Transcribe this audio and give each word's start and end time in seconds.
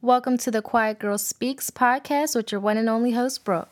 Welcome 0.00 0.38
to 0.38 0.52
the 0.52 0.62
Quiet 0.62 1.00
Girl 1.00 1.18
Speaks 1.18 1.72
podcast 1.72 2.36
with 2.36 2.52
your 2.52 2.60
one 2.60 2.76
and 2.76 2.88
only 2.88 3.10
host, 3.10 3.44
Brooke. 3.44 3.68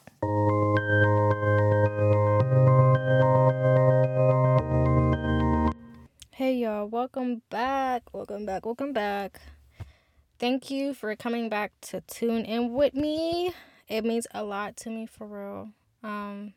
Hey, 6.32 6.56
y'all. 6.56 6.88
Welcome 6.88 7.42
back. 7.48 8.12
Welcome 8.12 8.44
back. 8.44 8.66
Welcome 8.66 8.92
back. 8.92 9.40
Thank 10.40 10.68
you 10.68 10.94
for 10.94 11.14
coming 11.14 11.48
back 11.48 11.70
to 11.82 12.00
tune 12.00 12.44
in 12.44 12.72
with 12.72 12.94
me. 12.94 13.54
It 13.86 14.04
means 14.04 14.26
a 14.34 14.42
lot 14.42 14.76
to 14.78 14.90
me 14.90 15.06
for 15.06 15.28
real. 15.28 15.68
Um, 16.02 16.54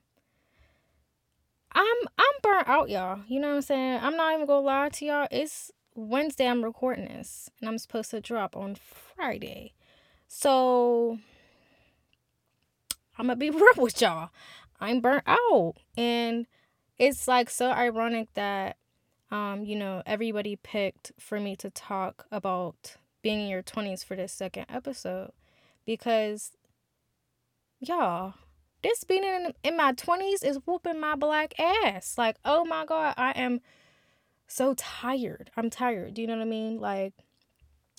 I'm 1.74 1.98
I'm 2.18 2.36
burnt 2.42 2.68
out, 2.68 2.90
y'all. 2.90 3.20
You 3.28 3.40
know 3.40 3.50
what 3.50 3.56
I'm 3.58 3.62
saying? 3.62 4.00
I'm 4.02 4.18
not 4.18 4.34
even 4.34 4.48
gonna 4.48 4.66
lie 4.66 4.90
to 4.90 5.06
y'all. 5.06 5.28
It's 5.30 5.72
Wednesday 6.00 6.48
I'm 6.48 6.64
recording 6.64 7.06
this 7.06 7.50
and 7.60 7.70
I'm 7.70 7.78
supposed 7.78 8.12
to 8.12 8.22
drop 8.22 8.56
on 8.56 8.76
Friday. 8.76 9.74
So 10.28 11.20
I'm 13.18 13.28
gonna 13.28 13.36
be 13.36 13.50
real 13.50 13.68
with 13.78 14.02
y'all. 14.02 14.30
I'm 14.80 15.02
burnt 15.02 15.24
out. 15.28 15.74
And 15.98 16.48
it's 16.98 17.28
like 17.28 17.50
so 17.50 17.71
ironic 17.71 18.34
that 18.36 18.78
um, 19.32 19.64
you 19.64 19.76
know, 19.76 20.02
everybody 20.07 20.56
picked 20.56 21.12
for 21.20 21.40
me 21.40 21.56
to 21.57 21.70
talk 21.70 22.26
about 22.32 22.96
being 23.21 23.42
in 23.42 23.48
your 23.48 23.62
20s 23.62 24.04
for 24.04 24.16
this 24.16 24.32
second 24.32 24.66
episode 24.70 25.32
because 25.86 26.54
y'all 27.79 28.34
this 28.82 29.04
being 29.04 29.24
in, 29.24 29.54
in 29.64 29.76
my 29.76 29.93
20s 29.93 30.43
is 30.43 30.60
whooping 30.66 31.00
my 31.00 31.16
black 31.16 31.54
ass 31.60 32.18
like 32.18 32.38
oh 32.45 32.64
my 32.66 32.86
god 32.86 33.14
i 33.18 33.31
am 33.31 33.59
so 34.50 34.73
tired. 34.76 35.52
I'm 35.56 35.70
tired. 35.70 36.16
Do 36.16 36.22
you 36.22 36.28
know 36.28 36.36
what 36.36 36.42
I 36.42 36.45
mean? 36.45 36.80
Like, 36.80 37.14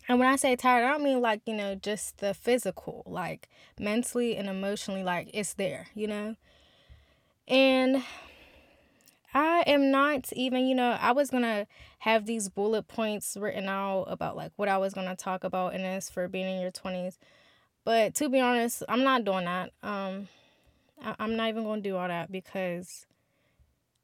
and 0.08 0.18
when 0.18 0.28
I 0.28 0.36
say 0.36 0.56
tired, 0.56 0.84
I 0.84 0.90
don't 0.92 1.04
mean 1.04 1.20
like, 1.20 1.42
you 1.46 1.54
know, 1.54 1.74
just 1.74 2.18
the 2.18 2.34
physical, 2.34 3.04
like 3.06 3.48
mentally 3.78 4.36
and 4.36 4.48
emotionally, 4.48 5.04
like 5.04 5.30
it's 5.32 5.54
there, 5.54 5.86
you 5.94 6.06
know? 6.06 6.36
And 7.46 8.02
I 9.32 9.62
am 9.66 9.90
not 9.90 10.32
even, 10.32 10.66
you 10.66 10.74
know, 10.74 10.98
I 11.00 11.12
was 11.12 11.30
going 11.30 11.44
to 11.44 11.66
have 12.00 12.26
these 12.26 12.48
bullet 12.48 12.88
points 12.88 13.36
written 13.38 13.68
out 13.68 14.04
about 14.04 14.36
like 14.36 14.52
what 14.56 14.68
I 14.68 14.78
was 14.78 14.94
going 14.94 15.08
to 15.08 15.16
talk 15.16 15.44
about 15.44 15.74
in 15.74 15.82
this 15.82 16.10
for 16.10 16.26
being 16.26 16.46
in 16.46 16.60
your 16.60 16.72
20s. 16.72 17.18
But 17.84 18.14
to 18.16 18.28
be 18.28 18.40
honest, 18.40 18.82
I'm 18.88 19.04
not 19.04 19.24
doing 19.24 19.44
that. 19.44 19.70
Um, 19.82 20.28
I- 21.00 21.16
I'm 21.18 21.36
not 21.36 21.48
even 21.48 21.64
going 21.64 21.82
to 21.82 21.88
do 21.88 21.96
all 21.96 22.08
that 22.08 22.32
because 22.32 23.06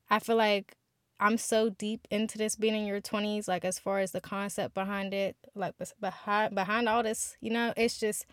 I 0.09 0.21
feel 0.21 0.37
like 0.37 0.77
I'm 1.19 1.39
so 1.39 1.71
deep 1.71 2.07
into 2.11 2.37
this 2.37 2.57
being 2.57 2.75
in 2.75 2.87
your 2.87 3.01
20s, 3.01 3.49
like 3.49 3.65
as 3.65 3.79
far 3.79 4.01
as 4.01 4.13
the 4.13 4.21
concept 4.21 4.75
behind 4.75 5.15
it, 5.15 5.37
like 5.55 5.75
behind 6.01 6.55
behind 6.55 6.89
all 6.89 7.03
this, 7.03 7.37
you 7.41 7.51
know, 7.51 7.73
it's 7.77 7.99
just 7.99 8.27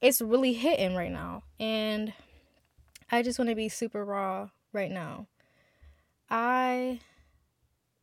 it's 0.00 0.20
really 0.20 0.52
hitting 0.52 0.94
right 0.94 1.10
now. 1.10 1.42
And 1.58 2.12
I 3.10 3.22
just 3.22 3.38
want 3.38 3.48
to 3.48 3.56
be 3.56 3.68
super 3.68 4.04
raw 4.04 4.50
right 4.72 4.90
now. 4.90 5.26
I 6.30 7.00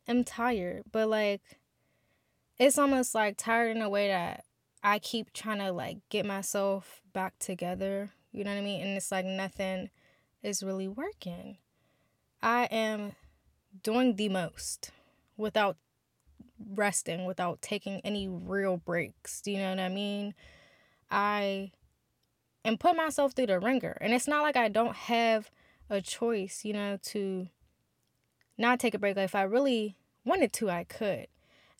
am 0.06 0.24
tired, 0.24 0.82
but 0.92 1.08
like 1.08 1.42
it's 2.58 2.78
almost 2.78 3.14
like 3.14 3.36
tired 3.38 3.76
in 3.76 3.82
a 3.82 3.88
way 3.88 4.08
that 4.08 4.44
I 4.82 4.98
keep 4.98 5.32
trying 5.32 5.58
to 5.58 5.72
like 5.72 5.98
get 6.10 6.26
myself 6.26 7.00
back 7.14 7.38
together. 7.38 8.10
You 8.32 8.44
know 8.44 8.50
what 8.50 8.58
I 8.58 8.62
mean? 8.62 8.82
And 8.82 8.96
it's 8.96 9.10
like 9.10 9.24
nothing 9.24 9.88
is 10.42 10.62
really 10.62 10.88
working. 10.88 11.56
I 12.42 12.64
am 12.66 13.12
doing 13.82 14.16
the 14.16 14.28
most 14.28 14.90
without 15.36 15.76
resting, 16.74 17.24
without 17.24 17.62
taking 17.62 18.00
any 18.04 18.28
real 18.28 18.76
breaks. 18.76 19.40
Do 19.40 19.50
you 19.50 19.58
know 19.58 19.70
what 19.70 19.80
I 19.80 19.88
mean? 19.88 20.34
I 21.10 21.72
am 22.64 22.76
put 22.76 22.96
myself 22.96 23.32
through 23.32 23.46
the 23.46 23.60
ringer. 23.60 23.96
And 24.00 24.12
it's 24.12 24.28
not 24.28 24.42
like 24.42 24.56
I 24.56 24.68
don't 24.68 24.96
have 24.96 25.50
a 25.88 26.00
choice, 26.00 26.64
you 26.64 26.72
know, 26.72 26.98
to 27.04 27.48
not 28.58 28.80
take 28.80 28.94
a 28.94 28.98
break. 28.98 29.16
Like 29.16 29.26
if 29.26 29.34
I 29.34 29.42
really 29.42 29.96
wanted 30.24 30.52
to, 30.54 30.70
I 30.70 30.84
could. 30.84 31.28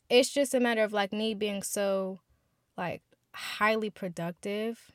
It's 0.08 0.30
just 0.30 0.54
a 0.54 0.60
matter 0.60 0.82
of 0.82 0.92
like 0.92 1.12
me 1.12 1.34
being 1.34 1.62
so 1.62 2.20
like 2.76 3.02
highly 3.34 3.90
productive. 3.90 4.92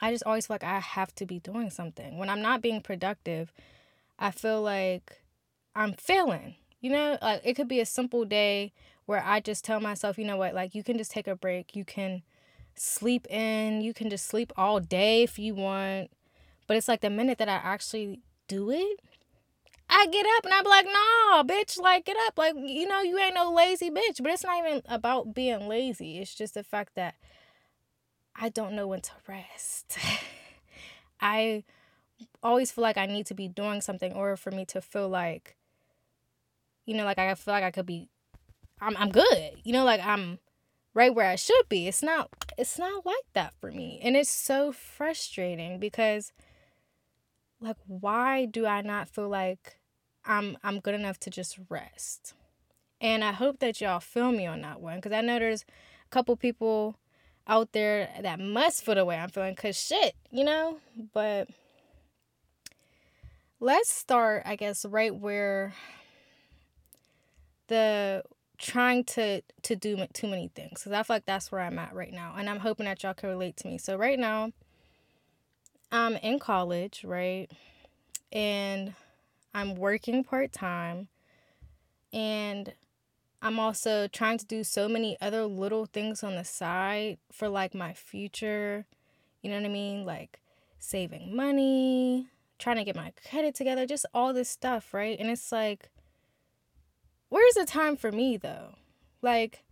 I 0.00 0.10
just 0.10 0.24
always 0.24 0.46
feel 0.46 0.54
like 0.54 0.64
I 0.64 0.80
have 0.80 1.14
to 1.16 1.26
be 1.26 1.38
doing 1.38 1.70
something. 1.70 2.18
When 2.18 2.30
I'm 2.30 2.42
not 2.42 2.62
being 2.62 2.80
productive, 2.80 3.52
I 4.18 4.30
feel 4.30 4.62
like 4.62 5.19
I'm 5.74 5.94
failing. 5.94 6.56
You 6.80 6.90
know, 6.90 7.18
like 7.20 7.42
it 7.44 7.54
could 7.54 7.68
be 7.68 7.80
a 7.80 7.86
simple 7.86 8.24
day 8.24 8.72
where 9.06 9.22
I 9.24 9.40
just 9.40 9.64
tell 9.64 9.80
myself, 9.80 10.18
you 10.18 10.24
know 10.24 10.36
what, 10.36 10.54
like 10.54 10.74
you 10.74 10.82
can 10.82 10.96
just 10.96 11.10
take 11.10 11.26
a 11.26 11.36
break. 11.36 11.76
You 11.76 11.84
can 11.84 12.22
sleep 12.74 13.26
in. 13.30 13.80
You 13.82 13.92
can 13.92 14.08
just 14.08 14.26
sleep 14.26 14.52
all 14.56 14.80
day 14.80 15.22
if 15.22 15.38
you 15.38 15.54
want. 15.54 16.10
But 16.66 16.76
it's 16.76 16.88
like 16.88 17.00
the 17.00 17.10
minute 17.10 17.38
that 17.38 17.48
I 17.48 17.54
actually 17.54 18.20
do 18.48 18.70
it, 18.70 19.00
I 19.88 20.06
get 20.06 20.24
up 20.36 20.44
and 20.44 20.54
I'm 20.54 20.64
like, 20.64 20.86
nah, 20.86 21.42
bitch, 21.42 21.78
like 21.80 22.04
get 22.04 22.16
up. 22.26 22.38
Like, 22.38 22.54
you 22.56 22.86
know, 22.86 23.02
you 23.02 23.18
ain't 23.18 23.34
no 23.34 23.50
lazy 23.50 23.90
bitch. 23.90 24.22
But 24.22 24.32
it's 24.32 24.44
not 24.44 24.58
even 24.58 24.82
about 24.88 25.34
being 25.34 25.68
lazy. 25.68 26.18
It's 26.18 26.34
just 26.34 26.54
the 26.54 26.62
fact 26.62 26.94
that 26.94 27.16
I 28.36 28.48
don't 28.48 28.74
know 28.74 28.86
when 28.86 29.00
to 29.02 29.12
rest. 29.26 29.98
I 31.20 31.64
always 32.42 32.70
feel 32.70 32.82
like 32.82 32.96
I 32.96 33.06
need 33.06 33.26
to 33.26 33.34
be 33.34 33.48
doing 33.48 33.80
something 33.80 34.12
or 34.12 34.36
for 34.36 34.50
me 34.50 34.64
to 34.66 34.80
feel 34.80 35.08
like 35.08 35.56
you 36.90 36.96
know, 36.96 37.04
like 37.04 37.20
I 37.20 37.32
feel 37.36 37.54
like 37.54 37.62
I 37.62 37.70
could 37.70 37.86
be 37.86 38.08
I'm 38.80 38.96
I'm 38.96 39.10
good. 39.10 39.52
You 39.62 39.72
know, 39.72 39.84
like 39.84 40.04
I'm 40.04 40.40
right 40.92 41.14
where 41.14 41.28
I 41.30 41.36
should 41.36 41.68
be. 41.68 41.86
It's 41.86 42.02
not 42.02 42.28
it's 42.58 42.80
not 42.80 43.06
like 43.06 43.26
that 43.32 43.54
for 43.60 43.70
me. 43.70 44.00
And 44.02 44.16
it's 44.16 44.28
so 44.28 44.72
frustrating 44.72 45.78
because 45.78 46.32
like 47.60 47.76
why 47.86 48.44
do 48.44 48.66
I 48.66 48.80
not 48.80 49.08
feel 49.08 49.28
like 49.28 49.78
I'm 50.24 50.58
I'm 50.64 50.80
good 50.80 50.96
enough 50.96 51.20
to 51.20 51.30
just 51.30 51.60
rest? 51.68 52.34
And 53.00 53.22
I 53.22 53.30
hope 53.30 53.60
that 53.60 53.80
y'all 53.80 54.00
feel 54.00 54.32
me 54.32 54.46
on 54.46 54.60
that 54.62 54.80
one 54.80 55.00
cuz 55.00 55.12
I 55.12 55.20
know 55.20 55.38
there's 55.38 55.62
a 55.62 56.10
couple 56.10 56.34
people 56.34 56.96
out 57.46 57.70
there 57.70 58.10
that 58.20 58.40
must 58.40 58.84
feel 58.84 58.96
the 58.96 59.04
way 59.04 59.16
I'm 59.16 59.28
feeling 59.28 59.54
cuz 59.54 59.78
shit, 59.78 60.16
you 60.32 60.42
know? 60.42 60.80
But 61.12 61.50
let's 63.60 63.94
start 63.94 64.42
I 64.44 64.56
guess 64.56 64.84
right 64.84 65.14
where 65.14 65.72
the 67.70 68.22
trying 68.58 69.04
to 69.04 69.40
to 69.62 69.74
do 69.74 69.96
too 70.12 70.28
many 70.28 70.48
things 70.54 70.80
because 70.80 70.92
I 70.92 71.02
feel 71.02 71.16
like 71.16 71.24
that's 71.24 71.50
where 71.50 71.62
I'm 71.62 71.78
at 71.78 71.94
right 71.94 72.12
now, 72.12 72.34
and 72.36 72.50
I'm 72.50 72.58
hoping 72.58 72.84
that 72.84 73.02
y'all 73.02 73.14
can 73.14 73.30
relate 73.30 73.56
to 73.58 73.68
me. 73.68 73.78
So 73.78 73.96
right 73.96 74.18
now, 74.18 74.52
I'm 75.90 76.16
in 76.16 76.38
college, 76.38 77.02
right, 77.04 77.50
and 78.30 78.92
I'm 79.54 79.74
working 79.76 80.22
part 80.22 80.52
time, 80.52 81.08
and 82.12 82.74
I'm 83.40 83.58
also 83.58 84.06
trying 84.06 84.36
to 84.38 84.46
do 84.46 84.62
so 84.62 84.88
many 84.88 85.16
other 85.20 85.44
little 85.44 85.86
things 85.86 86.22
on 86.22 86.34
the 86.34 86.44
side 86.44 87.16
for 87.32 87.48
like 87.48 87.74
my 87.74 87.94
future. 87.94 88.84
You 89.40 89.50
know 89.50 89.56
what 89.56 89.64
I 89.64 89.72
mean? 89.72 90.04
Like 90.04 90.40
saving 90.78 91.34
money, 91.34 92.26
trying 92.58 92.76
to 92.76 92.84
get 92.84 92.96
my 92.96 93.12
credit 93.28 93.54
together, 93.54 93.86
just 93.86 94.04
all 94.12 94.34
this 94.34 94.50
stuff, 94.50 94.92
right? 94.92 95.18
And 95.18 95.30
it's 95.30 95.50
like 95.50 95.88
where's 97.30 97.54
the 97.54 97.64
time 97.64 97.96
for 97.96 98.12
me 98.12 98.36
though? 98.36 98.74
Like, 99.22 99.64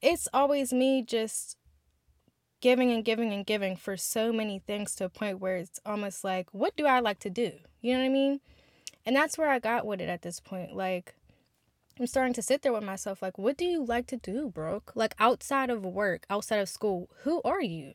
it's 0.00 0.28
always 0.32 0.72
me 0.72 1.02
just 1.02 1.56
giving 2.60 2.92
and 2.92 3.04
giving 3.04 3.32
and 3.32 3.44
giving 3.44 3.76
for 3.76 3.96
so 3.96 4.32
many 4.32 4.58
things 4.60 4.94
to 4.94 5.04
a 5.04 5.08
point 5.08 5.40
where 5.40 5.56
it's 5.56 5.80
almost 5.84 6.22
like, 6.22 6.48
what 6.52 6.76
do 6.76 6.86
I 6.86 7.00
like 7.00 7.18
to 7.20 7.30
do? 7.30 7.52
You 7.80 7.94
know 7.94 8.00
what 8.00 8.06
I 8.06 8.10
mean? 8.10 8.40
And 9.04 9.16
that's 9.16 9.38
where 9.38 9.50
I 9.50 9.58
got 9.58 9.86
with 9.86 10.00
it 10.00 10.08
at 10.08 10.22
this 10.22 10.40
point. 10.40 10.76
Like, 10.76 11.14
I'm 11.98 12.06
starting 12.06 12.34
to 12.34 12.42
sit 12.42 12.62
there 12.62 12.72
with 12.72 12.84
myself, 12.84 13.22
like, 13.22 13.38
what 13.38 13.56
do 13.56 13.64
you 13.64 13.84
like 13.84 14.06
to 14.08 14.16
do, 14.16 14.48
bro? 14.48 14.82
Like, 14.94 15.14
outside 15.18 15.70
of 15.70 15.84
work, 15.84 16.24
outside 16.30 16.58
of 16.60 16.68
school, 16.68 17.08
who 17.22 17.40
are 17.42 17.62
you? 17.62 17.94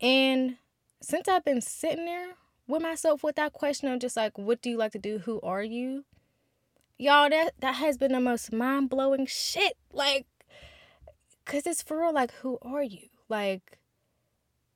And 0.00 0.56
since 1.00 1.28
I've 1.28 1.44
been 1.44 1.60
sitting 1.60 2.06
there 2.06 2.34
with 2.66 2.82
myself 2.82 3.22
with 3.22 3.36
that 3.36 3.52
question 3.52 3.88
of 3.88 4.00
just 4.00 4.16
like, 4.16 4.36
what 4.36 4.60
do 4.60 4.70
you 4.70 4.76
like 4.76 4.92
to 4.92 4.98
do? 4.98 5.18
Who 5.18 5.40
are 5.42 5.62
you? 5.62 6.04
Y'all 6.98 7.28
that 7.28 7.52
that 7.60 7.76
has 7.76 7.98
been 7.98 8.12
the 8.12 8.20
most 8.20 8.52
mind-blowing 8.52 9.26
shit 9.26 9.76
like 9.92 10.26
because 11.44 11.66
it's 11.66 11.82
for 11.82 12.00
real 12.00 12.12
like 12.12 12.32
who 12.34 12.58
are 12.62 12.82
you? 12.82 13.08
Like 13.28 13.78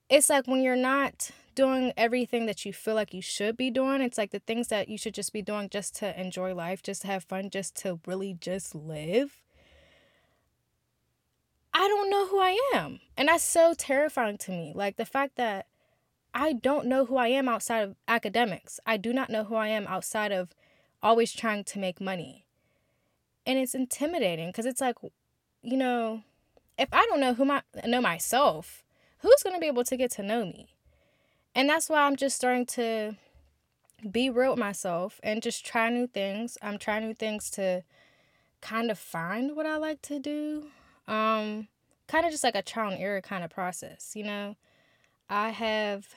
it's 0.09 0.31
like 0.31 0.47
when 0.47 0.63
you're 0.63 0.77
not 0.77 1.31
doing 1.55 1.93
everything 1.97 2.47
that 2.47 2.65
you 2.65 2.73
feel 2.73 2.95
like 2.95 3.13
you 3.13 3.21
should 3.21 3.57
be 3.57 3.71
doing 3.71 4.01
it's 4.01 4.17
like 4.17 4.31
the 4.31 4.39
things 4.39 4.69
that 4.69 4.89
you 4.89 4.97
should 4.97 5.15
just 5.15 5.33
be 5.33 5.43
doing 5.43 5.69
just 5.69 5.97
to 5.97 6.19
enjoy 6.21 6.55
life 6.55 6.83
just 6.83 7.03
to 7.03 7.09
have 7.09 7.25
fun 7.25 7.51
just 7.51 7.75
to 7.77 8.01
really 8.07 8.37
just 8.41 8.75
live. 8.75 9.43
I 11.75 11.87
don't 11.87 12.11
know 12.11 12.27
who 12.27 12.39
i 12.41 12.59
am 12.75 13.01
and 13.17 13.29
that's 13.29 13.45
so 13.45 13.75
terrifying 13.77 14.39
to 14.39 14.51
me 14.51 14.73
like 14.75 14.97
the 14.97 15.05
fact 15.05 15.37
that 15.37 15.67
i 16.35 16.53
don't 16.53 16.87
know 16.87 17.05
who 17.05 17.17
i 17.17 17.29
am 17.29 17.49
outside 17.49 17.81
of 17.81 17.97
academics. 18.09 18.81
I 18.87 18.97
do 18.97 19.13
not 19.13 19.31
know 19.31 19.45
who 19.45 19.55
i 19.55 19.69
am 19.69 19.87
outside 19.87 20.33
of 20.33 20.51
always 21.03 21.33
trying 21.33 21.65
to 21.65 21.79
make 21.79 22.01
money. 22.01 22.47
And 23.47 23.59
it's 23.59 23.75
intimidating 23.75 24.49
because 24.49 24.67
it's 24.67 24.81
like, 24.81 24.97
you 25.63 25.77
know, 25.77 26.23
if 26.79 26.89
I 26.93 27.05
don't 27.07 27.21
know 27.21 27.35
who 27.35 27.45
my 27.45 27.63
know 27.87 28.01
myself, 28.01 28.83
who's 29.19 29.43
to 29.43 29.59
be 29.59 29.67
able 29.67 29.85
to 29.85 29.97
get 29.97 30.11
to 30.13 30.23
know 30.23 30.45
me? 30.45 30.69
And 31.55 31.69
that's 31.69 31.89
why 31.89 32.03
I'm 32.03 32.17
just 32.17 32.37
starting 32.37 32.67
to 32.67 33.17
be 34.11 34.31
real 34.31 34.51
with 34.51 34.59
myself 34.59 35.21
and 35.23 35.43
just 35.43 35.65
try 35.65 35.91
new 35.91 36.07
things. 36.07 36.57
I'm 36.63 36.79
trying 36.79 37.07
new 37.07 37.15
things 37.15 37.51
to 37.53 37.83
kind 38.61 38.91
of 38.91 38.99
find 38.99 39.57
what 39.57 39.67
I 39.67 39.77
like 39.77 40.03
to 40.03 40.19
do. 40.19 40.67
Um 41.09 41.69
kind 42.09 42.27
of 42.27 42.33
just 42.33 42.45
like 42.45 42.57
a 42.57 42.63
trial 42.63 42.91
and 42.91 43.01
error 43.01 43.21
kind 43.21 43.45
of 43.45 43.51
process, 43.51 44.13
you 44.15 44.25
know. 44.25 44.57
I 45.29 45.51
have 45.51 46.15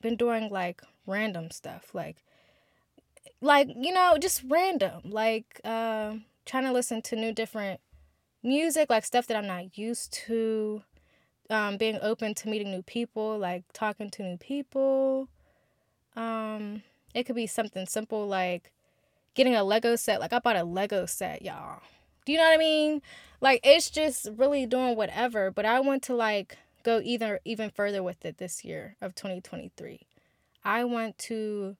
been 0.00 0.16
doing 0.16 0.48
like 0.50 0.82
random 1.06 1.50
stuff, 1.50 1.94
like 1.94 2.16
like 3.40 3.68
you 3.76 3.92
know, 3.92 4.16
just 4.18 4.42
random, 4.48 5.02
like 5.04 5.60
uh, 5.64 6.14
trying 6.46 6.64
to 6.64 6.72
listen 6.72 7.02
to 7.02 7.16
new 7.16 7.32
different 7.32 7.80
music, 8.42 8.90
like 8.90 9.04
stuff 9.04 9.26
that 9.28 9.36
I'm 9.36 9.46
not 9.46 9.76
used 9.78 10.12
to. 10.26 10.82
Um, 11.50 11.78
being 11.78 11.98
open 12.02 12.34
to 12.34 12.48
meeting 12.48 12.70
new 12.70 12.82
people, 12.82 13.38
like 13.38 13.64
talking 13.72 14.10
to 14.10 14.22
new 14.22 14.36
people. 14.36 15.28
Um, 16.14 16.82
it 17.14 17.24
could 17.24 17.36
be 17.36 17.46
something 17.46 17.86
simple 17.86 18.26
like 18.26 18.70
getting 19.34 19.54
a 19.54 19.64
Lego 19.64 19.96
set. 19.96 20.20
Like 20.20 20.32
I 20.32 20.40
bought 20.40 20.56
a 20.56 20.64
Lego 20.64 21.06
set, 21.06 21.42
y'all. 21.42 21.80
Do 22.26 22.32
you 22.32 22.38
know 22.38 22.44
what 22.44 22.54
I 22.54 22.58
mean? 22.58 23.00
Like 23.40 23.60
it's 23.64 23.88
just 23.88 24.28
really 24.36 24.66
doing 24.66 24.96
whatever, 24.96 25.50
but 25.50 25.64
I 25.64 25.80
want 25.80 26.02
to 26.04 26.14
like 26.14 26.58
go 26.82 27.00
either 27.02 27.40
even 27.44 27.70
further 27.70 28.02
with 28.02 28.24
it 28.24 28.38
this 28.38 28.64
year 28.64 28.96
of 29.00 29.14
2023. 29.14 30.06
I 30.64 30.84
want 30.84 31.16
to 31.18 31.76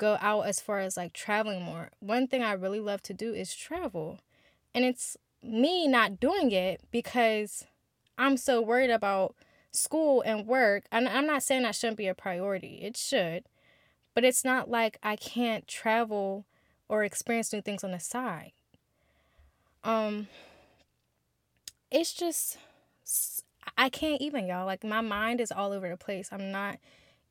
go 0.00 0.16
out 0.20 0.46
as 0.46 0.60
far 0.60 0.80
as 0.80 0.96
like 0.96 1.12
traveling 1.12 1.62
more. 1.62 1.90
One 2.00 2.26
thing 2.26 2.42
I 2.42 2.52
really 2.52 2.80
love 2.80 3.02
to 3.02 3.14
do 3.14 3.34
is 3.34 3.54
travel. 3.54 4.18
And 4.74 4.84
it's 4.84 5.16
me 5.42 5.86
not 5.86 6.18
doing 6.18 6.50
it 6.50 6.80
because 6.90 7.66
I'm 8.16 8.36
so 8.36 8.62
worried 8.62 8.90
about 8.90 9.36
school 9.70 10.22
and 10.22 10.46
work. 10.46 10.84
And 10.90 11.06
I'm 11.06 11.26
not 11.26 11.42
saying 11.42 11.62
that 11.62 11.74
shouldn't 11.74 11.98
be 11.98 12.08
a 12.08 12.14
priority, 12.14 12.80
it 12.82 12.96
should. 12.96 13.44
But 14.14 14.24
it's 14.24 14.44
not 14.44 14.70
like 14.70 14.98
I 15.02 15.16
can't 15.16 15.68
travel 15.68 16.46
or 16.88 17.04
experience 17.04 17.52
new 17.52 17.60
things 17.60 17.84
on 17.84 17.92
the 17.92 18.00
side. 18.00 18.52
Um, 19.84 20.28
it's 21.90 22.12
just, 22.12 22.58
I 23.76 23.88
can't 23.88 24.20
even, 24.20 24.46
y'all. 24.46 24.66
Like, 24.66 24.82
my 24.82 25.00
mind 25.00 25.40
is 25.40 25.52
all 25.52 25.72
over 25.72 25.88
the 25.88 25.96
place. 25.96 26.30
I'm 26.32 26.50
not 26.50 26.78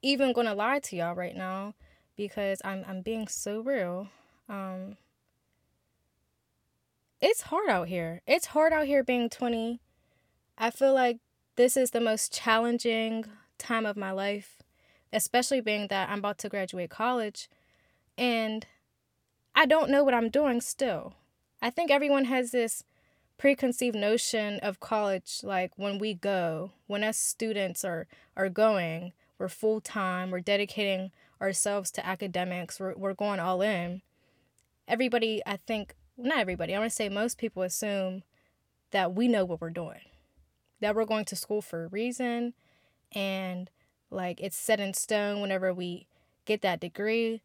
even 0.02 0.32
gonna 0.32 0.56
lie 0.56 0.80
to 0.80 0.96
y'all 0.96 1.16
right 1.16 1.36
now 1.36 1.74
because 2.20 2.62
I'm, 2.66 2.84
I'm 2.86 3.02
being 3.02 3.30
so 3.30 3.62
real. 3.62 4.10
Um, 4.50 4.98
it's 7.22 7.44
hard 7.44 7.70
out 7.70 7.88
here. 7.88 8.22
It's 8.28 8.48
hard 8.48 8.74
out 8.74 8.88
here 8.88 9.06
being 9.06 9.30
20. 9.30 9.80
I 10.58 10.70
feel 10.70 10.94
like 10.94 11.20
this 11.56 11.78
is 11.78 11.92
the 11.92 12.02
most 12.02 12.34
challenging 12.34 13.24
time 13.58 13.86
of 13.86 13.96
my 13.96 14.12
life, 14.12 14.58
especially 15.14 15.62
being 15.62 15.88
that 15.88 16.10
I'm 16.10 16.20
about 16.20 16.38
to 16.40 16.50
graduate 16.50 16.90
college 16.90 17.50
and 18.18 18.68
I 19.56 19.66
don't 19.66 19.90
know 19.90 20.04
what 20.04 20.14
I'm 20.14 20.28
doing 20.28 20.60
still. 20.60 21.14
I 21.62 21.70
think 21.70 21.90
everyone 21.90 22.26
has 22.26 22.52
this 22.52 22.84
preconceived 23.38 23.96
notion 23.96 24.60
of 24.60 24.82
college 24.82 25.40
like 25.42 25.72
when 25.78 25.98
we 25.98 26.16
go, 26.16 26.72
when 26.88 27.06
us 27.06 27.18
students 27.18 27.86
are 27.86 28.08
are 28.36 28.50
going, 28.50 29.14
we're 29.38 29.48
full 29.48 29.80
time, 29.80 30.32
we're 30.32 30.42
dedicating 30.42 31.12
ourselves 31.42 31.92
to 31.92 32.06
academics, 32.06 32.80
we're, 32.80 32.96
we're 32.96 33.14
going 33.14 33.40
all 33.40 33.62
in. 33.62 34.02
Everybody, 34.88 35.42
I 35.46 35.58
think, 35.58 35.96
not 36.18 36.40
everybody, 36.40 36.76
I 36.76 36.80
want 36.80 36.92
to 36.92 36.96
say 36.96 37.10
most 37.10 37.38
people 37.38 37.64
assume 37.64 38.24
that 38.92 39.14
we 39.14 39.28
know 39.28 39.46
what 39.46 39.62
we're 39.62 39.70
doing, 39.70 40.02
that 40.80 40.96
we're 40.96 41.06
going 41.06 41.26
to 41.26 41.36
school 41.36 41.62
for 41.62 41.86
a 41.86 41.88
reason, 41.88 42.54
and 43.14 43.70
like 44.12 44.42
it's 44.42 44.58
set 44.58 44.80
in 44.80 44.94
stone 44.94 45.42
whenever 45.42 45.74
we 45.74 46.08
get 46.46 46.62
that 46.62 46.80
degree. 46.80 47.42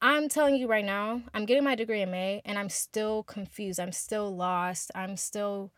I'm 0.00 0.28
telling 0.28 0.56
you 0.56 0.68
right 0.68 0.84
now, 0.84 1.22
I'm 1.34 1.46
getting 1.46 1.64
my 1.64 1.74
degree 1.74 2.02
in 2.02 2.10
May 2.10 2.42
and 2.44 2.58
I'm 2.58 2.68
still 2.68 3.22
confused. 3.22 3.80
I'm 3.80 3.92
still 3.92 4.34
lost. 4.34 4.90
I'm 4.94 5.16
still 5.16 5.72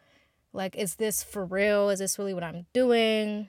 like, 0.52 0.76
is 0.76 0.96
this 0.96 1.22
for 1.22 1.44
real? 1.44 1.88
Is 1.88 2.00
this 2.00 2.18
really 2.18 2.34
what 2.34 2.42
I'm 2.42 2.66
doing? 2.72 3.48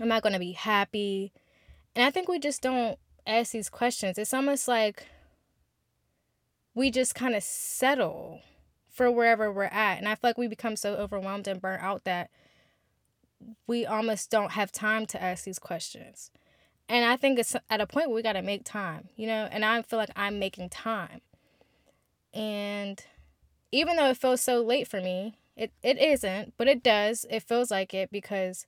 Am 0.00 0.12
I 0.12 0.20
going 0.20 0.32
to 0.32 0.38
be 0.38 0.52
happy? 0.52 1.32
And 1.96 2.04
I 2.04 2.10
think 2.10 2.28
we 2.28 2.38
just 2.38 2.60
don't 2.60 2.98
ask 3.26 3.52
these 3.52 3.70
questions. 3.70 4.18
It's 4.18 4.34
almost 4.34 4.68
like 4.68 5.06
we 6.74 6.90
just 6.90 7.14
kind 7.14 7.34
of 7.34 7.42
settle 7.42 8.42
for 8.90 9.10
wherever 9.10 9.50
we're 9.50 9.64
at. 9.64 9.96
And 9.96 10.06
I 10.06 10.14
feel 10.14 10.28
like 10.28 10.38
we 10.38 10.46
become 10.46 10.76
so 10.76 10.94
overwhelmed 10.94 11.48
and 11.48 11.60
burnt 11.60 11.82
out 11.82 12.04
that 12.04 12.30
we 13.66 13.86
almost 13.86 14.30
don't 14.30 14.52
have 14.52 14.70
time 14.70 15.06
to 15.06 15.22
ask 15.22 15.44
these 15.44 15.58
questions. 15.58 16.30
And 16.86 17.06
I 17.06 17.16
think 17.16 17.38
it's 17.38 17.56
at 17.70 17.80
a 17.80 17.86
point 17.86 18.08
where 18.08 18.16
we 18.16 18.22
got 18.22 18.34
to 18.34 18.42
make 18.42 18.64
time, 18.64 19.08
you 19.16 19.26
know? 19.26 19.48
And 19.50 19.64
I 19.64 19.80
feel 19.80 19.98
like 19.98 20.10
I'm 20.14 20.38
making 20.38 20.68
time. 20.68 21.22
And 22.34 23.02
even 23.72 23.96
though 23.96 24.10
it 24.10 24.18
feels 24.18 24.42
so 24.42 24.60
late 24.60 24.86
for 24.86 25.00
me, 25.00 25.38
it, 25.56 25.72
it 25.82 25.98
isn't, 25.98 26.52
but 26.58 26.68
it 26.68 26.82
does. 26.82 27.24
It 27.30 27.42
feels 27.42 27.70
like 27.70 27.94
it 27.94 28.10
because 28.10 28.66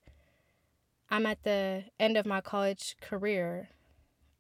I'm 1.11 1.27
at 1.27 1.43
the 1.43 1.85
end 1.99 2.17
of 2.17 2.27
my 2.27 2.41
college 2.41 2.97
career. 3.01 3.71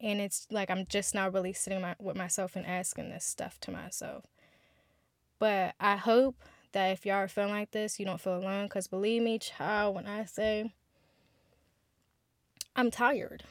And 0.00 0.20
it's 0.20 0.46
like 0.50 0.70
I'm 0.70 0.86
just 0.88 1.14
now 1.14 1.28
really 1.28 1.52
sitting 1.52 1.80
my, 1.80 1.96
with 1.98 2.16
myself 2.16 2.54
and 2.54 2.64
asking 2.64 3.10
this 3.10 3.24
stuff 3.24 3.58
to 3.60 3.70
myself. 3.70 4.24
But 5.38 5.74
I 5.80 5.96
hope 5.96 6.36
that 6.72 6.88
if 6.88 7.06
y'all 7.06 7.16
are 7.16 7.28
feeling 7.28 7.50
like 7.50 7.70
this, 7.70 7.98
you 7.98 8.06
don't 8.06 8.20
feel 8.20 8.36
alone. 8.36 8.66
Because 8.66 8.86
believe 8.86 9.22
me, 9.22 9.38
child, 9.38 9.94
when 9.94 10.06
I 10.06 10.24
say 10.24 10.72
I'm 12.76 12.90
tired 12.90 13.42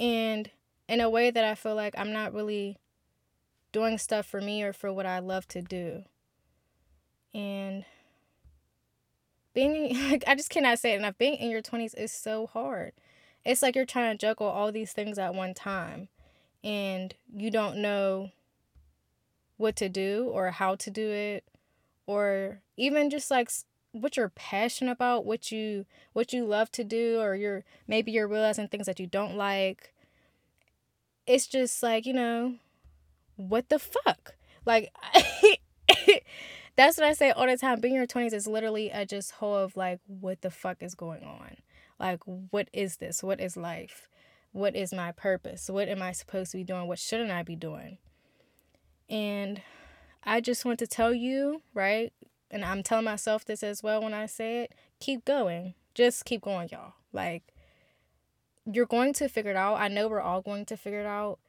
and 0.00 0.50
in 0.88 1.00
a 1.00 1.08
way 1.08 1.30
that 1.30 1.44
I 1.44 1.54
feel 1.54 1.74
like 1.74 1.94
I'm 1.96 2.12
not 2.12 2.34
really 2.34 2.78
doing 3.72 3.98
stuff 3.98 4.26
for 4.26 4.40
me 4.40 4.62
or 4.62 4.72
for 4.72 4.92
what 4.92 5.06
I 5.06 5.18
love 5.20 5.46
to 5.48 5.62
do. 5.62 6.04
And 7.32 7.84
being 9.54 9.96
like 10.10 10.24
I 10.26 10.34
just 10.34 10.50
cannot 10.50 10.78
say 10.78 10.92
it 10.92 10.98
enough. 10.98 11.18
Being 11.18 11.34
in 11.34 11.50
your 11.50 11.62
20s 11.62 11.96
is 11.96 12.12
so 12.12 12.46
hard. 12.46 12.92
It's 13.44 13.62
like 13.62 13.76
you're 13.76 13.86
trying 13.86 14.16
to 14.16 14.26
juggle 14.26 14.46
all 14.46 14.72
these 14.72 14.92
things 14.92 15.18
at 15.18 15.34
one 15.34 15.54
time 15.54 16.08
and 16.62 17.14
you 17.34 17.50
don't 17.50 17.76
know 17.76 18.30
what 19.56 19.76
to 19.76 19.88
do 19.88 20.30
or 20.32 20.50
how 20.50 20.74
to 20.74 20.90
do 20.90 21.10
it 21.10 21.44
or 22.06 22.60
even 22.76 23.10
just 23.10 23.30
like 23.30 23.50
what 23.92 24.16
you're 24.16 24.30
passionate 24.30 24.92
about, 24.92 25.24
what 25.24 25.52
you 25.52 25.86
what 26.12 26.32
you 26.32 26.44
love 26.44 26.70
to 26.72 26.84
do, 26.84 27.20
or 27.20 27.34
you're 27.34 27.64
maybe 27.86 28.12
you're 28.12 28.28
realizing 28.28 28.68
things 28.68 28.86
that 28.86 28.98
you 28.98 29.06
don't 29.06 29.36
like. 29.36 29.92
It's 31.26 31.46
just 31.46 31.82
like, 31.82 32.04
you 32.04 32.12
know, 32.12 32.56
what 33.36 33.68
the 33.68 33.78
fuck? 33.78 34.34
Like 34.66 34.90
that's 36.76 36.98
what 36.98 37.06
I 37.06 37.12
say 37.12 37.30
all 37.30 37.46
the 37.46 37.56
time. 37.56 37.80
Being 37.80 37.94
in 37.94 37.98
your 37.98 38.06
twenties 38.06 38.32
is 38.32 38.46
literally 38.46 38.90
a 38.90 39.06
just 39.06 39.32
whole 39.32 39.56
of 39.56 39.76
like 39.76 40.00
what 40.06 40.42
the 40.42 40.50
fuck 40.50 40.82
is 40.82 40.94
going 40.94 41.22
on? 41.22 41.56
Like 41.98 42.20
what 42.24 42.68
is 42.72 42.96
this? 42.96 43.22
What 43.22 43.40
is 43.40 43.56
life? 43.56 44.08
What 44.52 44.76
is 44.76 44.92
my 44.92 45.12
purpose? 45.12 45.68
What 45.68 45.88
am 45.88 46.02
I 46.02 46.12
supposed 46.12 46.52
to 46.52 46.58
be 46.58 46.64
doing? 46.64 46.86
What 46.86 46.98
shouldn't 46.98 47.30
I 47.30 47.42
be 47.42 47.56
doing? 47.56 47.98
And 49.08 49.62
I 50.22 50.40
just 50.40 50.64
want 50.64 50.78
to 50.78 50.86
tell 50.86 51.12
you, 51.12 51.62
right? 51.74 52.12
and 52.54 52.64
I'm 52.64 52.84
telling 52.84 53.04
myself 53.04 53.44
this 53.44 53.64
as 53.64 53.82
well 53.82 54.00
when 54.00 54.14
I 54.14 54.26
say 54.26 54.62
it, 54.62 54.74
keep 55.00 55.24
going. 55.24 55.74
Just 55.92 56.24
keep 56.24 56.42
going, 56.42 56.68
y'all. 56.70 56.94
Like, 57.12 57.42
you're 58.64 58.86
going 58.86 59.12
to 59.14 59.28
figure 59.28 59.50
it 59.50 59.56
out. 59.56 59.80
I 59.80 59.88
know 59.88 60.06
we're 60.06 60.20
all 60.20 60.40
going 60.40 60.64
to 60.66 60.76
figure 60.76 61.00
it 61.00 61.06
out. 61.06 61.40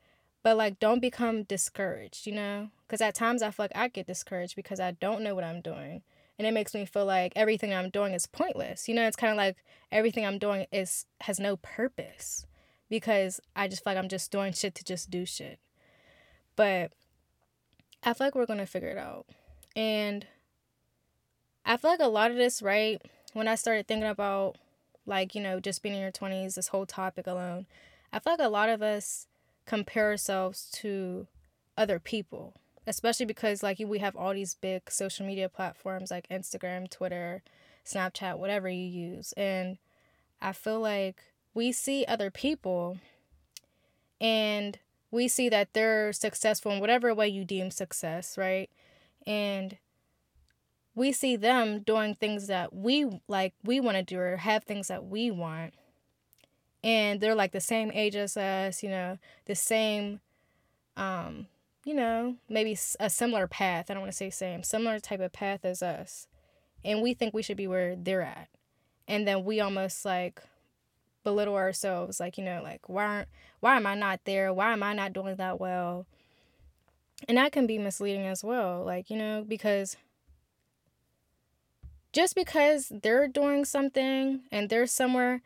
But, 0.46 0.58
like, 0.58 0.80
don't 0.80 1.00
become 1.00 1.42
discouraged, 1.42 2.28
you 2.28 2.34
know? 2.34 2.70
Because 2.86 3.02
at 3.02 3.16
times 3.16 3.42
I 3.42 3.50
feel 3.50 3.64
like 3.64 3.72
I 3.74 3.88
get 3.88 4.06
discouraged 4.06 4.56
because 4.56 4.80
I 4.80 4.92
don't 4.92 5.24
know 5.24 5.34
what 5.34 5.44
I'm 5.44 5.60
doing. 5.60 6.04
And 6.38 6.48
it 6.48 6.54
makes 6.54 6.76
me 6.76 6.86
feel 6.86 7.08
like 7.08 7.34
everything 7.36 7.74
I'm 7.74 7.90
doing 7.90 8.14
is 8.14 8.28
pointless. 8.28 8.88
You 8.88 8.94
know, 8.94 9.08
it's 9.08 9.16
kind 9.16 9.32
of 9.32 9.38
like 9.38 9.58
everything 9.92 10.24
I'm 10.24 10.38
doing 10.38 10.68
is 10.72 11.08
has 11.22 11.40
no 11.40 11.58
purpose 11.58 12.46
because 12.92 13.42
I 13.56 13.68
just 13.68 13.84
feel 13.84 13.94
like 13.94 14.04
I'm 14.04 14.08
just 14.08 14.32
doing 14.32 14.54
shit 14.54 14.76
to 14.76 14.84
just 14.84 15.10
do 15.10 15.26
shit. 15.26 15.58
But 16.56 16.92
I 18.04 18.14
feel 18.14 18.28
like 18.28 18.36
we're 18.36 18.46
to 18.46 18.68
figure 18.68 18.90
it 18.90 19.00
out. 19.00 19.26
And 19.76 20.28
I 21.66 21.76
feel 21.78 21.90
like 21.90 22.00
a 22.00 22.08
lot 22.08 22.30
of 22.30 22.38
this, 22.38 22.62
right, 22.62 23.02
when 23.34 23.48
I 23.48 23.56
started 23.56 23.88
thinking 23.88 24.08
about 24.08 24.58
like, 25.08 25.34
you 25.34 25.42
know, 25.42 25.60
just 25.60 25.82
being 25.82 25.96
in 25.96 26.02
your 26.02 26.12
20s, 26.12 26.54
this 26.54 26.68
whole 26.68 26.86
topic 26.86 27.26
alone, 27.26 27.66
I 28.14 28.20
feel 28.20 28.34
like 28.34 28.46
a 28.46 28.48
lot 28.48 28.70
of 28.70 28.84
us 28.84 29.26
compare 29.66 30.10
ourselves 30.10 30.70
to 30.74 31.28
other 31.78 32.00
people, 32.00 32.54
especially 32.88 33.26
because 33.26 33.64
like 33.64 33.80
we 33.80 34.00
have 34.00 34.16
all 34.16 34.34
these 34.34 34.56
big 34.56 34.90
social 34.90 35.26
media 35.26 35.50
platforms 35.50 36.12
like 36.12 36.28
Instagram, 36.30 36.90
Twitter, 36.90 37.44
Snapchat, 37.86 38.38
whatever 38.38 38.70
you 38.70 38.86
use. 38.86 39.34
And 39.34 39.78
I 40.42 40.54
feel 40.54 40.80
like 40.80 41.22
we 41.54 41.72
see 41.72 42.06
other 42.08 42.32
people 42.32 42.98
and 44.20 44.80
we 45.12 45.28
see 45.28 45.50
that 45.50 45.74
they're 45.74 46.12
successful 46.14 46.72
in 46.72 46.80
whatever 46.80 47.14
way 47.14 47.28
you 47.28 47.46
deem 47.46 47.72
success, 47.72 48.38
right? 48.38 48.70
And 49.26 49.78
we 50.94 51.12
see 51.12 51.36
them 51.36 51.80
doing 51.80 52.16
things 52.16 52.48
that 52.48 52.74
we 52.74 53.22
like 53.28 53.54
we 53.64 53.80
want 53.80 53.98
to 53.98 54.04
do 54.04 54.20
or 54.20 54.38
have 54.38 54.64
things 54.64 54.88
that 54.88 55.06
we 55.06 55.30
want 55.30 55.74
and 56.86 57.20
they're 57.20 57.36
like 57.36 57.52
the 57.52 57.60
same 57.60 57.92
age 57.94 58.16
as 58.16 58.38
us 58.38 58.82
you 58.82 58.90
know 58.90 59.18
the 59.46 59.56
same 59.56 60.22
um 60.96 61.48
you 61.84 61.94
know 61.94 62.36
maybe 62.48 62.78
a 63.00 63.10
similar 63.10 63.48
path 63.48 63.88
i 63.90 63.94
don't 63.94 64.02
want 64.02 64.12
to 64.12 64.18
say 64.18 64.30
same 64.30 64.64
similar 64.64 65.00
type 65.00 65.20
of 65.20 65.34
path 65.34 65.66
as 65.66 65.84
us 65.84 66.28
and 66.86 67.02
we 67.02 67.14
think 67.14 67.34
we 67.34 67.42
should 67.42 67.58
be 67.58 67.68
where 67.68 67.96
they're 67.96 68.22
at 68.22 68.48
and 69.08 69.28
then 69.28 69.44
we 69.44 69.60
almost 69.60 70.06
like 70.06 70.42
belittle 71.24 71.56
ourselves 71.56 72.20
like 72.20 72.38
you 72.38 72.44
know 72.44 72.62
like 72.64 72.88
why 72.88 73.06
aren't 73.06 73.30
why 73.60 73.76
am 73.76 73.88
i 73.88 73.96
not 73.96 74.20
there? 74.26 74.54
Why 74.54 74.72
am 74.72 74.84
i 74.84 74.94
not 74.94 75.12
doing 75.12 75.36
that 75.38 75.60
well? 75.60 76.06
And 77.28 77.38
that 77.38 77.52
can 77.52 77.66
be 77.66 77.80
misleading 77.80 78.28
as 78.28 78.44
well 78.44 78.84
like 78.86 79.10
you 79.10 79.18
know 79.18 79.44
because 79.46 79.98
just 82.14 82.36
because 82.36 82.92
they're 83.02 83.28
doing 83.28 83.66
something 83.66 84.42
and 84.50 84.70
they're 84.70 84.88
somewhere, 84.88 85.42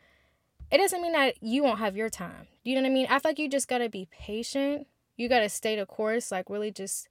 it 0.70 0.78
doesn't 0.78 1.02
mean 1.02 1.12
that 1.12 1.42
you 1.42 1.62
won't 1.62 1.78
have 1.78 1.96
your 1.96 2.10
time. 2.10 2.46
You 2.62 2.74
know 2.74 2.82
what 2.82 2.90
I 2.90 2.94
mean? 2.94 3.06
I 3.10 3.18
feel 3.18 3.30
like 3.30 3.38
you 3.38 3.48
just 3.48 3.68
gotta 3.68 3.88
be 3.88 4.08
patient. 4.10 4.86
You 5.16 5.28
gotta 5.28 5.48
stay 5.48 5.76
the 5.76 5.86
course, 5.86 6.30
like 6.30 6.48
really 6.48 6.70
just 6.70 7.08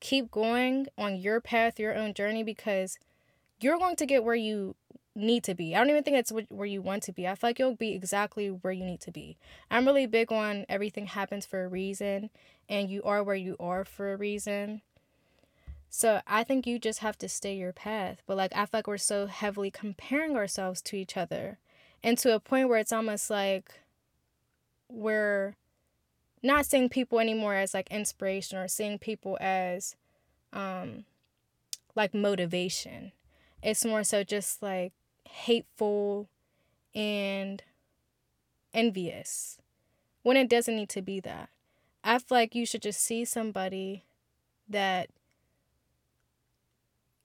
keep 0.00 0.30
going 0.30 0.86
on 0.98 1.16
your 1.16 1.40
path, 1.40 1.78
your 1.78 1.94
own 1.94 2.14
journey, 2.14 2.42
because 2.42 2.98
you're 3.60 3.78
going 3.78 3.96
to 3.96 4.06
get 4.06 4.24
where 4.24 4.34
you 4.34 4.76
need 5.14 5.44
to 5.44 5.54
be. 5.54 5.74
I 5.74 5.78
don't 5.78 5.90
even 5.90 6.02
think 6.02 6.16
it's 6.16 6.32
where 6.48 6.66
you 6.66 6.82
want 6.82 7.02
to 7.04 7.12
be. 7.12 7.26
I 7.26 7.34
feel 7.34 7.50
like 7.50 7.58
you'll 7.58 7.76
be 7.76 7.94
exactly 7.94 8.48
where 8.48 8.72
you 8.72 8.84
need 8.84 9.00
to 9.02 9.12
be. 9.12 9.36
I'm 9.70 9.86
really 9.86 10.06
big 10.06 10.32
on 10.32 10.66
everything 10.68 11.06
happens 11.06 11.46
for 11.46 11.64
a 11.64 11.68
reason, 11.68 12.30
and 12.68 12.90
you 12.90 13.02
are 13.04 13.22
where 13.22 13.36
you 13.36 13.56
are 13.60 13.84
for 13.84 14.12
a 14.12 14.16
reason. 14.16 14.82
So 15.88 16.20
I 16.26 16.42
think 16.42 16.66
you 16.66 16.80
just 16.80 16.98
have 16.98 17.16
to 17.18 17.28
stay 17.28 17.56
your 17.56 17.72
path. 17.72 18.22
But 18.26 18.36
like 18.36 18.52
I 18.54 18.66
feel 18.66 18.78
like 18.78 18.88
we're 18.88 18.98
so 18.98 19.26
heavily 19.26 19.70
comparing 19.70 20.36
ourselves 20.36 20.82
to 20.82 20.96
each 20.96 21.16
other 21.16 21.58
and 22.04 22.18
to 22.18 22.34
a 22.34 22.38
point 22.38 22.68
where 22.68 22.78
it's 22.78 22.92
almost 22.92 23.30
like 23.30 23.80
we're 24.90 25.56
not 26.42 26.66
seeing 26.66 26.90
people 26.90 27.18
anymore 27.18 27.54
as 27.54 27.72
like 27.72 27.90
inspiration 27.90 28.58
or 28.58 28.68
seeing 28.68 28.98
people 28.98 29.38
as 29.40 29.96
um 30.52 31.06
like 31.96 32.12
motivation. 32.12 33.12
It's 33.62 33.84
more 33.84 34.04
so 34.04 34.22
just 34.22 34.62
like 34.62 34.92
hateful 35.28 36.28
and 36.94 37.62
envious 38.74 39.58
when 40.22 40.36
it 40.36 40.50
doesn't 40.50 40.76
need 40.76 40.90
to 40.90 41.00
be 41.00 41.20
that. 41.20 41.48
I 42.04 42.18
feel 42.18 42.36
like 42.36 42.54
you 42.54 42.66
should 42.66 42.82
just 42.82 43.00
see 43.00 43.24
somebody 43.24 44.04
that 44.68 45.08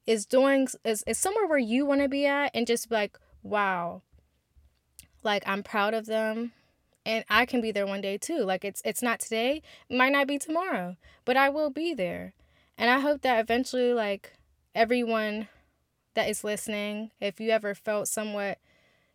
is 0.07 0.25
doing 0.25 0.69
is, 0.85 1.03
is 1.05 1.17
somewhere 1.17 1.47
where 1.47 1.59
you 1.59 1.85
want 1.85 2.01
to 2.01 2.07
be 2.07 2.25
at 2.25 2.51
and 2.53 2.65
just 2.65 2.89
like 2.89 3.19
wow 3.43 4.01
like 5.29 5.43
i'm 5.45 5.61
proud 5.61 5.93
of 5.93 6.07
them 6.07 6.51
and 7.05 7.23
i 7.29 7.45
can 7.45 7.61
be 7.61 7.71
there 7.71 7.85
one 7.85 8.01
day 8.01 8.17
too 8.17 8.39
like 8.39 8.65
it's 8.65 8.81
it's 8.83 9.03
not 9.03 9.19
today 9.19 9.61
might 9.89 10.11
not 10.11 10.27
be 10.27 10.39
tomorrow 10.39 10.97
but 11.23 11.37
i 11.37 11.47
will 11.47 11.69
be 11.69 11.93
there 11.93 12.33
and 12.79 12.89
i 12.89 12.99
hope 12.99 13.21
that 13.21 13.39
eventually 13.39 13.93
like 13.93 14.33
everyone 14.73 15.47
that 16.15 16.27
is 16.27 16.43
listening 16.43 17.11
if 17.21 17.39
you 17.39 17.51
ever 17.51 17.75
felt 17.75 18.07
somewhat 18.07 18.57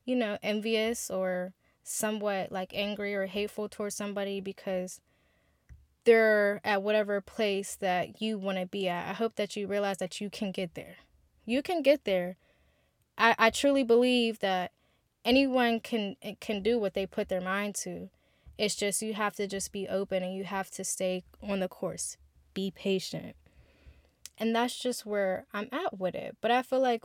you 0.05 0.15
know 0.15 0.39
envious 0.41 1.11
or 1.11 1.53
somewhat 1.83 2.53
like 2.53 2.71
angry 2.73 3.13
or 3.13 3.27
hateful 3.27 3.69
towards 3.69 3.97
somebody 3.97 4.41
because 4.41 5.01
they're 6.05 6.61
at 6.63 6.81
whatever 6.81 7.21
place 7.21 7.75
that 7.77 8.23
you 8.23 8.39
want 8.39 8.59
to 8.59 8.67
be 8.67 8.89
at. 8.89 9.09
I 9.09 9.15
hope 9.15 9.37
that 9.37 9.57
you 9.57 9.67
realize 9.67 9.99
that 9.99 10.21
you 10.21 10.31
can 10.31 10.53
get 10.53 10.75
there. 10.75 10.97
You 11.45 11.63
can 11.63 11.83
get 11.83 12.05
there. 12.05 12.37
I, 13.17 13.35
I 13.39 13.51
truly 13.51 13.85
believe 13.85 14.39
that 14.41 14.73
anyone 15.25 15.81
can 15.81 16.17
can 16.41 16.63
do 16.63 16.79
what 16.79 16.95
they 16.95 17.07
put 17.07 17.29
their 17.29 17.41
mind 17.41 17.75
to. 17.77 18.11
It's 18.57 18.75
just 18.77 19.03
you 19.03 19.15
have 19.15 19.35
to 19.37 19.47
just 19.47 19.73
be 19.73 19.89
open 19.89 20.23
and 20.23 20.35
you 20.35 20.45
have 20.45 20.71
to 20.73 20.85
stay 20.85 21.25
on 21.43 21.61
the 21.61 21.69
course. 21.69 22.17
Be 22.53 22.71
patient. 22.71 23.35
And 24.39 24.55
that's 24.55 24.79
just 24.79 25.07
where 25.07 25.47
I'm 25.53 25.69
at 25.73 25.99
with 25.99 26.15
it. 26.15 26.37
But 26.41 26.51
I 26.51 26.63
feel 26.63 26.81
like 26.81 27.03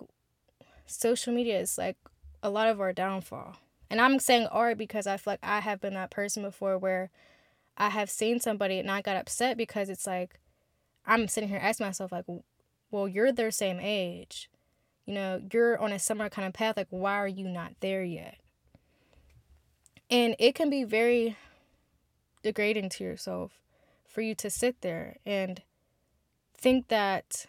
social 0.85 1.33
media 1.33 1.59
is 1.59 1.77
like 1.77 1.97
a 2.43 2.49
lot 2.49 2.67
of 2.67 2.79
our 2.79 2.93
downfall. 2.93 3.57
And 3.89 3.99
I'm 3.99 4.19
saying 4.19 4.47
art 4.47 4.77
because 4.77 5.07
I 5.07 5.17
feel 5.17 5.33
like 5.33 5.39
I 5.41 5.61
have 5.61 5.81
been 5.81 5.95
that 5.95 6.11
person 6.11 6.43
before 6.43 6.77
where 6.77 7.09
I 7.77 7.89
have 7.89 8.09
seen 8.09 8.39
somebody 8.39 8.77
and 8.77 8.91
I 8.91 9.01
got 9.01 9.17
upset 9.17 9.57
because 9.57 9.89
it's 9.89 10.05
like 10.05 10.39
I'm 11.05 11.27
sitting 11.27 11.49
here 11.49 11.59
asking 11.61 11.87
myself 11.87 12.11
like, 12.11 12.25
well, 12.91 13.07
you're 13.07 13.31
their 13.31 13.51
same 13.51 13.79
age. 13.81 14.49
You 15.09 15.15
know, 15.15 15.41
you're 15.51 15.81
on 15.81 15.91
a 15.91 15.97
similar 15.97 16.29
kind 16.29 16.47
of 16.47 16.53
path. 16.53 16.77
Like, 16.77 16.87
why 16.91 17.15
are 17.15 17.27
you 17.27 17.47
not 17.47 17.73
there 17.79 18.03
yet? 18.03 18.37
And 20.11 20.35
it 20.37 20.53
can 20.53 20.69
be 20.69 20.83
very 20.83 21.35
degrading 22.43 22.89
to 22.89 23.03
yourself 23.03 23.53
for 24.07 24.21
you 24.21 24.35
to 24.35 24.49
sit 24.49 24.81
there 24.81 25.17
and 25.25 25.61
think 26.55 26.89
that, 26.89 27.47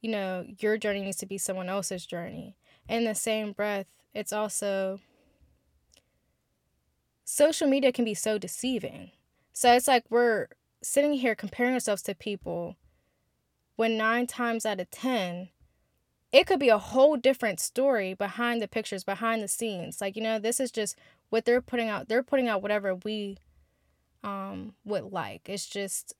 you 0.00 0.10
know, 0.10 0.46
your 0.60 0.78
journey 0.78 1.02
needs 1.02 1.16
to 1.18 1.26
be 1.26 1.38
someone 1.38 1.68
else's 1.68 2.06
journey. 2.06 2.56
In 2.88 3.04
the 3.04 3.14
same 3.14 3.50
breath, 3.50 3.86
it's 4.14 4.32
also 4.32 5.00
social 7.24 7.68
media 7.68 7.90
can 7.90 8.04
be 8.04 8.14
so 8.14 8.38
deceiving 8.38 9.10
so 9.52 9.72
it's 9.72 9.88
like 9.88 10.04
we're 10.10 10.48
sitting 10.82 11.14
here 11.14 11.34
comparing 11.34 11.72
ourselves 11.72 12.02
to 12.02 12.14
people 12.14 12.76
when 13.76 13.96
nine 13.96 14.26
times 14.26 14.66
out 14.66 14.80
of 14.80 14.90
10, 14.90 15.48
it 16.36 16.46
could 16.46 16.60
be 16.60 16.68
a 16.68 16.76
whole 16.76 17.16
different 17.16 17.58
story 17.60 18.12
behind 18.12 18.60
the 18.60 18.68
pictures, 18.68 19.04
behind 19.04 19.42
the 19.42 19.48
scenes. 19.48 20.02
Like, 20.02 20.16
you 20.16 20.22
know, 20.22 20.38
this 20.38 20.60
is 20.60 20.70
just 20.70 20.98
what 21.30 21.46
they're 21.46 21.62
putting 21.62 21.88
out. 21.88 22.08
They're 22.08 22.22
putting 22.22 22.46
out 22.46 22.60
whatever 22.60 22.94
we 22.94 23.38
um 24.22 24.74
would 24.84 25.04
like. 25.04 25.48
It's 25.48 25.66
just 25.66 26.12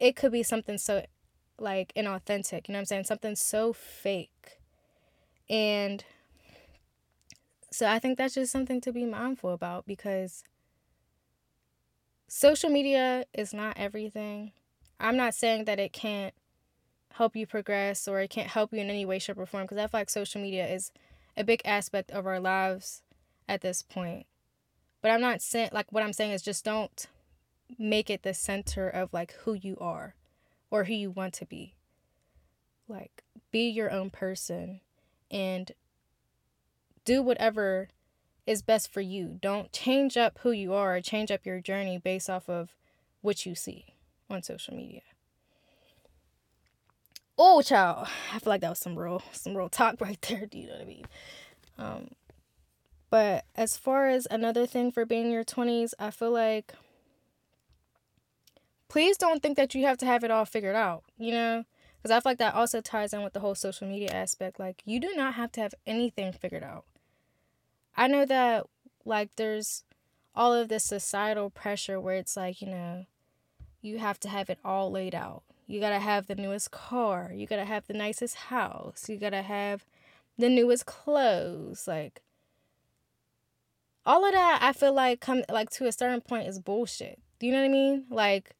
it 0.00 0.16
could 0.16 0.32
be 0.32 0.42
something 0.42 0.78
so 0.78 1.06
like 1.60 1.92
inauthentic, 1.96 2.66
you 2.66 2.72
know 2.72 2.78
what 2.78 2.80
I'm 2.80 2.86
saying? 2.86 3.04
Something 3.04 3.36
so 3.36 3.72
fake. 3.72 4.58
And 5.48 6.04
so 7.70 7.86
I 7.86 8.00
think 8.00 8.18
that's 8.18 8.34
just 8.34 8.50
something 8.50 8.80
to 8.80 8.92
be 8.92 9.04
mindful 9.04 9.52
about 9.52 9.86
because 9.86 10.42
social 12.26 12.68
media 12.68 13.26
is 13.32 13.54
not 13.54 13.78
everything. 13.78 14.50
I'm 14.98 15.16
not 15.16 15.34
saying 15.34 15.66
that 15.66 15.78
it 15.78 15.92
can't 15.92 16.34
help 17.14 17.36
you 17.36 17.46
progress 17.46 18.08
or 18.08 18.20
it 18.20 18.30
can't 18.30 18.48
help 18.48 18.72
you 18.72 18.80
in 18.80 18.90
any 18.90 19.04
way, 19.04 19.18
shape, 19.18 19.38
or 19.38 19.46
form 19.46 19.64
because 19.64 19.78
I 19.78 19.86
feel 19.86 20.00
like 20.00 20.10
social 20.10 20.40
media 20.40 20.66
is 20.66 20.92
a 21.36 21.44
big 21.44 21.62
aspect 21.64 22.10
of 22.10 22.26
our 22.26 22.40
lives 22.40 23.02
at 23.48 23.60
this 23.60 23.82
point. 23.82 24.26
But 25.00 25.10
I'm 25.10 25.20
not 25.20 25.42
saying, 25.42 25.70
like, 25.72 25.90
what 25.90 26.02
I'm 26.02 26.12
saying 26.12 26.32
is 26.32 26.42
just 26.42 26.64
don't 26.64 27.06
make 27.78 28.10
it 28.10 28.22
the 28.22 28.34
center 28.34 28.88
of 28.88 29.12
like 29.12 29.32
who 29.44 29.54
you 29.54 29.76
are 29.80 30.14
or 30.70 30.84
who 30.84 30.94
you 30.94 31.10
want 31.10 31.34
to 31.34 31.46
be. 31.46 31.74
Like, 32.88 33.22
be 33.50 33.68
your 33.68 33.90
own 33.90 34.10
person 34.10 34.80
and 35.30 35.72
do 37.04 37.22
whatever 37.22 37.88
is 38.46 38.62
best 38.62 38.92
for 38.92 39.00
you. 39.00 39.38
Don't 39.40 39.72
change 39.72 40.16
up 40.16 40.38
who 40.42 40.50
you 40.50 40.74
are, 40.74 41.00
change 41.00 41.30
up 41.30 41.46
your 41.46 41.60
journey 41.60 41.98
based 41.98 42.28
off 42.28 42.48
of 42.48 42.76
what 43.20 43.46
you 43.46 43.54
see 43.54 43.94
on 44.28 44.42
social 44.42 44.74
media. 44.74 45.02
Oh, 47.38 47.62
child, 47.62 48.08
I 48.32 48.38
feel 48.38 48.50
like 48.50 48.60
that 48.60 48.70
was 48.70 48.78
some 48.78 48.98
real, 48.98 49.22
some 49.32 49.56
real 49.56 49.68
talk 49.68 49.96
right 50.00 50.20
there. 50.22 50.46
Do 50.46 50.58
you 50.58 50.66
know 50.66 50.74
what 50.74 50.82
I 50.82 50.86
mean? 50.86 51.04
Um, 51.78 52.08
but 53.10 53.44
as 53.56 53.76
far 53.76 54.08
as 54.08 54.26
another 54.30 54.66
thing 54.66 54.90
for 54.92 55.04
being 55.04 55.26
in 55.26 55.32
your 55.32 55.44
twenties, 55.44 55.94
I 55.98 56.10
feel 56.10 56.30
like 56.30 56.72
please 58.88 59.16
don't 59.16 59.42
think 59.42 59.56
that 59.56 59.74
you 59.74 59.86
have 59.86 59.98
to 59.98 60.06
have 60.06 60.24
it 60.24 60.30
all 60.30 60.44
figured 60.44 60.76
out. 60.76 61.04
You 61.18 61.32
know, 61.32 61.64
because 61.96 62.10
I 62.10 62.20
feel 62.20 62.30
like 62.30 62.38
that 62.38 62.54
also 62.54 62.80
ties 62.80 63.12
in 63.12 63.22
with 63.22 63.32
the 63.32 63.40
whole 63.40 63.54
social 63.54 63.88
media 63.88 64.10
aspect. 64.10 64.58
Like 64.58 64.82
you 64.84 65.00
do 65.00 65.12
not 65.14 65.34
have 65.34 65.52
to 65.52 65.60
have 65.60 65.74
anything 65.86 66.32
figured 66.32 66.62
out. 66.62 66.84
I 67.96 68.08
know 68.08 68.24
that 68.24 68.66
like 69.04 69.36
there's 69.36 69.84
all 70.34 70.54
of 70.54 70.68
this 70.68 70.84
societal 70.84 71.50
pressure 71.50 72.00
where 72.00 72.16
it's 72.16 72.36
like, 72.36 72.60
you 72.62 72.68
know, 72.68 73.06
you 73.82 73.98
have 73.98 74.18
to 74.20 74.28
have 74.28 74.48
it 74.48 74.58
all 74.64 74.90
laid 74.90 75.14
out. 75.14 75.42
You 75.72 75.80
got 75.80 75.90
to 75.90 75.98
have 75.98 76.26
the 76.26 76.34
newest 76.34 76.70
car, 76.70 77.32
you 77.34 77.46
got 77.46 77.56
to 77.56 77.64
have 77.64 77.86
the 77.86 77.94
nicest 77.94 78.34
house, 78.34 79.08
you 79.08 79.16
got 79.16 79.30
to 79.30 79.42
have 79.42 79.86
the 80.36 80.50
newest 80.50 80.84
clothes, 80.84 81.88
like 81.88 82.20
all 84.04 84.26
of 84.26 84.32
that 84.32 84.58
I 84.60 84.72
feel 84.72 84.92
like 84.92 85.20
come 85.20 85.44
like 85.48 85.70
to 85.70 85.86
a 85.86 85.92
certain 85.92 86.20
point 86.20 86.48
is 86.48 86.58
bullshit. 86.58 87.20
Do 87.38 87.46
you 87.46 87.52
know 87.52 87.60
what 87.60 87.66
I 87.66 87.68
mean? 87.68 88.04
Like 88.10 88.54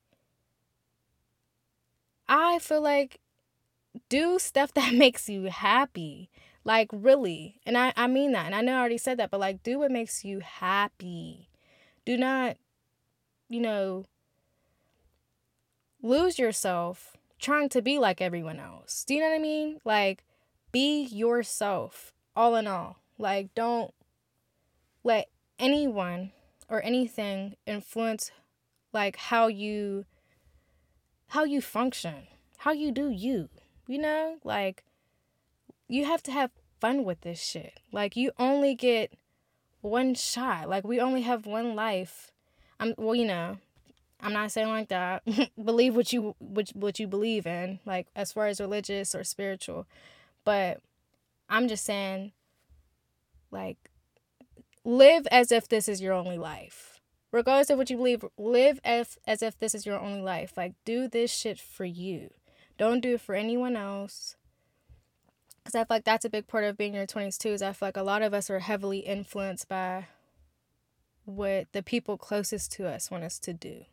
I 2.28 2.58
feel 2.60 2.80
like 2.80 3.20
do 4.08 4.38
stuff 4.38 4.72
that 4.74 4.94
makes 4.94 5.28
you 5.28 5.44
happy. 5.44 6.30
Like, 6.64 6.88
really. 6.92 7.60
And 7.66 7.76
I, 7.76 7.92
I 7.96 8.06
mean 8.06 8.32
that. 8.32 8.46
And 8.46 8.54
I 8.54 8.60
know 8.60 8.76
I 8.76 8.78
already 8.78 8.98
said 8.98 9.18
that, 9.18 9.30
but 9.30 9.40
like, 9.40 9.62
do 9.62 9.80
what 9.80 9.90
makes 9.90 10.24
you 10.24 10.40
happy. 10.40 11.48
Do 12.04 12.16
not, 12.16 12.56
you 13.48 13.60
know, 13.60 14.04
lose 16.02 16.38
yourself 16.38 17.16
trying 17.38 17.68
to 17.70 17.82
be 17.82 17.98
like 17.98 18.20
everyone 18.20 18.58
else. 18.58 19.04
Do 19.04 19.14
you 19.14 19.20
know 19.20 19.28
what 19.28 19.36
I 19.36 19.38
mean? 19.38 19.80
Like 19.84 20.24
be 20.70 21.04
yourself 21.04 22.12
all 22.34 22.56
in 22.56 22.66
all. 22.66 22.98
Like 23.18 23.54
don't 23.54 23.92
let 25.04 25.28
anyone 25.58 26.32
or 26.68 26.82
anything 26.82 27.56
influence 27.66 28.30
like 28.92 29.16
how 29.16 29.46
you 29.46 30.04
how 31.28 31.44
you 31.44 31.62
function, 31.62 32.26
how 32.58 32.72
you 32.72 32.92
do 32.92 33.08
you. 33.10 33.48
You 33.86 33.98
know? 33.98 34.36
Like 34.44 34.84
you 35.88 36.04
have 36.04 36.22
to 36.24 36.30
have 36.30 36.50
fun 36.80 37.04
with 37.04 37.20
this 37.22 37.42
shit. 37.42 37.80
Like 37.92 38.16
you 38.16 38.32
only 38.38 38.74
get 38.74 39.12
one 39.80 40.14
shot. 40.14 40.68
Like 40.68 40.84
we 40.84 41.00
only 41.00 41.22
have 41.22 41.46
one 41.46 41.74
life. 41.74 42.30
I'm 42.80 42.94
well, 42.96 43.14
you 43.14 43.26
know, 43.26 43.58
I'm 44.22 44.32
not 44.32 44.52
saying 44.52 44.68
like 44.68 44.88
that. 44.88 45.22
believe 45.64 45.96
what 45.96 46.12
you 46.12 46.34
what, 46.38 46.70
what 46.70 47.00
you 47.00 47.06
believe 47.06 47.46
in, 47.46 47.80
like 47.84 48.06
as 48.14 48.32
far 48.32 48.46
as 48.46 48.60
religious 48.60 49.14
or 49.14 49.24
spiritual. 49.24 49.86
But 50.44 50.80
I'm 51.48 51.68
just 51.68 51.84
saying 51.84 52.32
like 53.50 53.76
live 54.84 55.26
as 55.30 55.50
if 55.50 55.68
this 55.68 55.88
is 55.88 56.00
your 56.00 56.12
only 56.12 56.38
life. 56.38 57.00
Regardless 57.32 57.70
of 57.70 57.78
what 57.78 57.90
you 57.90 57.96
believe, 57.96 58.24
live 58.38 58.78
as 58.84 59.18
as 59.26 59.42
if 59.42 59.58
this 59.58 59.74
is 59.74 59.84
your 59.84 59.98
only 59.98 60.22
life. 60.22 60.52
Like 60.56 60.74
do 60.84 61.08
this 61.08 61.32
shit 61.32 61.58
for 61.58 61.84
you. 61.84 62.30
Don't 62.78 63.00
do 63.00 63.14
it 63.14 63.20
for 63.20 63.34
anyone 63.34 63.76
else 63.76 64.36
because 65.62 65.74
I 65.74 65.80
feel 65.80 65.96
like 65.96 66.04
that's 66.04 66.24
a 66.24 66.30
big 66.30 66.48
part 66.48 66.64
of 66.64 66.76
being 66.76 66.94
in 66.94 66.98
your 66.98 67.06
20s 67.06 67.38
too 67.38 67.50
is 67.50 67.62
I 67.62 67.72
feel 67.72 67.88
like 67.88 67.96
a 67.96 68.02
lot 68.02 68.22
of 68.22 68.34
us 68.34 68.50
are 68.50 68.60
heavily 68.60 68.98
influenced 68.98 69.68
by 69.68 70.06
what 71.24 71.68
the 71.72 71.82
people 71.82 72.16
closest 72.18 72.72
to 72.72 72.88
us 72.88 73.10
want 73.10 73.24
us 73.24 73.38
to 73.40 73.52
do. 73.52 73.84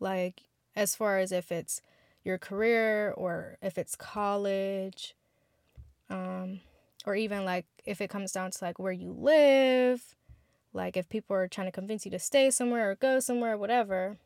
Like 0.00 0.42
as 0.74 0.94
far 0.96 1.18
as 1.18 1.30
if 1.30 1.52
it's 1.52 1.82
your 2.24 2.38
career 2.38 3.12
or 3.16 3.56
if 3.62 3.78
it's 3.78 3.96
college 3.96 5.14
um 6.10 6.60
or 7.06 7.14
even 7.14 7.44
like 7.44 7.66
if 7.86 8.00
it 8.00 8.10
comes 8.10 8.32
down 8.32 8.50
to 8.50 8.64
like 8.64 8.78
where 8.78 8.92
you 8.92 9.12
live, 9.12 10.16
like 10.72 10.96
if 10.96 11.08
people 11.08 11.36
are 11.36 11.48
trying 11.48 11.68
to 11.68 11.72
convince 11.72 12.04
you 12.04 12.10
to 12.10 12.18
stay 12.18 12.50
somewhere 12.50 12.90
or 12.90 12.94
go 12.94 13.20
somewhere 13.20 13.54
or 13.54 13.58
whatever. 13.58 14.18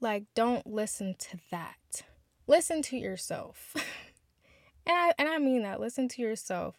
Like 0.00 0.24
don't 0.34 0.66
listen 0.66 1.14
to 1.18 1.38
that. 1.50 2.02
Listen 2.46 2.82
to 2.82 2.96
yourself. 2.96 3.74
And 4.86 4.96
I 4.96 5.12
and 5.18 5.28
I 5.28 5.38
mean 5.38 5.62
that. 5.62 5.80
Listen 5.80 6.08
to 6.08 6.22
yourself. 6.22 6.76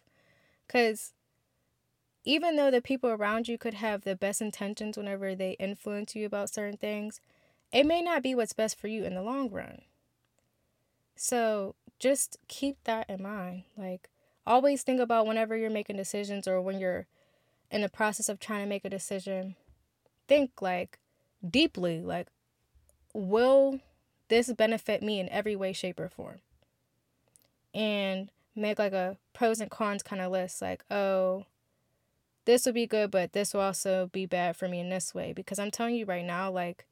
Cuz 0.68 1.12
even 2.28 2.56
though 2.56 2.70
the 2.70 2.82
people 2.82 3.08
around 3.08 3.48
you 3.48 3.56
could 3.56 3.72
have 3.72 4.02
the 4.02 4.14
best 4.14 4.42
intentions 4.42 4.98
whenever 4.98 5.34
they 5.34 5.52
influence 5.52 6.14
you 6.14 6.26
about 6.26 6.50
certain 6.50 6.76
things, 6.76 7.22
it 7.72 7.86
may 7.86 8.02
not 8.02 8.22
be 8.22 8.34
what's 8.34 8.52
best 8.52 8.78
for 8.78 8.86
you 8.86 9.02
in 9.04 9.14
the 9.14 9.22
long 9.22 9.48
run. 9.48 9.80
So, 11.16 11.74
just 11.98 12.36
keep 12.46 12.76
that 12.84 13.08
in 13.08 13.22
mind. 13.22 13.62
Like 13.78 14.10
always 14.46 14.82
think 14.82 15.00
about 15.00 15.26
whenever 15.26 15.56
you're 15.56 15.70
making 15.70 15.96
decisions 15.96 16.46
or 16.46 16.60
when 16.60 16.78
you're 16.78 17.06
in 17.70 17.80
the 17.80 17.88
process 17.88 18.28
of 18.28 18.38
trying 18.38 18.60
to 18.62 18.68
make 18.68 18.84
a 18.84 18.90
decision, 18.90 19.54
think 20.26 20.60
like 20.60 20.98
deeply 21.48 22.02
like 22.02 22.26
will 23.14 23.80
this 24.28 24.52
benefit 24.52 25.02
me 25.02 25.18
in 25.18 25.30
every 25.30 25.56
way 25.56 25.72
shape 25.72 25.98
or 25.98 26.10
form? 26.10 26.40
and 27.74 28.30
make 28.56 28.78
like 28.78 28.92
a 28.92 29.16
pros 29.32 29.60
and 29.60 29.70
cons 29.70 30.02
kind 30.02 30.20
of 30.20 30.32
list 30.32 30.60
like 30.60 30.82
oh 30.90 31.44
this 32.48 32.64
would 32.64 32.74
be 32.74 32.86
good 32.86 33.10
but 33.10 33.34
this 33.34 33.52
will 33.52 33.60
also 33.60 34.08
be 34.10 34.24
bad 34.24 34.56
for 34.56 34.68
me 34.68 34.80
in 34.80 34.88
this 34.88 35.14
way 35.14 35.34
because 35.34 35.58
i'm 35.58 35.70
telling 35.70 35.94
you 35.94 36.06
right 36.06 36.24
now 36.24 36.50
like 36.50 36.86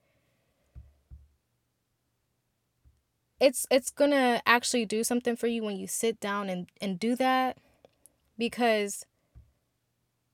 it's 3.40 3.66
it's 3.70 3.90
gonna 3.90 4.42
actually 4.44 4.84
do 4.84 5.02
something 5.02 5.34
for 5.34 5.46
you 5.46 5.62
when 5.62 5.78
you 5.78 5.86
sit 5.86 6.20
down 6.20 6.50
and 6.50 6.66
and 6.82 7.00
do 7.00 7.16
that 7.16 7.56
because 8.36 9.06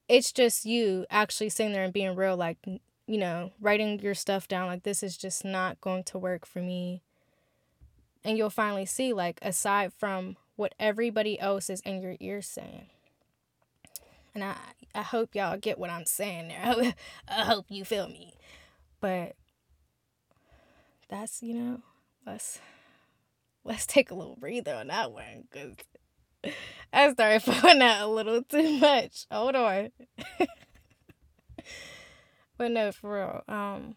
it's 0.09 0.33
just 0.33 0.64
you 0.67 1.07
actually 1.09 1.49
sitting 1.49 1.73
there 1.73 1.85
and 1.85 1.93
being 1.93 2.17
real 2.17 2.37
like 2.37 2.59
you 3.07 3.16
know 3.18 3.53
writing 3.61 4.01
your 4.01 4.14
stuff 4.14 4.49
down 4.49 4.66
like 4.66 4.83
this 4.83 5.05
is 5.05 5.16
just 5.16 5.44
not 5.44 5.81
going 5.81 6.05
to 6.05 6.18
work 6.18 6.44
for 6.44 6.61
me. 6.61 7.03
And 8.25 8.38
you'll 8.38 8.51
finally 8.51 8.87
see 8.87 9.12
like 9.12 9.38
aside 9.42 9.92
from 9.92 10.37
what 10.57 10.75
everybody 10.79 11.40
else 11.40 11.70
is 11.70 11.81
in 11.81 12.03
your 12.03 12.16
ear 12.20 12.42
saying 12.42 12.87
and 14.35 14.45
i 14.45 14.57
i 14.95 15.03
hope 15.03 15.35
y'all 15.35 15.57
get 15.57 15.79
what 15.79 15.90
i'm 15.90 16.07
saying 16.07 16.49
there. 16.49 16.95
I 17.29 17.45
hope 17.45 17.66
you 17.68 17.85
feel 17.85 18.09
me. 18.09 18.35
But 19.01 19.35
that's 21.09 21.42
you 21.42 21.55
know 21.55 21.81
let's 22.27 22.61
let's 23.64 23.87
take 23.87 24.11
a 24.11 24.14
little 24.14 24.37
breather 24.37 24.75
on 24.75 24.88
that 24.88 25.12
one 25.12 25.45
because 25.51 25.75
i 26.92 27.12
started 27.12 27.40
falling 27.42 27.83
out 27.83 28.03
a 28.03 28.07
little 28.07 28.42
too 28.42 28.79
much. 28.79 29.27
Hold 29.31 29.57
on. 29.57 29.90
But 32.59 32.71
no 32.71 32.92
for 32.92 33.14
real 33.14 33.42
um 33.49 33.97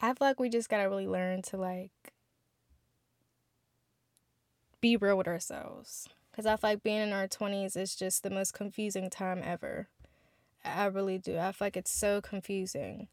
i 0.00 0.06
feel 0.08 0.16
like 0.20 0.40
we 0.40 0.48
just 0.48 0.68
gotta 0.70 0.88
really 0.88 1.06
learn 1.06 1.42
to 1.42 1.56
like 1.58 1.92
be 4.80 4.96
real 4.96 5.16
with 5.16 5.28
ourselves. 5.28 6.08
Because 6.40 6.54
I 6.54 6.56
feel 6.56 6.70
like 6.70 6.82
being 6.82 7.02
in 7.02 7.12
our 7.12 7.28
20s 7.28 7.76
is 7.76 7.94
just 7.94 8.22
the 8.22 8.30
most 8.30 8.54
confusing 8.54 9.10
time 9.10 9.42
ever. 9.44 9.88
I 10.64 10.86
really 10.86 11.18
do. 11.18 11.36
I 11.36 11.52
feel 11.52 11.66
like 11.66 11.76
it's 11.76 11.92
so 11.92 12.22
confusing. 12.22 13.08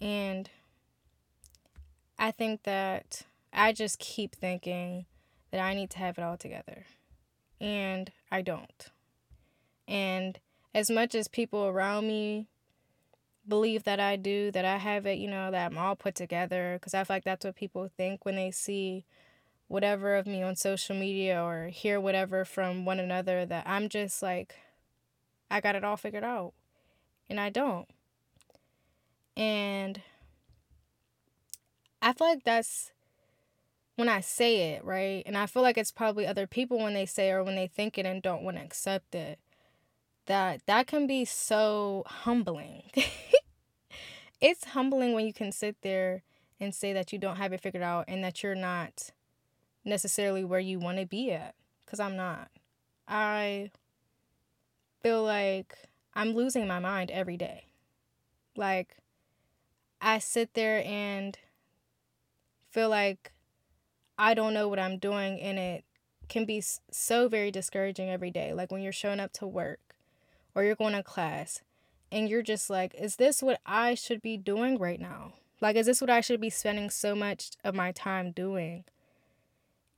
And 0.00 0.48
I 2.16 2.30
think 2.30 2.62
that 2.62 3.22
I 3.52 3.72
just 3.72 3.98
keep 3.98 4.36
thinking 4.36 5.06
that 5.50 5.60
I 5.60 5.74
need 5.74 5.90
to 5.90 5.98
have 5.98 6.16
it 6.16 6.22
all 6.22 6.36
together. 6.36 6.84
And 7.60 8.12
I 8.30 8.42
don't. 8.42 8.86
And 9.88 10.38
as 10.72 10.92
much 10.92 11.16
as 11.16 11.26
people 11.26 11.66
around 11.66 12.06
me 12.06 12.46
believe 13.48 13.82
that 13.82 13.98
I 13.98 14.14
do, 14.14 14.52
that 14.52 14.64
I 14.64 14.76
have 14.76 15.06
it, 15.06 15.18
you 15.18 15.28
know, 15.28 15.50
that 15.50 15.72
I'm 15.72 15.76
all 15.76 15.96
put 15.96 16.14
together, 16.14 16.74
because 16.74 16.94
I 16.94 17.02
feel 17.02 17.16
like 17.16 17.24
that's 17.24 17.44
what 17.44 17.56
people 17.56 17.90
think 17.96 18.24
when 18.24 18.36
they 18.36 18.52
see 18.52 19.04
whatever 19.68 20.16
of 20.16 20.26
me 20.26 20.42
on 20.42 20.56
social 20.56 20.96
media 20.96 21.42
or 21.42 21.68
hear 21.68 22.00
whatever 22.00 22.44
from 22.44 22.84
one 22.84 22.98
another 22.98 23.46
that 23.46 23.66
I'm 23.66 23.88
just 23.88 24.22
like, 24.22 24.56
I 25.50 25.60
got 25.60 25.76
it 25.76 25.84
all 25.84 25.96
figured 25.96 26.24
out. 26.24 26.54
And 27.30 27.38
I 27.38 27.50
don't. 27.50 27.86
And 29.36 30.00
I 32.00 32.12
feel 32.14 32.26
like 32.26 32.44
that's 32.44 32.92
when 33.96 34.08
I 34.08 34.20
say 34.20 34.72
it, 34.72 34.84
right? 34.84 35.22
And 35.26 35.36
I 35.36 35.46
feel 35.46 35.62
like 35.62 35.76
it's 35.76 35.92
probably 35.92 36.26
other 36.26 36.46
people 36.46 36.78
when 36.78 36.94
they 36.94 37.06
say 37.06 37.30
or 37.30 37.44
when 37.44 37.56
they 37.56 37.66
think 37.66 37.98
it 37.98 38.06
and 38.06 38.22
don't 38.22 38.42
want 38.42 38.56
to 38.56 38.62
accept 38.62 39.14
it. 39.14 39.38
That 40.26 40.60
that 40.66 40.86
can 40.86 41.06
be 41.06 41.24
so 41.24 42.04
humbling. 42.06 42.84
it's 44.40 44.64
humbling 44.64 45.12
when 45.12 45.26
you 45.26 45.32
can 45.32 45.52
sit 45.52 45.76
there 45.82 46.22
and 46.60 46.74
say 46.74 46.92
that 46.92 47.12
you 47.12 47.18
don't 47.18 47.36
have 47.36 47.52
it 47.52 47.60
figured 47.60 47.82
out 47.82 48.04
and 48.08 48.22
that 48.24 48.42
you're 48.42 48.54
not 48.54 49.10
necessarily 49.88 50.44
where 50.44 50.60
you 50.60 50.78
want 50.78 50.98
to 50.98 51.06
be 51.06 51.32
at 51.32 51.54
because 51.84 52.00
I'm 52.00 52.16
not. 52.16 52.50
I 53.06 53.70
feel 55.02 55.22
like 55.22 55.74
I'm 56.14 56.34
losing 56.34 56.66
my 56.66 56.78
mind 56.78 57.10
every 57.10 57.36
day. 57.36 57.64
Like, 58.56 58.96
I 60.00 60.18
sit 60.18 60.54
there 60.54 60.82
and 60.84 61.38
feel 62.70 62.88
like 62.88 63.32
I 64.18 64.34
don't 64.34 64.54
know 64.54 64.68
what 64.68 64.78
I'm 64.78 64.98
doing, 64.98 65.40
and 65.40 65.58
it 65.58 65.84
can 66.28 66.44
be 66.44 66.62
so 66.90 67.28
very 67.28 67.50
discouraging 67.50 68.10
every 68.10 68.30
day. 68.30 68.52
Like, 68.52 68.70
when 68.70 68.82
you're 68.82 68.92
showing 68.92 69.20
up 69.20 69.32
to 69.34 69.46
work 69.46 69.94
or 70.54 70.64
you're 70.64 70.74
going 70.74 70.94
to 70.94 71.02
class 71.02 71.62
and 72.10 72.28
you're 72.28 72.42
just 72.42 72.68
like, 72.68 72.94
is 72.94 73.16
this 73.16 73.42
what 73.42 73.60
I 73.64 73.94
should 73.94 74.20
be 74.20 74.36
doing 74.36 74.78
right 74.78 75.00
now? 75.00 75.34
Like, 75.60 75.76
is 75.76 75.86
this 75.86 76.00
what 76.00 76.10
I 76.10 76.20
should 76.20 76.40
be 76.40 76.50
spending 76.50 76.90
so 76.90 77.14
much 77.14 77.52
of 77.64 77.74
my 77.74 77.92
time 77.92 78.32
doing? 78.32 78.84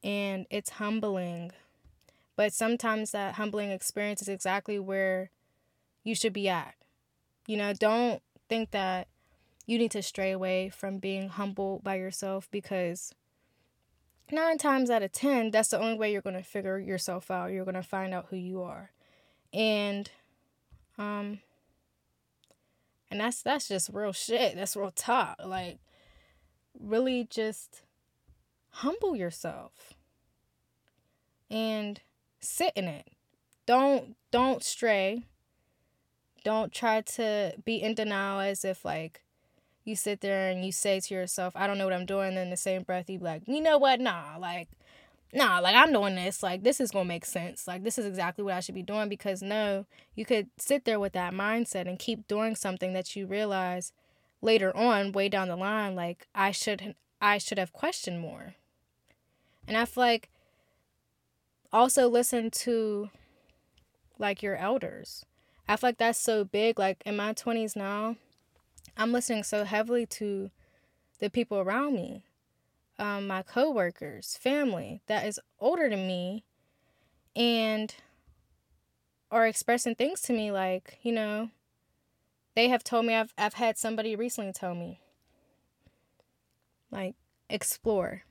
And 0.03 0.47
it's 0.51 0.71
humbling. 0.71 1.53
But 2.37 2.53
sometimes 2.53 3.11
that 3.11 3.35
humbling 3.35 3.71
experience 3.71 4.23
is 4.23 4.29
exactly 4.29 4.79
where 4.79 5.31
you 6.05 6.15
should 6.15 6.33
be 6.33 6.49
at. 6.49 6.75
You 7.47 7.57
know, 7.57 7.73
don't 7.73 8.23
think 8.49 8.71
that 8.71 9.09
you 9.67 9.79
need 9.79 9.91
to 9.93 10.03
stray 10.03 10.33
away 10.33 10.71
from 10.71 10.99
being 10.99 11.29
humble 11.29 11.81
by 11.85 11.97
yourself 11.97 12.49
because 12.51 13.15
nine 14.33 14.59
times 14.59 14.91
out 14.91 15.03
of 15.03 15.13
ten, 15.13 15.51
that's 15.51 15.69
the 15.69 15.81
only 15.81 15.99
way 15.99 16.13
you're 16.13 16.23
going 16.23 16.37
to 16.37 16.43
figure 16.43 16.79
yourself 16.79 17.31
out. 17.31 17.53
You're 17.53 17.65
going 17.65 17.75
to 17.75 17.83
find 17.83 18.15
out 18.15 18.27
who 18.31 18.37
you 18.37 18.63
are. 18.63 18.91
And, 19.53 20.11
um, 20.99 21.41
and 23.11 23.21
that's 23.21 23.43
that's 23.43 23.69
just 23.69 23.91
real 23.93 24.13
shit. 24.13 24.57
That's 24.57 24.77
real 24.77 24.93
talk. 24.93 25.37
Like, 25.45 25.79
really 26.79 27.27
just 27.29 27.83
humble 28.71 29.17
yourself 29.17 29.95
and 31.51 32.01
sit 32.41 32.73
in 32.77 32.85
it. 32.85 33.09
Don't 33.67 34.17
don't 34.31 34.63
stray. 34.63 35.25
Don't 36.45 36.73
try 36.73 37.03
to 37.03 37.55
be 37.65 37.77
in 37.77 37.95
denial 37.95 38.41
as 38.41 38.65
if 38.65 38.85
like 38.85 39.23
you 39.85 39.97
sit 39.97 40.21
there 40.21 40.49
and 40.49 40.65
you 40.65 40.73
say 40.73 41.01
to 41.01 41.15
yourself, 41.15 41.55
I 41.57 41.67
don't 41.67 41.79
know 41.79 41.85
what 41.85 41.93
I'm 41.93 42.07
doing. 42.07 42.37
In 42.37 42.51
the 42.51 42.57
same 42.57 42.83
breath, 42.83 43.11
you 43.11 43.19
be 43.19 43.25
like, 43.25 43.43
you 43.47 43.61
know 43.61 43.79
what? 43.79 44.01
Nah, 44.01 44.37
like, 44.39 44.69
nah, 45.33 45.59
like 45.59 45.75
I'm 45.75 45.93
doing 45.93 46.15
this. 46.15 46.43
Like, 46.43 46.63
this 46.63 46.81
is 46.81 46.91
to 46.93 47.05
make 47.05 47.25
sense. 47.25 47.67
Like, 47.67 47.83
this 47.83 47.99
is 47.99 48.07
exactly 48.07 48.45
what 48.45 48.55
I 48.55 48.61
should 48.61 48.75
be 48.75 48.83
doing. 48.83 49.09
Because 49.09 49.43
no, 49.43 49.87
you 50.15 50.25
could 50.25 50.49
sit 50.59 50.85
there 50.85 51.01
with 51.01 51.13
that 51.15 51.33
mindset 51.33 51.89
and 51.89 51.99
keep 51.99 52.27
doing 52.29 52.55
something 52.55 52.93
that 52.93 53.17
you 53.17 53.27
realize 53.27 53.93
later 54.43 54.75
on, 54.77 55.13
way 55.13 55.29
down 55.29 55.49
the 55.49 55.57
line, 55.57 55.95
like, 55.95 56.27
I 56.35 56.51
should, 56.51 56.95
I 57.21 57.39
should 57.39 57.59
have 57.59 57.73
questioned 57.73 58.21
more. 58.21 58.55
And 59.71 59.77
I 59.79 59.85
feel 59.85 60.03
like 60.03 60.29
also 61.73 62.09
listen 62.09 62.51
to 62.51 63.09
like 64.19 64.43
your 64.43 64.57
elders. 64.57 65.25
I 65.69 65.77
feel 65.77 65.91
like 65.91 65.99
that's 65.99 66.19
so 66.19 66.43
big. 66.43 66.77
Like 66.77 67.01
in 67.07 67.17
my 67.17 67.35
20s 67.35 67.77
now, 67.77 68.17
I'm 68.97 69.13
listening 69.13 69.45
so 69.45 69.63
heavily 69.63 70.07
to 70.07 70.51
the 71.21 71.31
people 71.31 71.59
around 71.59 71.95
me, 71.95 72.25
um, 72.99 73.29
my 73.29 73.43
coworkers, 73.43 74.37
family 74.37 75.03
that 75.07 75.25
is 75.25 75.39
older 75.61 75.89
than 75.89 76.05
me, 76.05 76.43
and 77.37 77.95
are 79.31 79.47
expressing 79.47 79.95
things 79.95 80.21
to 80.23 80.33
me 80.33 80.51
like, 80.51 80.99
you 81.03 81.13
know, 81.13 81.51
they 82.57 82.67
have 82.71 82.83
told 82.83 83.07
me 83.07 83.15
I've 83.15 83.33
I've 83.39 83.55
had 83.55 83.79
somebody 83.79 84.17
recently 84.17 84.53
tell 84.53 84.75
me 84.75 84.99
like 86.91 87.15
explore, 87.49 88.25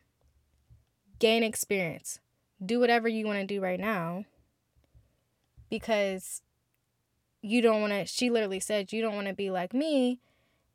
gain 1.20 1.44
experience, 1.44 2.20
do 2.64 2.80
whatever 2.80 3.08
you 3.08 3.26
want 3.26 3.40
to 3.40 3.46
do 3.46 3.62
right 3.62 3.80
now 3.80 4.26
because 5.70 6.42
you 7.42 7.62
don't 7.62 7.82
want 7.82 7.94
to 7.94 8.06
she 8.06 8.30
literally 8.30 8.60
said 8.60 8.92
you 8.92 9.02
don't 9.02 9.16
want 9.16 9.28
to 9.28 9.34
be 9.34 9.50
like 9.50 9.74
me 9.74 10.20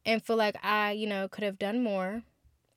and 0.06 0.22
feel 0.22 0.36
like 0.36 0.56
I, 0.62 0.92
you 0.92 1.06
know, 1.06 1.28
could 1.28 1.44
have 1.44 1.58
done 1.58 1.82
more 1.82 2.22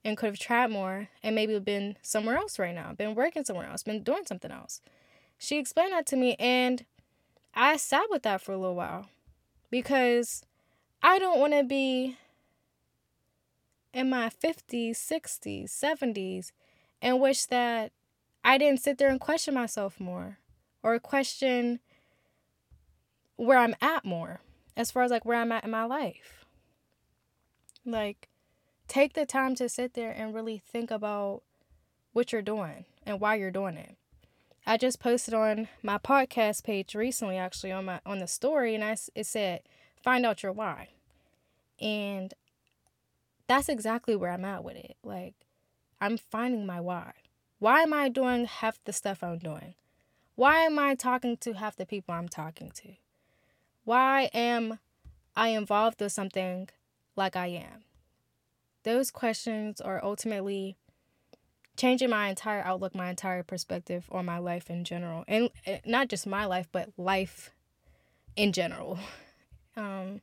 and 0.04 0.18
could 0.18 0.28
have 0.28 0.40
tried 0.40 0.72
more 0.72 1.10
and 1.22 1.36
maybe 1.36 1.60
been 1.60 1.98
somewhere 2.02 2.38
else 2.38 2.58
right 2.58 2.74
now, 2.74 2.94
been 2.94 3.16
working 3.16 3.44
somewhere 3.44 3.68
else, 3.68 3.84
been 3.84 4.04
doing 4.04 4.24
something 4.26 4.52
else. 4.52 4.82
She 5.38 5.58
explained 5.58 5.92
that 5.92 6.06
to 6.08 6.16
me 6.16 6.36
and 6.40 6.86
I 7.54 7.78
sat 7.78 8.06
with 8.10 8.24
that 8.24 8.42
for 8.42 8.54
a 8.54 8.58
little 8.58 8.76
while 8.76 9.08
because 9.70 10.44
I 11.02 11.20
don't 11.20 11.40
want 11.40 11.54
to 11.54 11.64
be 11.64 12.18
in 13.94 14.10
my 14.10 14.30
50s, 14.30 14.92
60s, 14.92 15.66
70s 15.66 16.52
and 17.02 17.20
wish 17.20 17.46
that 17.46 17.92
I 18.44 18.58
didn't 18.58 18.82
sit 18.82 18.98
there 18.98 19.10
and 19.10 19.20
question 19.20 19.54
myself 19.54 20.00
more 20.00 20.38
or 20.84 20.98
question 21.00 21.80
where 23.36 23.58
I'm 23.58 23.76
at 23.82 24.06
more 24.06 24.42
as 24.76 24.92
far 24.92 25.04
as 25.04 25.12
like 25.12 25.26
where 25.26 25.40
I'm 25.40 25.52
at 25.52 25.64
in 25.64 25.72
my 25.72 25.84
life. 25.86 26.46
Like, 27.86 28.30
take 28.88 29.14
the 29.14 29.26
time 29.26 29.56
to 29.56 29.70
sit 29.70 29.94
there 29.94 30.12
and 30.12 30.34
really 30.34 30.58
think 30.58 30.92
about 30.92 31.42
what 32.14 32.32
you're 32.32 32.42
doing 32.42 32.86
and 33.06 33.20
why 33.20 33.36
you're 33.36 33.52
doing 33.52 33.78
it. 33.78 33.96
I 34.66 34.76
just 34.76 35.00
posted 35.00 35.34
on 35.34 35.70
my 35.82 35.98
podcast 35.98 36.64
page 36.64 36.94
recently, 36.94 37.38
actually 37.38 37.72
on 37.72 37.86
my 37.86 38.02
on 38.06 38.20
the 38.20 38.28
story, 38.28 38.76
and 38.76 38.84
I 38.84 38.98
it 39.16 39.26
said, 39.26 39.62
"Find 40.02 40.26
out 40.26 40.44
your 40.44 40.52
why," 40.52 40.90
and 41.80 42.34
that's 43.48 43.70
exactly 43.70 44.16
where 44.16 44.32
I'm 44.32 44.44
at 44.44 44.66
with 44.66 44.76
it. 44.76 44.98
Like, 45.04 45.36
I'm 46.00 46.18
finding 46.18 46.66
my 46.66 46.80
why. 46.80 47.14
Why 47.60 47.82
am 47.82 47.94
I 47.94 48.10
doing 48.10 48.46
half 48.46 48.80
the 48.84 48.94
stuff 48.94 49.24
I'm 49.24 49.40
doing? 49.40 49.74
Why 50.36 50.60
am 50.60 50.78
I 50.78 50.94
talking 50.94 51.38
to 51.38 51.54
half 51.54 51.76
the 51.76 51.86
people 51.86 52.14
I'm 52.14 52.30
talking 52.30 52.72
to? 52.76 52.90
Why 53.84 54.30
am 54.34 54.80
I 55.36 55.50
involved 55.50 56.00
with 56.00 56.12
something 56.12 56.70
like 57.16 57.36
I 57.36 57.48
am? 57.48 57.86
Those 58.84 59.10
questions 59.10 59.82
are 59.82 60.04
ultimately 60.04 60.78
changing 61.76 62.10
my 62.10 62.28
entire 62.28 62.62
outlook, 62.62 62.94
my 62.94 63.10
entire 63.10 63.44
perspective 63.44 64.06
on 64.12 64.26
my 64.26 64.38
life 64.38 64.70
in 64.70 64.84
general. 64.84 65.24
And 65.28 65.50
eh, 65.66 65.80
not 65.86 66.10
just 66.10 66.28
my 66.28 66.46
life, 66.46 66.68
but 66.72 66.90
life 66.98 67.52
in 68.36 68.52
general. 68.54 69.00
Um, 69.76 70.22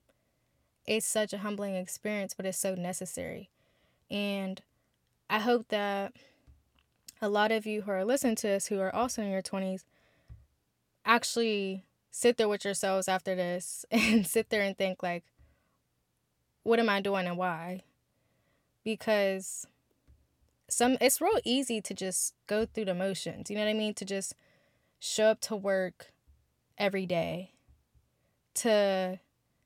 it's 0.85 1.07
such 1.07 1.33
a 1.33 1.39
humbling 1.39 1.77
experience, 1.77 2.35
but 2.35 2.45
it's 2.45 2.59
so 2.59 2.75
necessary. 2.75 3.51
And 4.11 4.61
I 5.35 5.41
hope 5.41 5.67
that 5.71 6.13
a 7.21 7.29
lot 7.29 7.51
of 7.51 7.67
you 7.67 7.83
who 7.83 7.91
are 7.91 8.05
listening 8.05 8.37
to 8.37 8.47
this 8.47 8.69
who 8.69 8.79
are 8.79 8.95
also 8.95 9.21
in 9.21 9.33
your 9.33 9.43
20s 9.43 9.83
actually 11.05 11.87
sit 12.13 12.37
there 12.37 12.47
with 12.47 12.65
yourselves 12.65 13.09
after 13.09 13.35
this 13.35 13.85
and 13.91 14.25
sit 14.25 14.51
there 14.51 14.63
and 14.63 14.79
think 14.79 15.03
like 15.03 15.25
what 16.63 16.79
am 16.79 16.89
I 16.89 17.01
doing 17.01 17.27
and 17.27 17.37
why? 17.37 17.83
Because 18.85 19.67
some 20.69 20.99
it's 21.01 21.21
real 21.21 21.41
easy 21.43 21.81
to 21.81 21.93
just 21.93 22.35
go 22.47 22.65
through 22.65 22.85
the 22.85 22.95
motions. 22.95 23.51
You 23.51 23.57
know 23.57 23.65
what 23.65 23.71
I 23.71 23.75
mean? 23.75 23.95
To 23.95 24.05
just 24.05 24.37
show 25.01 25.25
up 25.25 25.41
to 25.41 25.57
work 25.57 26.13
every 26.79 27.07
day. 27.07 27.55
To 28.55 29.19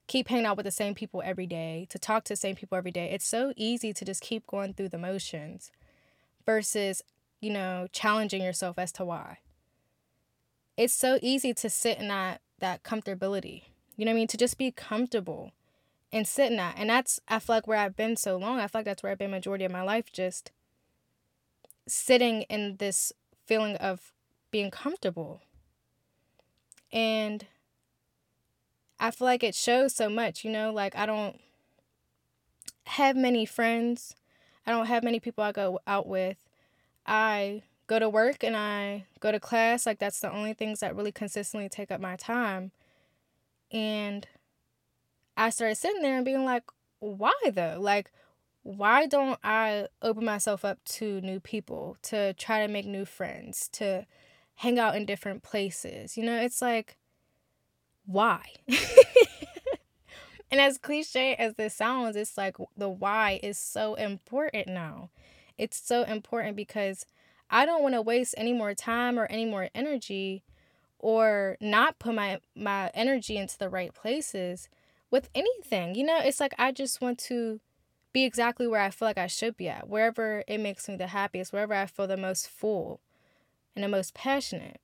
keep 0.09 0.29
hanging 0.29 0.47
out 0.47 0.57
with 0.57 0.67
the 0.67 0.73
same 0.73 0.95
people 0.95 1.23
every 1.25 1.47
day, 1.47 1.87
to 1.91 1.99
talk 1.99 2.25
to 2.25 2.33
the 2.33 2.37
same 2.37 2.57
people 2.57 2.77
every 2.77 2.91
day. 2.91 3.11
It's 3.11 3.27
so 3.27 3.53
easy 3.57 3.93
to 3.93 4.05
just 4.05 4.21
keep 4.23 4.47
going 4.47 4.75
through 4.75 4.89
the 4.89 4.99
motions 4.99 5.71
versus, 6.45 7.03
you 7.41 7.51
know, 7.51 7.87
challenging 7.93 8.43
yourself 8.43 8.79
as 8.79 8.91
to 8.93 9.05
why 9.05 9.39
it's 10.79 10.95
so 10.95 11.19
easy 11.21 11.53
to 11.53 11.69
sit 11.69 11.99
in 11.99 12.09
that 12.09 12.41
that 12.61 12.85
comfortability. 12.85 13.65
You 13.97 14.05
know 14.05 14.13
what 14.13 14.17
I 14.17 14.21
mean? 14.21 14.29
To 14.29 14.37
just 14.37 14.57
be 14.57 14.71
comfortable 14.71 15.53
and 16.13 16.27
sit 16.27 16.51
in 16.51 16.57
that. 16.57 16.77
And 16.79 16.89
that's 16.89 17.21
I 17.29 17.41
feel 17.41 17.57
like 17.57 17.67
where 17.67 17.79
I've 17.79 17.97
been 17.97 18.17
so 18.17 18.37
long. 18.37 18.61
I 18.61 18.69
feel 18.69 18.79
like 18.79 18.87
that's 18.87 19.03
where 19.03 19.13
I've 19.13 19.19
been 19.19 19.31
majority 19.31 19.65
of 19.65 19.73
my 19.73 19.83
life, 19.83 20.13
just 20.13 20.53
sitting 21.87 22.43
in 22.43 22.77
this 22.77 23.13
feeling 23.45 23.77
of 23.77 24.13
being 24.51 24.71
comfortable. 24.71 25.43
And 26.93 27.45
I 29.01 29.11
feel 29.11 29.27
like 29.27 29.45
it 29.45 29.55
shows 29.55 29.95
so 29.95 30.09
much, 30.09 30.45
you 30.45 30.51
know, 30.51 30.73
like 30.73 30.97
I 30.97 31.07
don't 31.07 31.41
have 32.87 33.17
many 33.17 33.45
friends. 33.47 34.17
I 34.67 34.71
don't 34.71 34.87
have 34.87 35.05
many 35.05 35.21
people 35.21 35.45
I 35.45 35.53
go 35.53 35.81
out 35.87 36.07
with. 36.07 36.37
I 37.07 37.63
go 37.87 37.99
to 37.99 38.09
work 38.09 38.45
and 38.45 38.57
I 38.57 39.07
go 39.21 39.33
to 39.33 39.41
class. 39.41 39.87
Like, 39.87 39.99
that's 39.99 40.21
the 40.21 40.33
only 40.33 40.53
things 40.53 40.81
that 40.81 40.95
really 40.95 41.13
consistently 41.13 41.69
take 41.69 41.91
up 41.91 42.01
my 42.01 42.17
time. 42.17 42.73
And 43.73 44.27
I 45.37 45.51
started 45.51 45.77
sitting 45.77 46.03
there 46.03 46.17
and 46.17 46.25
being 46.25 46.45
like, 46.45 46.65
why 47.01 47.33
though? 47.53 47.79
Like, 47.81 48.11
why 48.63 49.07
don't 49.07 49.39
I 49.43 49.87
open 50.03 50.25
myself 50.25 50.65
up 50.65 50.85
to 50.85 51.21
new 51.23 51.41
people, 51.41 51.97
to 52.03 52.35
try 52.35 52.67
to 52.67 52.73
make 52.73 52.87
new 52.87 53.05
friends, 53.05 53.69
to 53.73 54.05
hang 54.57 54.79
out 54.79 54.97
in 54.97 55.07
different 55.07 55.43
places? 55.43 56.17
You 56.17 56.25
know, 56.25 56.39
it's 56.41 56.61
like, 56.61 56.99
why? 58.09 58.41
and 60.51 60.61
as 60.61 60.79
cliche 60.79 61.35
as 61.35 61.55
this 61.55 61.75
sounds, 61.75 62.17
it's 62.17 62.39
like 62.39 62.57
the 62.75 62.89
why 62.89 63.39
is 63.43 63.59
so 63.59 63.95
important 63.95 64.67
now. 64.67 65.11
It's 65.59 65.79
so 65.79 66.05
important 66.05 66.57
because 66.57 67.05
I 67.51 67.67
don't 67.67 67.83
want 67.83 67.95
to 67.95 68.03
waste 68.03 68.35
any 68.39 68.55
more 68.55 68.75
time 68.75 69.19
or 69.19 69.27
any 69.27 69.45
more 69.45 69.69
energy 69.75 70.43
or 70.99 71.59
not 71.61 71.99
put 71.99 72.15
my 72.15 72.41
my 72.57 72.91
energy 72.95 73.37
into 73.37 73.59
the 73.59 73.69
right 73.69 73.93
places 73.93 74.71
with 75.11 75.29
anything. 75.35 75.95
You 75.95 76.05
know, 76.05 76.19
it's 76.19 76.41
like 76.41 76.55
I 76.59 76.73
just 76.73 77.03
want 77.03 77.19
to 77.21 77.61
be 78.15 78.25
exactly 78.25 78.67
where 78.67 78.81
I 78.81 78.89
feel 78.89 79.07
like 79.07 79.19
I 79.19 79.27
should 79.27 79.55
be 79.55 79.69
at, 79.69 79.87
wherever 79.87 80.43
it 80.49 80.59
makes 80.59 80.89
me 80.89 80.97
the 80.97 81.09
happiest, 81.09 81.53
wherever 81.53 81.75
I 81.75 81.85
feel 81.85 82.07
the 82.07 82.17
most 82.17 82.49
full 82.49 83.01
and 83.77 83.85
the 83.85 83.89
most 83.89 84.15
passionate. 84.15 84.81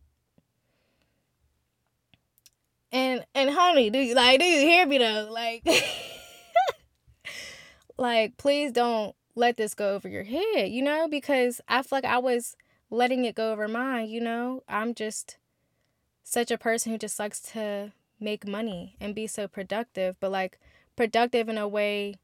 And 2.95 3.27
and 3.35 3.51
honey, 3.51 3.91
do 3.91 3.99
you 3.99 4.15
like 4.15 4.39
do 4.39 4.47
you 4.47 4.61
hear 4.61 4.87
me 4.87 4.99
though? 4.99 5.29
Like 5.29 5.67
like 7.99 8.37
please 8.37 8.71
don't 8.71 9.17
let 9.35 9.57
this 9.57 9.75
go 9.75 9.97
over 9.97 10.09
your 10.09 10.23
head, 10.23 10.71
you 10.71 10.81
know, 10.81 11.09
because 11.09 11.61
I 11.67 11.83
feel 11.83 11.97
like 11.97 12.05
I 12.05 12.19
was 12.19 12.57
letting 12.91 13.25
it 13.25 13.35
go 13.35 13.51
over 13.51 13.67
mine, 13.67 14.09
you 14.09 14.21
know. 14.21 14.63
I'm 14.69 14.95
just 14.95 15.39
such 16.23 16.53
a 16.53 16.57
person 16.57 16.93
who 16.93 16.99
just 16.99 17.19
likes 17.19 17.41
to 17.53 17.91
make 18.21 18.47
money 18.47 18.95
and 19.01 19.13
be 19.13 19.27
so 19.27 19.49
productive, 19.49 20.15
but 20.21 20.31
like 20.31 20.61
productive 20.95 21.49
in 21.49 21.59
a 21.59 21.67
way 21.67 22.15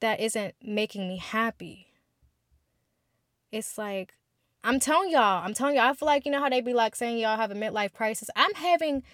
that 0.00 0.18
isn't 0.18 0.56
making 0.60 1.06
me 1.06 1.18
happy. 1.18 1.86
It's 3.52 3.78
like 3.78 4.14
I'm 4.64 4.80
telling 4.80 5.12
y'all, 5.12 5.44
I'm 5.44 5.54
telling 5.54 5.76
y'all, 5.76 5.90
I 5.90 5.92
feel 5.92 6.06
like 6.06 6.26
you 6.26 6.32
know 6.32 6.40
how 6.40 6.48
they 6.48 6.60
be 6.60 6.74
like 6.74 6.96
saying 6.96 7.18
y'all 7.18 7.36
have 7.36 7.52
a 7.52 7.54
midlife 7.54 7.92
crisis. 7.92 8.30
I'm 8.34 8.54
having 8.54 9.04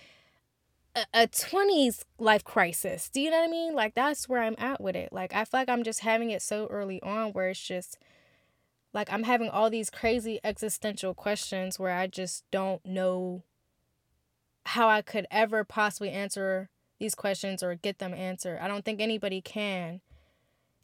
a, 0.95 1.07
a 1.15 1.27
20s 1.27 2.05
life 2.19 2.45
crisis. 2.45 3.09
Do 3.09 3.21
you 3.21 3.31
know 3.31 3.39
what 3.39 3.49
I 3.49 3.51
mean? 3.51 3.75
Like 3.75 3.95
that's 3.95 4.29
where 4.29 4.43
I'm 4.43 4.57
at 4.59 4.81
with 4.81 4.97
it. 4.97 5.13
Like 5.13 5.35
I 5.35 5.45
feel 5.45 5.61
like 5.61 5.69
I'm 5.69 5.85
just 5.85 6.01
having 6.01 6.31
it 6.31 6.43
so 6.43 6.67
early 6.69 7.03
on 7.03 7.33
where 7.33 7.49
it's 7.49 7.61
just 7.61 7.99
like 8.93 9.13
I'm 9.13 9.23
having 9.23 9.49
all 9.49 9.71
these 9.71 9.91
crazy 9.91 10.41
existential 10.43 11.15
questions 11.15 11.79
where 11.79 11.97
I 11.97 12.07
just 12.07 12.45
don't 12.51 12.85
know 12.85 13.45
how 14.67 14.89
I 14.89 15.03
could 15.03 15.27
ever 15.31 15.65
possibly 15.65 16.11
answer 16.11 16.69
these 16.99 17.15
questions 17.15 17.63
or 17.63 17.75
get 17.75 17.99
them 17.99 18.13
answered. 18.13 18.59
I 18.61 18.69
don't 18.69 18.85
think 18.85 19.01
anybody 19.01 19.41
can. 19.41 20.01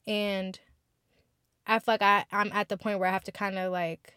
And 0.07 0.59
I 1.67 1.79
feel 1.79 1.95
like 1.95 2.03
I, 2.03 2.25
I'm 2.33 2.51
at 2.53 2.69
the 2.69 2.77
point 2.77 2.99
where 2.99 3.09
I 3.09 3.13
have 3.13 3.25
to 3.25 3.33
kind 3.33 3.59
of 3.59 3.73
like 3.73 4.16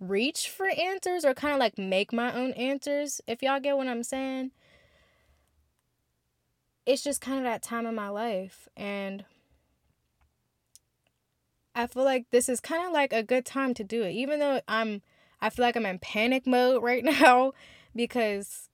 reach 0.00 0.48
for 0.48 0.68
answers 0.68 1.24
or 1.24 1.34
kind 1.34 1.52
of 1.52 1.60
like 1.60 1.78
make 1.78 2.12
my 2.12 2.34
own 2.34 2.52
answers, 2.52 3.20
if 3.26 3.42
y'all 3.42 3.60
get 3.60 3.76
what 3.76 3.86
I'm 3.86 4.02
saying. 4.02 4.50
It's 6.86 7.04
just 7.04 7.20
kind 7.20 7.38
of 7.38 7.44
that 7.44 7.62
time 7.62 7.86
in 7.86 7.94
my 7.94 8.08
life. 8.08 8.66
And 8.76 9.24
I 11.74 11.86
feel 11.86 12.04
like 12.04 12.30
this 12.30 12.48
is 12.48 12.60
kind 12.60 12.86
of 12.86 12.92
like 12.92 13.12
a 13.12 13.22
good 13.22 13.44
time 13.44 13.74
to 13.74 13.84
do 13.84 14.02
it, 14.02 14.12
even 14.12 14.40
though 14.40 14.62
I'm, 14.66 15.02
I 15.40 15.50
feel 15.50 15.64
like 15.64 15.76
I'm 15.76 15.86
in 15.86 15.98
panic 15.98 16.46
mode 16.46 16.82
right 16.82 17.04
now 17.04 17.52
because 17.94 18.70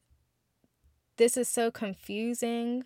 this 1.17 1.37
is 1.37 1.49
so 1.49 1.71
confusing. 1.71 2.85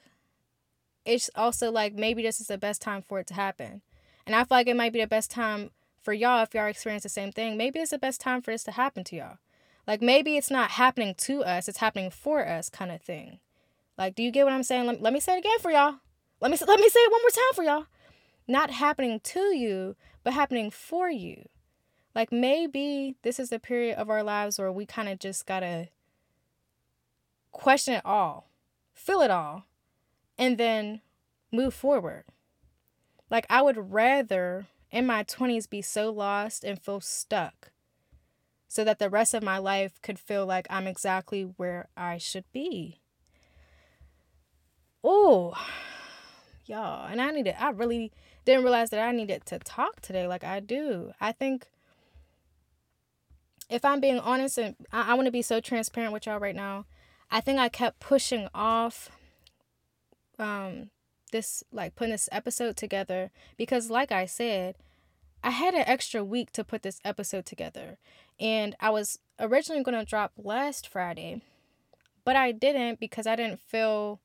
It's 1.04 1.30
also 1.34 1.70
like 1.70 1.94
maybe 1.94 2.22
this 2.22 2.40
is 2.40 2.46
the 2.46 2.58
best 2.58 2.80
time 2.80 3.02
for 3.02 3.20
it 3.20 3.26
to 3.28 3.34
happen. 3.34 3.82
And 4.26 4.34
I 4.34 4.40
feel 4.40 4.56
like 4.56 4.68
it 4.68 4.76
might 4.76 4.92
be 4.92 5.00
the 5.00 5.06
best 5.06 5.30
time 5.30 5.70
for 6.00 6.12
y'all 6.12 6.42
if 6.42 6.54
y'all 6.54 6.66
experience 6.66 7.02
the 7.02 7.08
same 7.08 7.32
thing. 7.32 7.56
Maybe 7.56 7.78
it's 7.78 7.90
the 7.90 7.98
best 7.98 8.20
time 8.20 8.42
for 8.42 8.50
this 8.50 8.64
to 8.64 8.72
happen 8.72 9.04
to 9.04 9.16
y'all. 9.16 9.38
Like 9.86 10.02
maybe 10.02 10.36
it's 10.36 10.50
not 10.50 10.72
happening 10.72 11.14
to 11.18 11.42
us, 11.42 11.68
it's 11.68 11.78
happening 11.78 12.10
for 12.10 12.46
us 12.46 12.68
kind 12.68 12.90
of 12.90 13.02
thing. 13.02 13.40
Like, 13.98 14.14
do 14.14 14.22
you 14.22 14.30
get 14.30 14.44
what 14.44 14.52
I'm 14.52 14.62
saying? 14.62 14.86
Let, 14.86 15.02
let 15.02 15.12
me 15.12 15.20
say 15.20 15.34
it 15.34 15.40
again 15.40 15.58
for 15.60 15.70
y'all. 15.70 15.96
Let 16.40 16.50
me 16.50 16.56
let 16.66 16.80
me 16.80 16.88
say 16.88 17.00
it 17.00 17.12
one 17.12 17.22
more 17.22 17.30
time 17.30 17.54
for 17.54 17.64
y'all. 17.64 17.86
Not 18.48 18.70
happening 18.70 19.20
to 19.20 19.54
you, 19.54 19.96
but 20.24 20.32
happening 20.32 20.70
for 20.70 21.10
you. 21.10 21.48
Like 22.14 22.32
maybe 22.32 23.16
this 23.22 23.38
is 23.38 23.50
the 23.50 23.58
period 23.58 23.96
of 23.96 24.10
our 24.10 24.22
lives 24.22 24.58
where 24.58 24.72
we 24.72 24.86
kind 24.86 25.08
of 25.08 25.18
just 25.18 25.46
gotta 25.46 25.88
question 27.52 27.94
it 27.94 28.02
all, 28.04 28.48
feel 28.94 29.20
it 29.20 29.30
all, 29.30 29.64
and 30.38 30.56
then 30.56 31.02
move 31.52 31.74
forward. 31.74 32.24
Like, 33.30 33.46
I 33.48 33.62
would 33.62 33.92
rather 33.92 34.66
in 34.90 35.06
my 35.06 35.24
20s 35.24 35.68
be 35.68 35.82
so 35.82 36.10
lost 36.10 36.64
and 36.64 36.80
feel 36.80 37.00
stuck 37.00 37.70
so 38.68 38.84
that 38.84 38.98
the 38.98 39.10
rest 39.10 39.34
of 39.34 39.42
my 39.42 39.58
life 39.58 40.00
could 40.02 40.18
feel 40.18 40.46
like 40.46 40.66
I'm 40.70 40.86
exactly 40.86 41.42
where 41.56 41.88
I 41.96 42.18
should 42.18 42.44
be. 42.52 43.00
Oh, 45.02 45.54
y'all. 46.66 47.06
And 47.06 47.20
I 47.20 47.30
needed, 47.30 47.56
I 47.58 47.70
really 47.70 48.12
didn't 48.44 48.62
realize 48.62 48.90
that 48.90 49.00
I 49.00 49.12
needed 49.12 49.44
to 49.46 49.58
talk 49.58 50.00
today 50.00 50.26
like 50.26 50.44
I 50.44 50.60
do. 50.60 51.12
I 51.20 51.32
think 51.32 51.68
if 53.68 53.84
I'm 53.84 54.00
being 54.00 54.18
honest 54.18 54.58
and 54.58 54.76
I, 54.92 55.12
I 55.12 55.14
want 55.14 55.26
to 55.26 55.32
be 55.32 55.42
so 55.42 55.60
transparent 55.60 56.12
with 56.12 56.26
y'all 56.26 56.38
right 56.38 56.56
now, 56.56 56.86
I 57.30 57.40
think 57.40 57.58
I 57.58 57.68
kept 57.68 58.00
pushing 58.00 58.48
off 58.54 59.10
um 60.38 60.90
this 61.30 61.64
like 61.72 61.94
putting 61.94 62.12
this 62.12 62.28
episode 62.32 62.76
together 62.76 63.30
because 63.56 63.90
like 63.90 64.12
I 64.12 64.26
said, 64.26 64.76
I 65.42 65.50
had 65.50 65.74
an 65.74 65.84
extra 65.86 66.22
week 66.22 66.52
to 66.52 66.64
put 66.64 66.82
this 66.82 67.00
episode 67.04 67.46
together. 67.46 67.98
And 68.38 68.74
I 68.80 68.90
was 68.90 69.18
originally 69.38 69.82
going 69.82 69.98
to 69.98 70.04
drop 70.04 70.32
last 70.36 70.86
Friday, 70.86 71.42
but 72.24 72.36
I 72.36 72.52
didn't 72.52 73.00
because 73.00 73.26
I 73.26 73.36
didn't 73.36 73.60
feel 73.60 74.20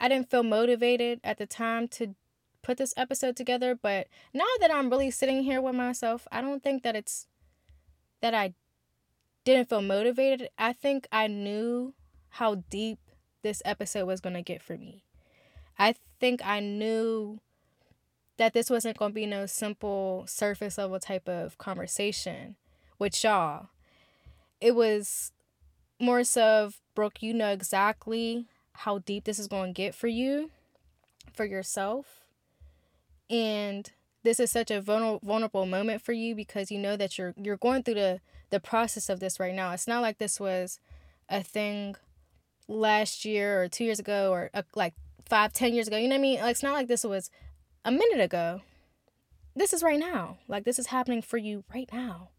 I 0.00 0.08
didn't 0.08 0.30
feel 0.30 0.42
motivated 0.42 1.20
at 1.22 1.38
the 1.38 1.46
time 1.46 1.86
to 1.88 2.16
put 2.62 2.76
this 2.76 2.94
episode 2.96 3.36
together, 3.36 3.76
but 3.80 4.08
now 4.32 4.44
that 4.60 4.72
I'm 4.72 4.90
really 4.90 5.10
sitting 5.10 5.44
here 5.44 5.60
with 5.60 5.76
myself, 5.76 6.26
I 6.32 6.40
don't 6.40 6.62
think 6.62 6.82
that 6.82 6.96
it's 6.96 7.26
that 8.20 8.34
I 8.34 8.54
didn't 9.44 9.68
feel 9.68 9.82
motivated. 9.82 10.48
I 10.58 10.72
think 10.72 11.06
I 11.12 11.26
knew 11.26 11.94
how 12.30 12.64
deep 12.70 12.98
this 13.42 13.62
episode 13.64 14.06
was 14.06 14.20
going 14.20 14.34
to 14.34 14.42
get 14.42 14.62
for 14.62 14.76
me. 14.76 15.04
I 15.78 15.94
think 16.20 16.44
I 16.44 16.60
knew 16.60 17.40
that 18.36 18.54
this 18.54 18.70
wasn't 18.70 18.98
going 18.98 19.12
to 19.12 19.14
be 19.14 19.26
no 19.26 19.46
simple 19.46 20.24
surface 20.26 20.78
level 20.78 20.98
type 20.98 21.28
of 21.28 21.58
conversation 21.58 22.56
with 22.98 23.22
y'all. 23.22 23.68
It 24.60 24.74
was 24.74 25.32
more 25.98 26.24
so 26.24 26.64
of, 26.64 26.80
Brooke, 26.94 27.22
you 27.22 27.34
know 27.34 27.50
exactly 27.50 28.46
how 28.72 28.98
deep 28.98 29.24
this 29.24 29.38
is 29.38 29.48
going 29.48 29.74
to 29.74 29.76
get 29.76 29.94
for 29.94 30.08
you, 30.08 30.50
for 31.32 31.44
yourself. 31.44 32.20
And 33.30 33.90
this 34.22 34.38
is 34.38 34.50
such 34.50 34.70
a 34.70 34.80
vulnerable 34.80 35.66
moment 35.66 36.02
for 36.02 36.12
you 36.12 36.34
because 36.34 36.70
you 36.70 36.78
know 36.78 36.96
that 36.96 37.18
you're 37.18 37.34
you're 37.36 37.56
going 37.56 37.82
through 37.82 37.94
the 37.94 38.20
the 38.50 38.60
process 38.60 39.08
of 39.08 39.20
this 39.20 39.40
right 39.40 39.54
now. 39.54 39.72
It's 39.72 39.88
not 39.88 40.02
like 40.02 40.18
this 40.18 40.38
was 40.38 40.78
a 41.28 41.42
thing 41.42 41.96
last 42.68 43.24
year 43.24 43.62
or 43.62 43.68
two 43.68 43.84
years 43.84 43.98
ago 43.98 44.30
or 44.30 44.50
uh, 44.54 44.62
like 44.74 44.94
five, 45.28 45.52
ten 45.52 45.74
years 45.74 45.88
ago. 45.88 45.96
You 45.96 46.08
know 46.08 46.14
what 46.14 46.20
I 46.20 46.22
mean? 46.22 46.40
Like, 46.40 46.50
it's 46.52 46.62
not 46.62 46.74
like 46.74 46.88
this 46.88 47.04
was 47.04 47.30
a 47.84 47.90
minute 47.90 48.20
ago. 48.20 48.62
This 49.54 49.72
is 49.72 49.82
right 49.82 49.98
now. 49.98 50.38
Like 50.48 50.64
this 50.64 50.78
is 50.78 50.86
happening 50.86 51.22
for 51.22 51.36
you 51.36 51.64
right 51.74 51.88
now. 51.92 52.30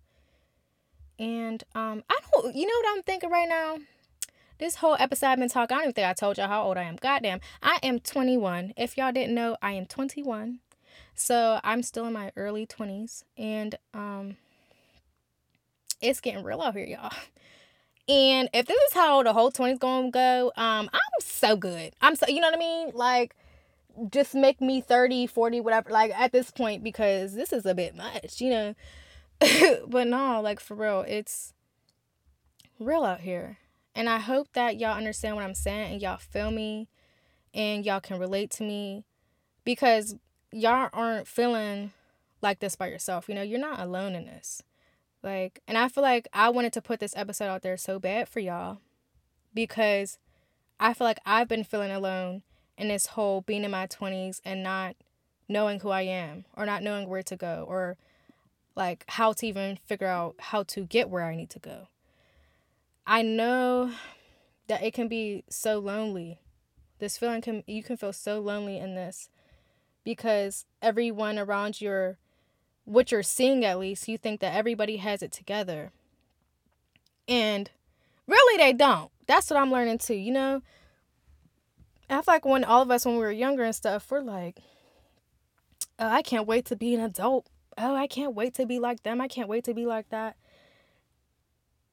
And 1.19 1.63
um, 1.75 2.03
I 2.09 2.19
don't. 2.33 2.55
You 2.55 2.65
know 2.65 2.73
what 2.89 2.97
I'm 2.97 3.03
thinking 3.03 3.29
right 3.29 3.47
now? 3.47 3.77
This 4.59 4.75
whole 4.75 4.95
episode 4.99 5.27
I've 5.27 5.39
been 5.39 5.49
talking. 5.49 5.75
I 5.75 5.79
don't 5.79 5.85
even 5.85 5.93
think 5.93 6.07
I 6.07 6.13
told 6.13 6.37
y'all 6.37 6.47
how 6.47 6.63
old 6.63 6.77
I 6.77 6.83
am. 6.83 6.95
Goddamn, 6.95 7.39
I 7.61 7.79
am 7.83 7.99
21. 7.99 8.73
If 8.77 8.97
y'all 8.97 9.11
didn't 9.11 9.35
know, 9.35 9.57
I 9.61 9.73
am 9.73 9.85
21. 9.85 10.59
So 11.15 11.59
I'm 11.63 11.83
still 11.83 12.05
in 12.07 12.13
my 12.13 12.31
early 12.35 12.65
20s, 12.65 13.23
and 13.37 13.75
um, 13.93 14.37
it's 16.01 16.19
getting 16.19 16.43
real 16.43 16.61
out 16.61 16.75
here, 16.75 16.85
y'all. 16.85 17.13
And 18.07 18.49
if 18.53 18.65
this 18.65 18.77
is 18.89 18.93
how 18.93 19.23
the 19.23 19.33
whole 19.33 19.51
20s 19.51 19.79
gonna 19.79 20.11
go, 20.11 20.51
um, 20.57 20.89
I'm 20.91 20.99
so 21.21 21.55
good. 21.55 21.93
I'm 22.01 22.15
so 22.15 22.27
you 22.27 22.41
know 22.41 22.47
what 22.47 22.55
I 22.55 22.59
mean? 22.59 22.91
Like 22.93 23.35
just 24.09 24.33
make 24.33 24.59
me 24.59 24.81
30, 24.81 25.27
40, 25.27 25.61
whatever, 25.61 25.89
like 25.89 26.11
at 26.11 26.31
this 26.31 26.51
point, 26.51 26.83
because 26.83 27.33
this 27.33 27.53
is 27.53 27.65
a 27.65 27.75
bit 27.75 27.95
much, 27.95 28.41
you 28.41 28.49
know. 28.49 28.75
but 29.87 30.07
no, 30.07 30.41
like 30.41 30.59
for 30.59 30.75
real, 30.75 31.05
it's 31.07 31.53
real 32.79 33.03
out 33.03 33.21
here. 33.21 33.57
And 33.95 34.09
I 34.09 34.19
hope 34.19 34.47
that 34.53 34.77
y'all 34.79 34.97
understand 34.97 35.35
what 35.35 35.45
I'm 35.45 35.55
saying 35.55 35.93
and 35.93 36.01
y'all 36.01 36.17
feel 36.17 36.51
me 36.51 36.87
and 37.53 37.85
y'all 37.85 37.99
can 37.99 38.19
relate 38.19 38.49
to 38.51 38.63
me 38.63 39.05
because 39.63 40.15
y'all 40.51 40.89
aren't 40.91 41.27
feeling 41.27 41.91
like 42.41 42.59
this 42.59 42.75
by 42.75 42.87
yourself. 42.87 43.29
You 43.29 43.35
know, 43.35 43.43
you're 43.43 43.59
not 43.59 43.79
alone 43.79 44.15
in 44.15 44.25
this. 44.25 44.63
Like, 45.23 45.61
and 45.67 45.77
I 45.77 45.87
feel 45.87 46.03
like 46.03 46.27
I 46.33 46.49
wanted 46.49 46.73
to 46.73 46.81
put 46.81 46.99
this 46.99 47.15
episode 47.15 47.45
out 47.45 47.61
there 47.61 47.77
so 47.77 47.97
bad 47.97 48.27
for 48.27 48.41
y'all 48.41 48.79
because 49.53 50.17
I 50.79 50.93
feel 50.93 51.07
like 51.07 51.19
I've 51.25 51.47
been 51.47 51.63
feeling 51.63 51.91
alone 51.91 52.43
in 52.77 52.89
this 52.89 53.07
whole 53.07 53.41
being 53.41 53.63
in 53.63 53.71
my 53.71 53.87
20s 53.87 54.41
and 54.43 54.61
not 54.61 54.95
knowing 55.47 55.79
who 55.79 55.89
I 55.89 56.01
am 56.01 56.45
or 56.55 56.65
not 56.65 56.83
knowing 56.83 57.07
where 57.07 57.23
to 57.23 57.37
go 57.37 57.65
or 57.67 57.97
like 58.75 59.05
how 59.07 59.33
to 59.33 59.47
even 59.47 59.77
figure 59.85 60.07
out 60.07 60.35
how 60.39 60.63
to 60.63 60.85
get 60.85 61.09
where 61.09 61.23
I 61.23 61.35
need 61.35 61.49
to 61.51 61.59
go. 61.59 61.87
I 63.05 63.21
know 63.21 63.91
that 64.67 64.83
it 64.83 64.93
can 64.93 65.07
be 65.07 65.43
so 65.49 65.79
lonely. 65.79 66.39
This 66.99 67.17
feeling 67.17 67.41
can 67.41 67.63
you 67.67 67.83
can 67.83 67.97
feel 67.97 68.13
so 68.13 68.39
lonely 68.39 68.77
in 68.77 68.95
this 68.95 69.29
because 70.03 70.65
everyone 70.81 71.37
around 71.37 71.81
you 71.81 71.91
are 71.91 72.17
what 72.85 73.11
you're 73.11 73.23
seeing 73.23 73.63
at 73.65 73.79
least 73.79 74.07
you 74.07 74.17
think 74.17 74.39
that 74.41 74.53
everybody 74.53 74.97
has 74.97 75.21
it 75.23 75.31
together. 75.31 75.91
And 77.27 77.69
really 78.27 78.57
they 78.57 78.73
don't. 78.73 79.11
That's 79.27 79.49
what 79.49 79.59
I'm 79.59 79.71
learning 79.71 79.99
too, 79.99 80.15
you 80.15 80.31
know? 80.31 80.61
I 82.09 82.15
feel 82.15 82.23
like 82.27 82.45
when 82.45 82.63
all 82.63 82.81
of 82.81 82.91
us 82.91 83.05
when 83.05 83.15
we 83.15 83.21
were 83.21 83.31
younger 83.31 83.63
and 83.63 83.75
stuff, 83.75 84.09
we're 84.11 84.21
like, 84.21 84.59
oh, 85.97 86.07
I 86.07 86.21
can't 86.21 86.47
wait 86.47 86.65
to 86.65 86.75
be 86.75 86.93
an 86.93 87.01
adult. 87.01 87.47
Oh, 87.77 87.95
I 87.95 88.07
can't 88.07 88.35
wait 88.35 88.53
to 88.55 88.65
be 88.65 88.79
like 88.79 89.03
them. 89.03 89.21
I 89.21 89.27
can't 89.27 89.49
wait 89.49 89.63
to 89.63 89.73
be 89.73 89.85
like 89.85 90.09
that. 90.09 90.35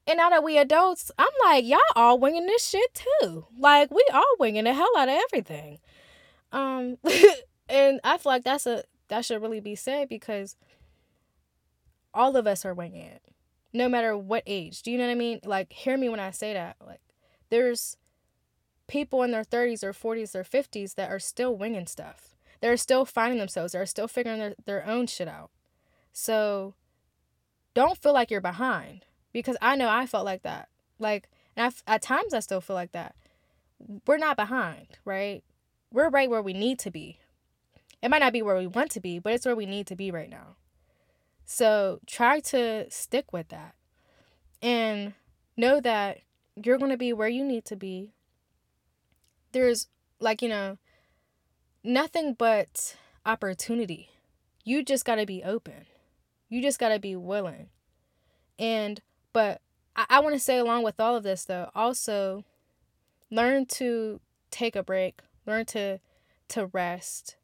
And 0.07 0.17
now 0.17 0.29
that 0.31 0.43
we 0.43 0.59
adults, 0.59 1.13
I'm 1.19 1.29
like, 1.45 1.65
y'all 1.65 1.79
all 1.95 2.19
winging 2.19 2.47
this 2.47 2.67
shit 2.67 3.03
too. 3.23 3.47
Like 3.57 3.91
we 3.91 4.05
all 4.13 4.25
winging 4.39 4.65
the 4.65 4.75
hell 4.75 4.91
out 4.99 5.09
of 5.09 5.19
everything. 5.29 5.79
Um, 6.53 6.99
and 7.69 8.01
I 8.03 8.19
feel 8.19 8.33
like 8.33 8.45
that's 8.45 8.67
a 8.67 8.83
that 9.09 9.25
should 9.25 9.43
really 9.43 9.61
be 9.61 9.75
said 9.75 10.09
because 10.09 10.57
all 12.15 12.37
of 12.37 12.47
us 12.47 12.65
are 12.65 12.75
winging 12.75 13.03
it, 13.03 13.23
no 13.73 13.89
matter 13.89 14.17
what 14.17 14.43
age. 14.47 14.83
Do 14.83 14.91
you 14.91 14.99
know 14.99 15.07
what 15.07 15.13
I 15.13 15.17
mean? 15.17 15.41
Like, 15.45 15.73
hear 15.73 15.97
me 15.97 16.09
when 16.09 16.21
I 16.21 16.31
say 16.31 16.53
that. 16.53 16.77
Like, 16.85 17.01
there's 17.51 17.97
people 18.89 19.23
in 19.23 19.31
their 19.31 19.45
30s 19.45 19.85
or 19.85 19.93
40s 19.93 20.35
or 20.35 20.45
50s 20.45 20.95
that 20.97 21.11
are 21.11 21.19
still 21.19 21.57
winging 21.57 21.87
stuff. 21.87 22.35
They're 22.61 22.77
still 22.77 23.05
finding 23.05 23.39
themselves. 23.39 23.73
They're 23.73 23.87
still 23.87 24.09
figuring 24.09 24.39
their, 24.39 24.55
their 24.65 24.87
own 24.87 25.07
shit 25.07 25.29
out. 25.29 25.51
So 26.13 26.75
don't 27.75 27.97
feel 27.97 28.13
like 28.13 28.31
you're 28.31 28.41
behind 28.41 29.07
because 29.33 29.57
I 29.63 29.77
know 29.77 29.89
I 29.89 30.07
felt 30.07 30.25
like 30.25 30.43
that. 30.43 30.69
Like, 30.99 31.29
and 31.57 31.73
I, 31.87 31.93
at 31.95 32.03
times 32.03 32.35
I 32.35 32.41
still 32.41 32.61
feel 32.61 32.77
like 32.77 32.93
that. 32.93 33.15
We're 34.07 34.19
not 34.19 34.37
behind, 34.37 34.99
right? 35.05 35.43
We're 35.93 36.11
right 36.11 36.29
where 36.29 36.43
we 36.43 36.53
need 36.53 36.79
to 36.81 36.91
be. 36.91 37.19
It 38.03 38.11
might 38.11 38.19
not 38.19 38.33
be 38.33 38.43
where 38.43 38.57
we 38.57 38.67
want 38.67 38.91
to 38.93 39.01
be, 39.01 39.19
but 39.19 39.33
it's 39.33 39.47
where 39.47 39.57
we 39.57 39.67
need 39.67 39.87
to 39.89 39.97
be 39.97 40.11
right 40.11 40.29
now. 40.31 40.57
So 41.53 41.99
try 42.07 42.39
to 42.39 42.89
stick 42.91 43.33
with 43.33 43.49
that 43.49 43.75
and 44.63 45.15
know 45.57 45.81
that 45.81 46.19
you're 46.55 46.79
going 46.79 46.93
to 46.93 46.97
be 46.97 47.13
where 47.13 47.29
you 47.29 47.45
need 47.45 47.65
to 47.65 47.75
be 47.75 48.13
there's 49.51 49.89
like 50.21 50.43
you 50.43 50.49
know 50.49 50.79
nothing 51.83 52.35
but 52.35 52.97
opportunity. 53.27 54.11
You 54.65 54.85
just 54.85 55.05
got 55.05 55.17
to 55.17 55.27
be 55.27 55.43
open. 55.43 55.87
You 56.49 56.63
just 56.63 56.79
got 56.79 56.91
to 56.91 56.99
be 56.99 57.17
willing. 57.17 57.69
And, 58.57 59.01
but 59.33 59.61
I, 59.97 60.07
I 60.09 60.21
want 60.21 60.35
to 60.35 60.41
say, 60.41 60.59
along 60.59 60.85
with 60.85 61.01
all 61.01 61.17
of 61.17 61.23
this, 61.23 61.45
though, 61.45 61.71
also 61.75 62.45
learn 63.29 63.67
to 63.67 64.21
take 64.51 64.77
a 64.77 64.83
break, 64.83 65.21
learn 65.47 65.65
to, 65.67 65.99
to 66.49 66.67
rest. 66.67 67.37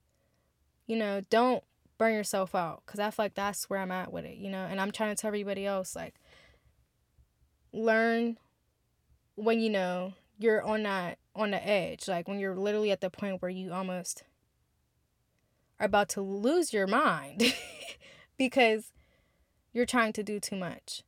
You 0.86 0.96
know, 0.96 1.22
don't 1.28 1.64
burn 1.98 2.14
yourself 2.14 2.54
out 2.54 2.82
because 2.84 3.00
I 3.00 3.10
feel 3.10 3.24
like 3.24 3.34
that's 3.34 3.68
where 3.70 3.80
I'm 3.80 3.92
at 3.92 4.12
with 4.12 4.24
it, 4.24 4.36
you 4.36 4.50
know, 4.50 4.66
and 4.68 4.80
I'm 4.80 4.92
trying 4.92 5.14
to 5.14 5.20
tell 5.20 5.28
everybody 5.28 5.66
else, 5.66 5.96
like, 5.96 6.14
learn 7.72 8.38
when 9.34 9.60
you 9.60 9.70
know 9.70 10.14
you're 10.38 10.62
on 10.62 10.82
that 10.82 11.18
on 11.34 11.50
the 11.50 11.68
edge 11.68 12.08
like 12.08 12.26
when 12.26 12.38
you're 12.38 12.56
literally 12.56 12.90
at 12.90 13.02
the 13.02 13.10
point 13.10 13.42
where 13.42 13.50
you 13.50 13.70
almost 13.70 14.24
are 15.78 15.86
about 15.86 16.08
to 16.08 16.22
lose 16.22 16.72
your 16.72 16.86
mind 16.86 17.54
because 18.38 18.92
you're 19.72 19.86
trying 19.86 20.12
to 20.14 20.22
do 20.22 20.40
too 20.40 20.56
much. 20.56 21.02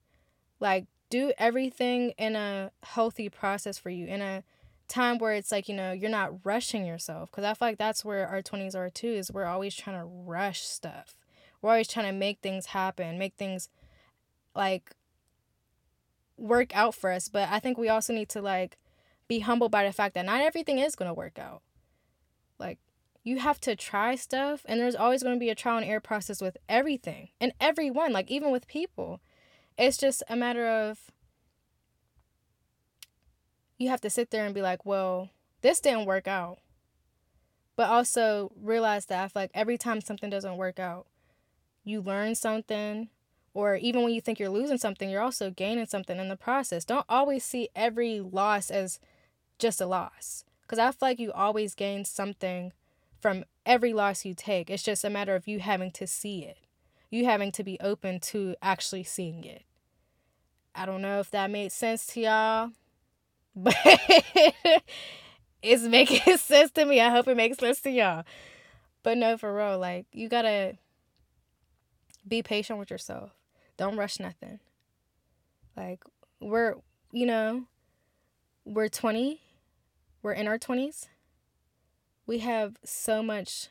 Like 0.61 0.87
do 1.11 1.33
everything 1.39 2.11
in 2.19 2.37
a 2.37 2.71
healthy 2.83 3.29
process 3.29 3.79
for 3.79 3.91
you 3.91 4.07
in 4.07 4.21
a 4.21 4.45
time 4.89 5.19
where 5.19 5.35
it's 5.35 5.53
like 5.53 5.69
you 5.69 5.75
know 5.75 5.93
you're 5.93 6.11
not 6.11 6.33
rushing 6.45 6.85
yourself 6.85 7.31
because 7.31 7.45
i 7.45 7.53
feel 7.55 7.69
like 7.69 7.79
that's 7.79 8.05
where 8.05 8.27
our 8.27 8.43
20s 8.43 8.75
are 8.75 8.91
too 8.91 9.09
is 9.09 9.31
we're 9.31 9.45
always 9.45 9.75
trying 9.75 9.99
to 9.99 10.05
rush 10.05 10.63
stuff 10.63 11.15
we're 11.61 11.71
always 11.71 11.89
trying 11.89 12.07
to 12.07 12.13
make 12.13 12.39
things 12.41 12.67
happen 12.67 13.19
make 13.19 13.35
things 13.35 13.69
like 14.55 14.95
work 16.39 16.75
out 16.75 16.95
for 16.95 17.11
us. 17.11 17.29
But 17.29 17.49
I 17.51 17.59
think 17.59 17.77
we 17.77 17.89
also 17.89 18.13
need 18.13 18.29
to 18.31 18.41
like 18.41 18.79
be 19.27 19.41
humble 19.41 19.69
by 19.69 19.85
the 19.85 19.93
fact 19.93 20.15
that 20.15 20.25
not 20.25 20.41
everything 20.41 20.79
is 20.79 20.95
going 20.95 21.09
to 21.09 21.15
work 21.15 21.39
out. 21.39 21.63
Like 22.59 22.79
you 23.25 23.39
have 23.39 23.61
to 23.61 23.77
try 23.77 24.15
stuff 24.15 24.65
and 24.67 24.81
there's 24.81 24.95
always 24.95 25.23
going 25.23 25.35
to 25.35 25.41
be 25.41 25.51
a 25.51 25.55
trial 25.55 25.79
and 25.79 25.87
error 25.87 26.01
process 26.01 26.41
with 26.41 26.57
everything 26.69 27.29
and 27.41 27.53
everyone, 27.61 28.13
like 28.13 28.31
even 28.31 28.51
with 28.51 28.69
people. 28.69 29.21
It's 29.77 29.99
just 29.99 30.23
a 30.29 30.37
matter 30.37 30.67
of 30.67 30.99
you 33.79 33.89
have 33.89 34.01
to 34.03 34.11
sit 34.11 34.31
there 34.31 34.45
and 34.45 34.55
be 34.55 34.63
like, 34.63 34.85
well, 34.85 35.31
this 35.63 35.81
didn't 35.81 36.07
work 36.07 36.29
out. 36.29 36.59
But 37.77 37.89
also 37.89 38.53
realize 38.61 39.07
that 39.07 39.25
I 39.25 39.29
feel 39.29 39.43
like 39.43 39.51
every 39.55 39.79
time 39.79 40.01
something 40.01 40.29
doesn't 40.29 40.57
work 40.57 40.79
out, 40.79 41.07
you 41.85 42.01
learn 42.01 42.35
something, 42.35 43.09
or 43.55 43.77
even 43.77 44.03
when 44.03 44.13
you 44.13 44.21
think 44.21 44.39
you're 44.39 44.49
losing 44.49 44.79
something, 44.79 45.09
you're 45.09 45.23
also 45.23 45.51
gaining 45.51 45.87
something 45.87 46.19
in 46.19 46.29
the 46.29 46.37
process. 46.37 46.85
Don't 46.85 47.07
always 47.09 47.45
see 47.45 47.69
every 47.75 48.21
loss 48.21 48.71
as 48.71 48.99
just 49.59 49.81
a 49.81 49.87
loss. 49.87 50.45
Because 50.63 50.79
I 50.79 50.91
feel 50.91 50.99
like 51.01 51.19
you 51.21 51.33
always 51.33 51.75
gain 51.75 52.05
something 52.05 52.73
from 53.21 53.45
every 53.65 53.93
loss 53.93 54.25
you 54.25 54.35
take. 54.35 54.71
It's 54.71 54.83
just 54.83 55.05
a 55.05 55.11
matter 55.11 55.35
of 55.35 55.49
you 55.49 55.61
having 55.61 55.91
to 55.93 56.07
see 56.07 56.45
it, 56.45 56.59
you 57.11 57.25
having 57.25 57.53
to 57.53 57.65
be 57.65 57.79
open 57.81 58.21
to 58.21 58.55
actually 58.61 59.05
seeing 59.05 59.45
it. 59.45 59.63
I 60.75 60.85
don't 60.85 61.03
know 61.03 61.21
if 61.21 61.31
that 61.31 61.51
made 61.51 61.73
sense 61.73 62.07
to 62.09 62.21
y'all, 62.21 62.71
but 63.57 63.75
it's 65.63 65.83
making 65.83 66.37
sense 66.39 66.71
to 66.73 66.85
me. 66.85 67.01
I 67.01 67.11
hope 67.11 67.29
it 67.29 67.37
makes 67.37 67.59
sense 67.59 67.81
to 67.83 67.91
y'all. 67.91 68.25
But 69.03 69.19
no, 69.19 69.37
for 69.37 69.55
real, 69.55 69.79
like, 69.79 70.07
you 70.13 70.29
gotta 70.29 70.77
be 72.27 72.43
patient 72.43 72.79
with 72.79 72.91
yourself. 72.91 73.31
Don't 73.77 73.97
rush 73.97 74.21
nothing. 74.21 74.61
Like 75.77 76.03
we're, 76.41 76.75
you 77.13 77.27
know, 77.27 77.65
we're 78.65 78.89
20. 78.89 79.41
We're 80.23 80.33
in 80.33 80.49
our 80.49 80.59
20s. 80.59 81.07
We 82.27 82.41
have 82.41 82.77
so 82.85 83.23
much 83.23 83.69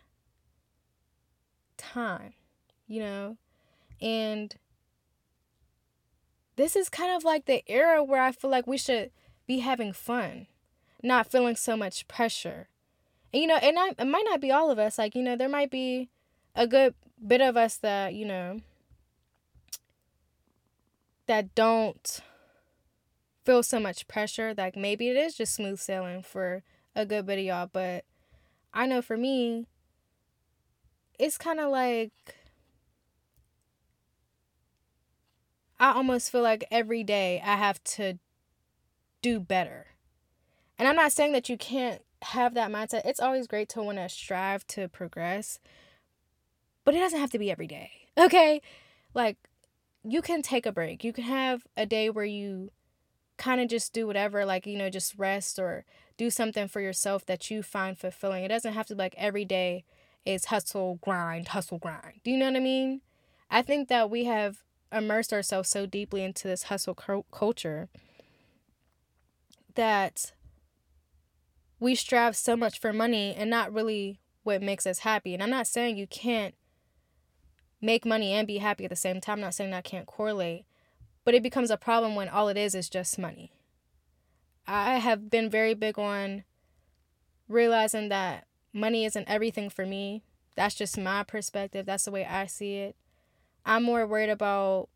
time, 1.77 2.33
you 2.87 3.01
know? 3.01 3.37
And 4.01 4.55
this 6.55 6.75
is 6.75 6.89
kind 6.89 7.15
of 7.15 7.23
like 7.23 7.45
the 7.45 7.63
era 7.67 8.03
where 8.03 8.21
I 8.21 8.31
feel 8.31 8.49
like 8.49 8.65
we 8.65 8.77
should 8.77 9.11
be 9.47 9.59
having 9.59 9.93
fun, 9.93 10.47
not 11.01 11.31
feeling 11.31 11.55
so 11.55 11.75
much 11.75 12.07
pressure. 12.07 12.67
And, 13.33 13.41
you 13.41 13.47
know, 13.47 13.55
and 13.55 13.79
I, 13.79 13.89
it 13.97 14.05
might 14.05 14.25
not 14.29 14.41
be 14.41 14.51
all 14.51 14.69
of 14.69 14.77
us. 14.77 14.97
Like, 14.97 15.15
you 15.15 15.23
know, 15.23 15.35
there 15.35 15.49
might 15.49 15.71
be 15.71 16.09
a 16.55 16.67
good 16.67 16.93
bit 17.25 17.41
of 17.41 17.57
us 17.57 17.77
that, 17.77 18.13
you 18.13 18.25
know, 18.25 18.61
that 21.27 21.55
don't 21.55 22.21
feel 23.45 23.63
so 23.63 23.79
much 23.79 24.07
pressure. 24.07 24.53
Like 24.57 24.75
maybe 24.75 25.09
it 25.09 25.15
is 25.15 25.35
just 25.35 25.55
smooth 25.55 25.79
sailing 25.79 26.21
for 26.21 26.63
a 26.95 27.05
good 27.05 27.25
bit 27.25 27.39
of 27.39 27.45
y'all, 27.45 27.69
but 27.71 28.03
I 28.73 28.87
know 28.87 29.01
for 29.01 29.15
me, 29.15 29.67
it's 31.17 31.37
kind 31.37 31.59
of 31.59 31.71
like 31.71 32.11
I 35.79 35.93
almost 35.93 36.31
feel 36.31 36.41
like 36.41 36.65
every 36.71 37.03
day 37.03 37.41
I 37.43 37.55
have 37.55 37.83
to 37.83 38.17
do 39.21 39.39
better. 39.39 39.87
And 40.77 40.87
I'm 40.87 40.95
not 40.95 41.11
saying 41.11 41.31
that 41.33 41.49
you 41.49 41.57
can't 41.57 42.01
have 42.21 42.53
that 42.53 42.71
mindset. 42.71 43.01
It's 43.05 43.19
always 43.19 43.47
great 43.47 43.69
to 43.69 43.81
want 43.81 43.97
to 43.97 44.09
strive 44.09 44.65
to 44.67 44.87
progress, 44.87 45.59
but 46.83 46.95
it 46.95 46.99
doesn't 46.99 47.19
have 47.19 47.31
to 47.31 47.39
be 47.39 47.51
every 47.51 47.67
day. 47.67 47.91
Okay? 48.19 48.63
Like 49.13 49.37
you 50.03 50.23
can 50.23 50.41
take 50.41 50.65
a 50.65 50.71
break. 50.71 51.03
You 51.03 51.13
can 51.13 51.25
have 51.25 51.67
a 51.77 51.85
day 51.85 52.09
where 52.09 52.25
you 52.25 52.71
kind 53.37 53.61
of 53.61 53.67
just 53.67 53.93
do 53.93 54.07
whatever, 54.07 54.43
like, 54.43 54.65
you 54.65 54.75
know, 54.75 54.89
just 54.89 55.17
rest 55.19 55.59
or 55.59 55.85
do 56.17 56.31
something 56.31 56.67
for 56.67 56.81
yourself 56.81 57.25
that 57.27 57.51
you 57.51 57.61
find 57.61 57.95
fulfilling. 57.97 58.43
It 58.43 58.47
doesn't 58.47 58.73
have 58.73 58.87
to 58.87 58.95
be 58.95 58.99
like 58.99 59.13
every 59.17 59.45
day 59.45 59.83
is 60.25 60.45
hustle, 60.45 60.97
grind, 61.01 61.49
hustle, 61.49 61.77
grind. 61.77 62.21
Do 62.23 62.31
you 62.31 62.37
know 62.37 62.47
what 62.47 62.55
I 62.55 62.59
mean? 62.59 63.01
I 63.49 63.61
think 63.61 63.87
that 63.89 64.09
we 64.09 64.25
have 64.25 64.63
immersed 64.91 65.31
ourselves 65.31 65.69
so 65.69 65.85
deeply 65.85 66.23
into 66.23 66.47
this 66.47 66.63
hustle 66.63 66.95
culture 67.31 67.89
that 69.77 70.33
we 71.79 71.95
strive 71.95 72.35
so 72.35 72.55
much 72.55 72.79
for 72.79 72.91
money 72.91 73.33
and 73.35 73.49
not 73.49 73.73
really 73.73 74.19
what 74.43 74.61
makes 74.61 74.85
us 74.85 74.99
happy. 74.99 75.33
And 75.33 75.41
I'm 75.41 75.49
not 75.49 75.67
saying 75.67 75.97
you 75.97 76.07
can't 76.07 76.55
make 77.81 78.05
money 78.05 78.33
and 78.33 78.47
be 78.47 78.57
happy 78.57 78.83
at 78.83 78.89
the 78.89 78.95
same 78.95 79.21
time. 79.21 79.35
I'm 79.35 79.41
not 79.41 79.53
saying 79.53 79.71
that 79.71 79.83
can't 79.83 80.05
correlate, 80.05 80.65
but 81.23 81.33
it 81.33 81.43
becomes 81.43 81.71
a 81.71 81.77
problem 81.77 82.15
when 82.15 82.29
all 82.29 82.49
it 82.49 82.57
is 82.57 82.75
is 82.75 82.89
just 82.89 83.19
money. 83.19 83.51
I 84.65 84.95
have 84.95 85.29
been 85.29 85.49
very 85.49 85.73
big 85.73 85.97
on 85.97 86.43
realizing 87.47 88.09
that 88.09 88.45
money 88.73 89.05
isn't 89.05 89.29
everything 89.29 89.69
for 89.69 89.85
me. 89.85 90.23
That's 90.55 90.75
just 90.75 90.97
my 90.97 91.23
perspective. 91.23 91.85
That's 91.85 92.05
the 92.05 92.11
way 92.11 92.25
I 92.25 92.47
see 92.47 92.75
it. 92.77 92.95
I'm 93.65 93.83
more 93.83 94.07
worried 94.07 94.29
about, 94.29 94.89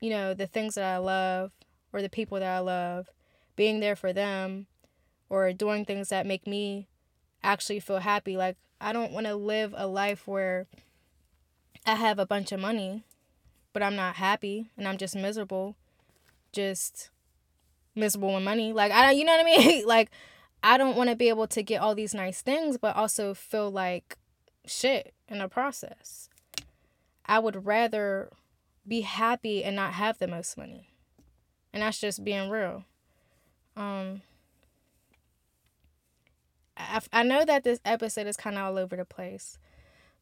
you 0.00 0.10
know, 0.10 0.32
the 0.32 0.46
things 0.46 0.76
that 0.76 0.84
I 0.84 0.98
love 0.98 1.52
or 1.92 2.02
the 2.02 2.08
people 2.08 2.38
that 2.38 2.56
I 2.56 2.60
love, 2.60 3.08
being 3.56 3.80
there 3.80 3.96
for 3.96 4.12
them 4.12 4.66
or 5.28 5.52
doing 5.52 5.84
things 5.84 6.10
that 6.10 6.26
make 6.26 6.46
me 6.46 6.86
actually 7.42 7.80
feel 7.80 7.98
happy. 7.98 8.36
Like, 8.36 8.56
I 8.80 8.92
don't 8.92 9.12
want 9.12 9.26
to 9.26 9.34
live 9.34 9.74
a 9.76 9.86
life 9.86 10.26
where 10.28 10.66
I 11.86 11.94
have 11.94 12.18
a 12.18 12.26
bunch 12.26 12.52
of 12.52 12.60
money, 12.60 13.04
but 13.72 13.82
I'm 13.82 13.96
not 13.96 14.16
happy 14.16 14.70
and 14.76 14.86
I'm 14.86 14.98
just 14.98 15.16
miserable. 15.16 15.76
Just 16.52 17.10
miserable 17.94 18.34
with 18.34 18.42
money. 18.42 18.72
Like 18.72 18.92
I 18.92 19.06
don't, 19.06 19.16
you 19.18 19.24
know 19.24 19.36
what 19.36 19.46
I 19.46 19.58
mean? 19.58 19.86
like 19.86 20.10
I 20.62 20.78
don't 20.78 20.96
want 20.96 21.10
to 21.10 21.16
be 21.16 21.28
able 21.28 21.46
to 21.48 21.62
get 21.62 21.80
all 21.80 21.94
these 21.94 22.14
nice 22.14 22.42
things 22.42 22.76
but 22.76 22.96
also 22.96 23.34
feel 23.34 23.70
like 23.70 24.16
shit 24.66 25.14
in 25.28 25.38
the 25.38 25.48
process. 25.48 26.28
I 27.24 27.38
would 27.38 27.66
rather 27.66 28.30
be 28.86 29.00
happy 29.00 29.64
and 29.64 29.74
not 29.74 29.94
have 29.94 30.18
the 30.18 30.28
most 30.28 30.56
money. 30.56 30.90
And 31.72 31.82
that's 31.82 32.00
just 32.00 32.24
being 32.24 32.48
real. 32.48 32.84
Um 33.76 34.22
I, 36.76 37.00
I 37.12 37.22
know 37.22 37.44
that 37.44 37.64
this 37.64 37.80
episode 37.84 38.26
is 38.26 38.36
kind 38.36 38.56
of 38.56 38.64
all 38.64 38.78
over 38.78 38.96
the 38.96 39.04
place. 39.04 39.58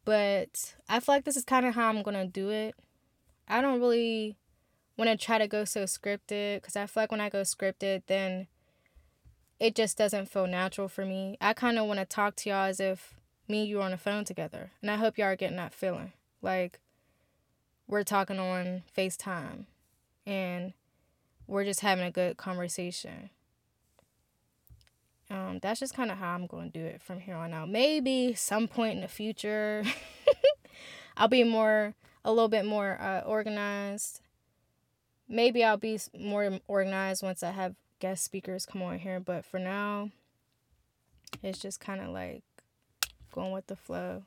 But 0.05 0.75
I 0.87 0.99
feel 0.99 1.15
like 1.15 1.25
this 1.25 1.35
is 1.35 1.43
kind 1.43 1.65
of 1.65 1.75
how 1.75 1.89
I'm 1.89 2.03
going 2.03 2.15
to 2.15 2.27
do 2.27 2.49
it. 2.49 2.75
I 3.47 3.61
don't 3.61 3.79
really 3.79 4.37
want 4.97 5.09
to 5.09 5.17
try 5.17 5.37
to 5.37 5.47
go 5.47 5.65
so 5.65 5.83
scripted 5.83 6.61
because 6.61 6.75
I 6.75 6.85
feel 6.85 7.03
like 7.03 7.11
when 7.11 7.21
I 7.21 7.29
go 7.29 7.41
scripted, 7.41 8.03
then 8.07 8.47
it 9.59 9.75
just 9.75 9.97
doesn't 9.97 10.29
feel 10.29 10.47
natural 10.47 10.87
for 10.87 11.05
me. 11.05 11.37
I 11.41 11.53
kind 11.53 11.79
of 11.79 11.87
want 11.87 11.99
to 11.99 12.05
talk 12.05 12.35
to 12.37 12.49
y'all 12.49 12.65
as 12.65 12.79
if 12.79 13.15
me 13.47 13.61
and 13.61 13.69
you 13.69 13.79
are 13.79 13.85
on 13.85 13.91
the 13.91 13.97
phone 13.97 14.25
together. 14.25 14.71
And 14.81 14.91
I 14.91 14.95
hope 14.95 15.17
y'all 15.17 15.27
are 15.27 15.35
getting 15.35 15.57
that 15.57 15.73
feeling. 15.73 16.13
Like 16.41 16.79
we're 17.87 18.03
talking 18.03 18.39
on 18.39 18.83
FaceTime 18.95 19.65
and 20.25 20.73
we're 21.47 21.65
just 21.65 21.81
having 21.81 22.05
a 22.05 22.11
good 22.11 22.37
conversation 22.37 23.29
um, 25.35 25.59
that's 25.61 25.79
just 25.79 25.93
kind 25.93 26.11
of 26.11 26.17
how 26.17 26.33
I'm 26.33 26.47
going 26.47 26.71
to 26.71 26.79
do 26.79 26.85
it 26.85 27.01
from 27.01 27.19
here 27.19 27.35
on 27.35 27.53
out. 27.53 27.69
Maybe 27.69 28.33
some 28.33 28.67
point 28.67 28.95
in 28.95 29.01
the 29.01 29.07
future, 29.07 29.83
I'll 31.17 31.27
be 31.27 31.43
more, 31.43 31.93
a 32.23 32.31
little 32.31 32.47
bit 32.47 32.65
more 32.65 32.97
uh, 33.01 33.21
organized. 33.21 34.21
Maybe 35.27 35.63
I'll 35.63 35.77
be 35.77 35.99
more 36.17 36.59
organized 36.67 37.21
once 37.21 37.43
I 37.43 37.51
have 37.51 37.75
guest 37.99 38.23
speakers 38.23 38.65
come 38.65 38.81
on 38.81 38.99
here. 38.99 39.19
But 39.19 39.43
for 39.45 39.59
now, 39.59 40.11
it's 41.43 41.59
just 41.59 41.79
kind 41.79 42.01
of 42.01 42.09
like 42.09 42.43
going 43.31 43.51
with 43.51 43.67
the 43.67 43.75
flow. 43.75 44.23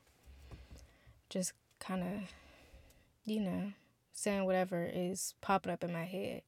Just 1.30 1.52
kind 1.78 2.02
of, 2.02 2.32
you 3.24 3.40
know, 3.40 3.72
saying 4.12 4.44
whatever 4.44 4.88
is 4.92 5.34
popping 5.40 5.72
up 5.72 5.84
in 5.84 5.92
my 5.92 6.04
head. 6.04 6.42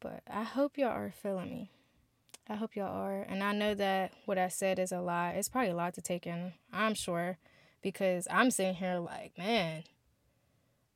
But 0.00 0.22
I 0.30 0.42
hope 0.42 0.76
y'all 0.76 0.88
are 0.88 1.12
feeling 1.22 1.48
me. 1.48 1.70
I 2.48 2.56
hope 2.56 2.76
y'all 2.76 2.94
are. 2.94 3.22
And 3.22 3.42
I 3.42 3.52
know 3.52 3.74
that 3.74 4.12
what 4.26 4.38
I 4.38 4.48
said 4.48 4.78
is 4.78 4.92
a 4.92 5.00
lot. 5.00 5.34
It's 5.34 5.48
probably 5.48 5.70
a 5.70 5.76
lot 5.76 5.94
to 5.94 6.02
take 6.02 6.26
in, 6.26 6.52
I'm 6.72 6.94
sure, 6.94 7.38
because 7.82 8.28
I'm 8.30 8.50
sitting 8.50 8.74
here 8.74 8.98
like, 8.98 9.36
man, 9.38 9.84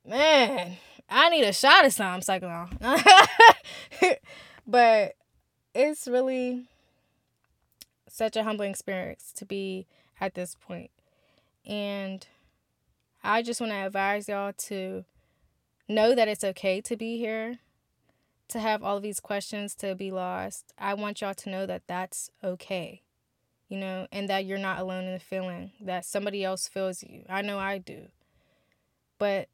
man, 0.05 0.77
I 1.09 1.29
need 1.29 1.43
a 1.43 1.53
shot 1.53 1.85
of 1.85 1.93
something, 1.93 2.21
Cyclone. 2.21 2.77
but 4.67 5.15
it's 5.73 6.07
really 6.07 6.67
such 8.07 8.35
a 8.35 8.43
humbling 8.43 8.71
experience 8.71 9.31
to 9.37 9.45
be 9.45 9.87
at 10.21 10.35
this 10.35 10.55
point. 10.55 10.91
And 11.65 12.25
I 13.23 13.41
just 13.41 13.59
want 13.59 13.71
to 13.71 13.85
advise 13.85 14.27
y'all 14.27 14.53
to 14.53 15.05
know 15.87 16.13
that 16.13 16.27
it's 16.27 16.43
okay 16.43 16.81
to 16.81 16.95
be 16.95 17.17
here, 17.17 17.59
to 18.49 18.59
have 18.59 18.83
all 18.83 18.97
of 18.97 19.03
these 19.03 19.19
questions, 19.19 19.75
to 19.75 19.95
be 19.95 20.11
lost. 20.11 20.73
I 20.77 20.93
want 20.93 21.21
y'all 21.21 21.33
to 21.33 21.49
know 21.49 21.65
that 21.65 21.83
that's 21.87 22.29
okay, 22.43 23.01
you 23.67 23.77
know, 23.77 24.07
and 24.11 24.29
that 24.29 24.45
you're 24.45 24.57
not 24.57 24.79
alone 24.79 25.05
in 25.05 25.13
the 25.13 25.19
feeling, 25.19 25.71
that 25.79 26.05
somebody 26.05 26.43
else 26.43 26.67
feels 26.67 27.03
you. 27.03 27.23
I 27.29 27.41
know 27.41 27.59
I 27.59 27.77
do. 27.77 28.07
But 29.17 29.49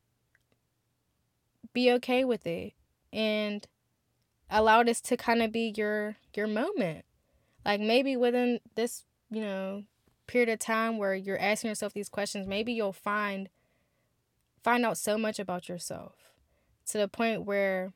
be 1.74 1.92
okay 1.94 2.24
with 2.24 2.48
it 2.48 2.74
and 3.12 3.68
allow 4.50 4.84
this 4.84 5.02
to 5.02 5.18
kind 5.18 5.42
of 5.42 5.52
be 5.52 5.74
your 5.76 6.16
your 6.34 6.48
moment 6.48 7.06
like 7.66 7.82
maybe 7.82 8.16
within 8.16 8.60
this, 8.76 9.04
you 9.32 9.42
know, 9.42 9.84
period 10.28 10.50
of 10.50 10.60
time 10.60 10.98
where 10.98 11.16
you're 11.16 11.40
asking 11.40 11.70
yourself 11.70 11.94
these 11.94 12.10
questions, 12.10 12.48
maybe 12.48 12.72
you'll 12.72 12.94
find 12.94 13.50
find 14.64 14.86
out 14.86 14.98
so 14.98 15.18
much 15.18 15.40
about 15.40 15.68
yourself 15.68 16.14
to 16.88 16.98
the 16.98 17.08
point 17.08 17.44
where 17.44 17.94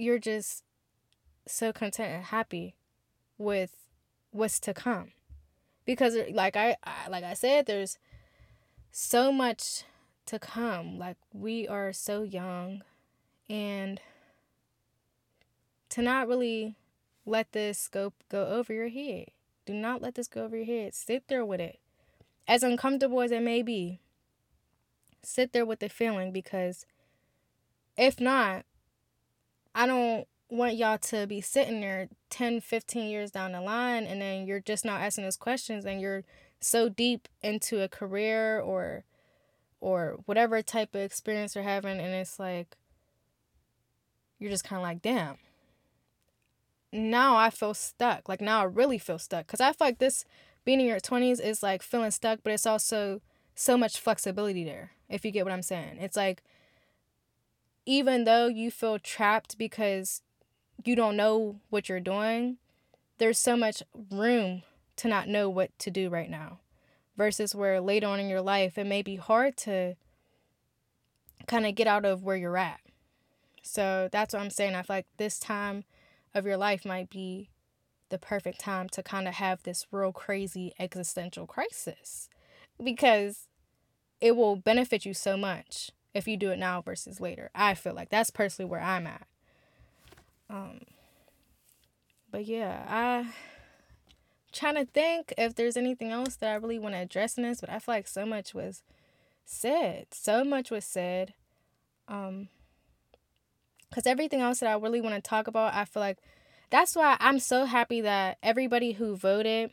you're 0.00 0.18
just 0.18 0.64
so 1.46 1.72
content 1.72 2.12
and 2.12 2.24
happy 2.24 2.74
with 3.38 3.88
what's 4.30 4.60
to 4.60 4.72
come 4.72 5.12
because 5.84 6.14
uh, 6.14 6.24
like 6.32 6.56
I, 6.56 6.76
I 6.84 7.08
like 7.08 7.24
i 7.24 7.34
said 7.34 7.66
there's 7.66 7.98
so 8.92 9.32
much 9.32 9.84
to 10.26 10.38
come 10.38 10.98
like 10.98 11.16
we 11.32 11.66
are 11.66 11.92
so 11.92 12.22
young 12.22 12.82
and 13.48 14.00
to 15.88 16.02
not 16.02 16.28
really 16.28 16.76
let 17.26 17.52
this 17.52 17.88
go 17.88 18.12
go 18.28 18.46
over 18.46 18.72
your 18.72 18.88
head. 18.88 19.26
Do 19.66 19.74
not 19.74 20.00
let 20.00 20.14
this 20.14 20.28
go 20.28 20.44
over 20.44 20.56
your 20.56 20.66
head. 20.66 20.94
Sit 20.94 21.28
there 21.28 21.44
with 21.44 21.60
it. 21.60 21.78
As 22.48 22.62
uncomfortable 22.62 23.20
as 23.20 23.30
it 23.30 23.42
may 23.42 23.62
be, 23.62 24.00
sit 25.22 25.52
there 25.52 25.66
with 25.66 25.80
the 25.80 25.88
feeling 25.88 26.32
because 26.32 26.86
if 27.96 28.20
not, 28.20 28.64
I 29.74 29.86
don't 29.86 30.26
want 30.48 30.76
y'all 30.76 30.98
to 30.98 31.26
be 31.26 31.40
sitting 31.40 31.80
there 31.80 32.08
10, 32.30 32.60
15 32.60 33.08
years 33.08 33.30
down 33.30 33.52
the 33.52 33.60
line 33.60 34.04
and 34.04 34.20
then 34.20 34.46
you're 34.46 34.60
just 34.60 34.84
not 34.84 35.00
asking 35.00 35.24
those 35.24 35.36
questions 35.36 35.84
and 35.84 36.00
you're 36.00 36.24
so 36.60 36.88
deep 36.88 37.28
into 37.42 37.80
a 37.82 37.88
career 37.88 38.60
or 38.60 39.04
or 39.80 40.18
whatever 40.26 40.60
type 40.60 40.94
of 40.94 41.00
experience 41.00 41.54
you're 41.54 41.64
having 41.64 41.98
and 41.98 42.14
it's 42.14 42.38
like 42.38 42.76
you're 44.38 44.50
just 44.50 44.64
kind 44.64 44.78
of 44.78 44.82
like, 44.82 45.02
"Damn, 45.02 45.36
now 46.92 47.36
I 47.36 47.50
feel 47.50 47.74
stuck. 47.74 48.28
Like 48.28 48.40
now 48.40 48.60
I 48.60 48.64
really 48.64 48.98
feel 48.98 49.18
stuck 49.18 49.46
because 49.46 49.60
I 49.60 49.72
feel 49.72 49.86
like 49.88 49.98
this 49.98 50.24
being 50.64 50.80
in 50.80 50.86
your 50.86 51.00
20s 51.00 51.40
is 51.40 51.62
like 51.62 51.82
feeling 51.82 52.10
stuck, 52.10 52.40
but 52.42 52.52
it's 52.52 52.66
also 52.66 53.20
so 53.54 53.76
much 53.76 54.00
flexibility 54.00 54.64
there, 54.64 54.92
if 55.08 55.24
you 55.24 55.30
get 55.30 55.44
what 55.44 55.52
I'm 55.52 55.62
saying. 55.62 55.98
It's 56.00 56.16
like 56.16 56.42
even 57.86 58.24
though 58.24 58.46
you 58.46 58.70
feel 58.70 58.98
trapped 58.98 59.58
because 59.58 60.22
you 60.84 60.96
don't 60.96 61.16
know 61.16 61.60
what 61.70 61.88
you're 61.88 62.00
doing, 62.00 62.58
there's 63.18 63.38
so 63.38 63.56
much 63.56 63.82
room 64.10 64.62
to 64.96 65.08
not 65.08 65.28
know 65.28 65.48
what 65.48 65.76
to 65.78 65.90
do 65.90 66.08
right 66.08 66.30
now. 66.30 66.60
Versus 67.16 67.54
where 67.54 67.80
later 67.80 68.06
on 68.06 68.20
in 68.20 68.28
your 68.28 68.40
life, 68.40 68.78
it 68.78 68.86
may 68.86 69.02
be 69.02 69.16
hard 69.16 69.56
to 69.58 69.94
kind 71.46 71.66
of 71.66 71.74
get 71.74 71.86
out 71.86 72.04
of 72.04 72.22
where 72.22 72.36
you're 72.36 72.56
at. 72.56 72.80
So 73.62 74.08
that's 74.10 74.32
what 74.32 74.40
I'm 74.40 74.50
saying. 74.50 74.74
I 74.74 74.82
feel 74.82 74.96
like 74.96 75.06
this 75.16 75.38
time 75.38 75.84
of 76.34 76.46
your 76.46 76.56
life 76.56 76.84
might 76.84 77.10
be 77.10 77.50
the 78.08 78.18
perfect 78.18 78.60
time 78.60 78.88
to 78.90 79.02
kind 79.02 79.28
of 79.28 79.34
have 79.34 79.62
this 79.62 79.86
real 79.90 80.12
crazy 80.12 80.72
existential 80.78 81.46
crisis 81.46 82.28
because 82.82 83.48
it 84.20 84.36
will 84.36 84.56
benefit 84.56 85.04
you 85.04 85.14
so 85.14 85.36
much 85.36 85.90
if 86.14 86.26
you 86.26 86.36
do 86.36 86.50
it 86.50 86.58
now 86.58 86.80
versus 86.80 87.20
later. 87.20 87.50
I 87.54 87.74
feel 87.74 87.94
like 87.94 88.08
that's 88.08 88.30
personally 88.30 88.70
where 88.70 88.80
I'm 88.80 89.06
at. 89.06 89.26
Um 90.48 90.80
but 92.30 92.44
yeah, 92.44 92.84
I 92.88 93.32
trying 94.52 94.76
to 94.76 94.84
think 94.84 95.32
if 95.38 95.54
there's 95.54 95.76
anything 95.76 96.10
else 96.10 96.36
that 96.36 96.50
I 96.50 96.56
really 96.56 96.78
want 96.78 96.94
to 96.94 97.00
address 97.00 97.36
in 97.36 97.44
this, 97.44 97.60
but 97.60 97.70
I 97.70 97.78
feel 97.78 97.94
like 97.94 98.08
so 98.08 98.26
much 98.26 98.54
was 98.54 98.82
said. 99.44 100.06
So 100.12 100.44
much 100.44 100.70
was 100.70 100.84
said. 100.84 101.34
Um 102.08 102.48
because 103.88 104.06
everything 104.06 104.40
else 104.40 104.60
that 104.60 104.68
I 104.68 104.74
really 104.74 105.00
want 105.00 105.16
to 105.16 105.20
talk 105.20 105.48
about, 105.48 105.74
I 105.74 105.84
feel 105.84 106.00
like 106.00 106.18
that's 106.70 106.94
why 106.94 107.16
I'm 107.18 107.40
so 107.40 107.64
happy 107.64 108.00
that 108.00 108.38
everybody 108.42 108.92
who 108.92 109.16
voted, 109.16 109.72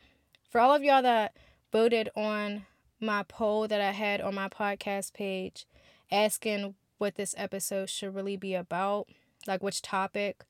for 0.50 0.60
all 0.60 0.74
of 0.74 0.84
y'all 0.84 1.04
that 1.04 1.36
voted 1.72 2.10
on 2.16 2.66
my 3.00 3.24
poll 3.24 3.68
that 3.68 3.80
I 3.80 3.92
had 3.92 4.20
on 4.20 4.34
my 4.34 4.50
podcast 4.50 5.14
page, 5.14 5.68
asking 6.12 6.76
what 6.98 7.16
this 7.16 7.36
episode 7.38 7.90
should 7.90 8.16
really 8.16 8.38
be 8.38 8.54
about, 8.56 9.08
like 9.46 9.62
which 9.62 9.82
topic. 9.82 10.44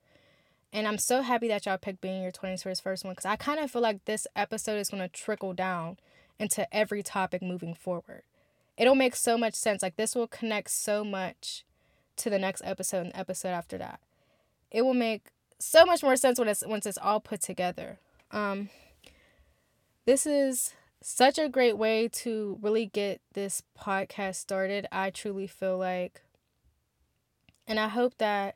And 0.73 0.87
I'm 0.87 0.97
so 0.97 1.21
happy 1.21 1.47
that 1.47 1.65
y'all 1.65 1.77
picked 1.77 2.01
being 2.01 2.21
your 2.21 2.31
20s 2.31 2.63
for 2.63 2.69
his 2.69 2.79
first 2.79 3.03
one 3.03 3.13
because 3.13 3.25
I 3.25 3.35
kind 3.35 3.59
of 3.59 3.71
feel 3.71 3.81
like 3.81 4.05
this 4.05 4.27
episode 4.35 4.77
is 4.77 4.89
going 4.89 5.03
to 5.03 5.09
trickle 5.09 5.53
down 5.53 5.97
into 6.39 6.73
every 6.75 7.03
topic 7.03 7.41
moving 7.41 7.73
forward. 7.73 8.23
It'll 8.77 8.95
make 8.95 9.15
so 9.15 9.37
much 9.37 9.55
sense. 9.55 9.81
Like, 9.81 9.95
this 9.95 10.15
will 10.15 10.27
connect 10.27 10.69
so 10.69 11.03
much 11.03 11.65
to 12.17 12.29
the 12.29 12.37
next 12.37 12.61
episode 12.63 13.05
and 13.05 13.11
episode 13.15 13.49
after 13.49 13.77
that. 13.77 13.99
It 14.69 14.83
will 14.83 14.93
make 14.93 15.31
so 15.59 15.85
much 15.85 16.03
more 16.03 16.15
sense 16.15 16.37
when 16.37 16.47
it's 16.47 16.63
once 16.65 16.85
it's 16.85 16.97
all 16.97 17.19
put 17.19 17.41
together. 17.41 17.97
Um, 18.31 18.69
this 20.05 20.25
is 20.25 20.73
such 21.01 21.37
a 21.37 21.49
great 21.49 21.77
way 21.77 22.07
to 22.07 22.57
really 22.61 22.85
get 22.85 23.21
this 23.33 23.61
podcast 23.79 24.35
started. 24.35 24.87
I 24.91 25.09
truly 25.09 25.47
feel 25.47 25.77
like, 25.77 26.21
and 27.67 27.79
I 27.79 27.87
hope 27.87 28.17
that 28.17 28.55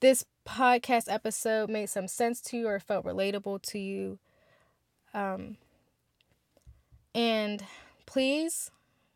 this 0.00 0.24
podcast 0.46 1.12
episode 1.12 1.68
made 1.68 1.88
some 1.90 2.08
sense 2.08 2.40
to 2.40 2.56
you 2.56 2.68
or 2.68 2.80
felt 2.80 3.04
relatable 3.04 3.62
to 3.62 3.78
you. 3.78 4.18
Um, 5.14 5.56
and 7.14 7.64
please, 8.06 8.70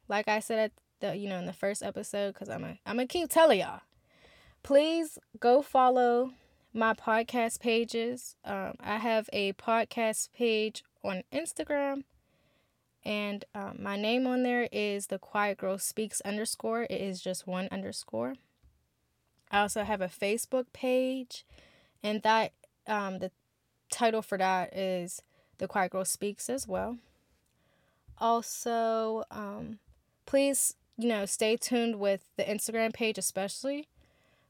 like 0.08 0.28
I 0.28 0.40
said 0.40 0.58
at 0.58 0.72
the 1.00 1.16
you 1.16 1.28
know 1.28 1.38
in 1.38 1.46
the 1.46 1.52
first 1.52 1.82
episode 1.82 2.32
because 2.32 2.48
I'm 2.48 2.64
a, 2.64 2.78
I'm 2.86 2.96
gonna 2.96 3.06
keep 3.06 3.30
telling 3.30 3.60
y'all. 3.60 3.80
Please 4.62 5.18
go 5.40 5.60
follow 5.62 6.32
my 6.72 6.94
podcast 6.94 7.60
pages. 7.60 8.36
Um, 8.44 8.74
I 8.80 8.98
have 8.98 9.28
a 9.32 9.52
podcast 9.54 10.32
page 10.32 10.84
on 11.04 11.24
Instagram, 11.32 12.04
and 13.05 13.44
um, 13.55 13.78
my 13.80 13.96
name 13.96 14.26
on 14.26 14.42
there 14.42 14.68
is 14.72 15.09
the 15.09 15.18
Quiet 15.18 15.59
Girl 15.59 15.78
Speaks 15.78 16.20
underscore. 16.22 16.84
It 16.84 17.00
is 17.00 17.20
just 17.20 17.46
one 17.46 17.68
underscore. 17.70 18.34
I 19.50 19.61
also 19.61 19.84
have 19.84 20.00
a 20.00 20.09
Facebook 20.09 20.66
page, 20.72 21.44
and 22.03 22.22
that 22.22 22.53
um, 22.86 23.18
the 23.18 23.30
title 23.90 24.22
for 24.22 24.38
that 24.38 24.74
is 24.76 25.22
the 25.59 25.68
Quiet 25.68 25.92
Girl 25.92 26.05
Speaks 26.05 26.48
as 26.48 26.66
well. 26.66 26.98
Also, 28.18 29.24
um, 29.30 29.78
please 30.26 30.74
you 30.98 31.09
know, 31.09 31.26
stay 31.26 31.57
tuned 31.57 31.98
with 31.98 32.24
the 32.36 32.44
Instagram 32.44 32.92
page, 32.92 33.18
especially 33.18 33.88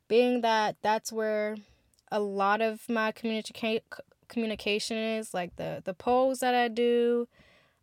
being 0.09 0.40
that 0.42 0.76
that's 0.82 1.12
where 1.12 1.57
a 2.11 2.20
lot 2.20 2.61
of 2.61 2.88
my 2.88 3.12
communica- 3.12 3.80
communication 4.28 4.96
is 4.96 5.32
like 5.32 5.57
the 5.57 5.80
the 5.84 5.94
polls 5.94 6.40
that 6.40 6.55
I 6.55 6.68
do. 6.68 7.28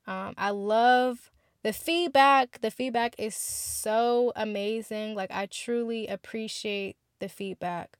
Um, 0.09 0.33
I 0.39 0.49
love 0.49 1.29
the 1.61 1.71
feedback. 1.71 2.61
The 2.61 2.71
feedback 2.71 3.13
is 3.19 3.35
so 3.35 4.33
amazing. 4.35 5.13
Like 5.13 5.29
I 5.31 5.45
truly 5.45 6.07
appreciate 6.07 6.97
the 7.19 7.29
feedback. 7.29 7.99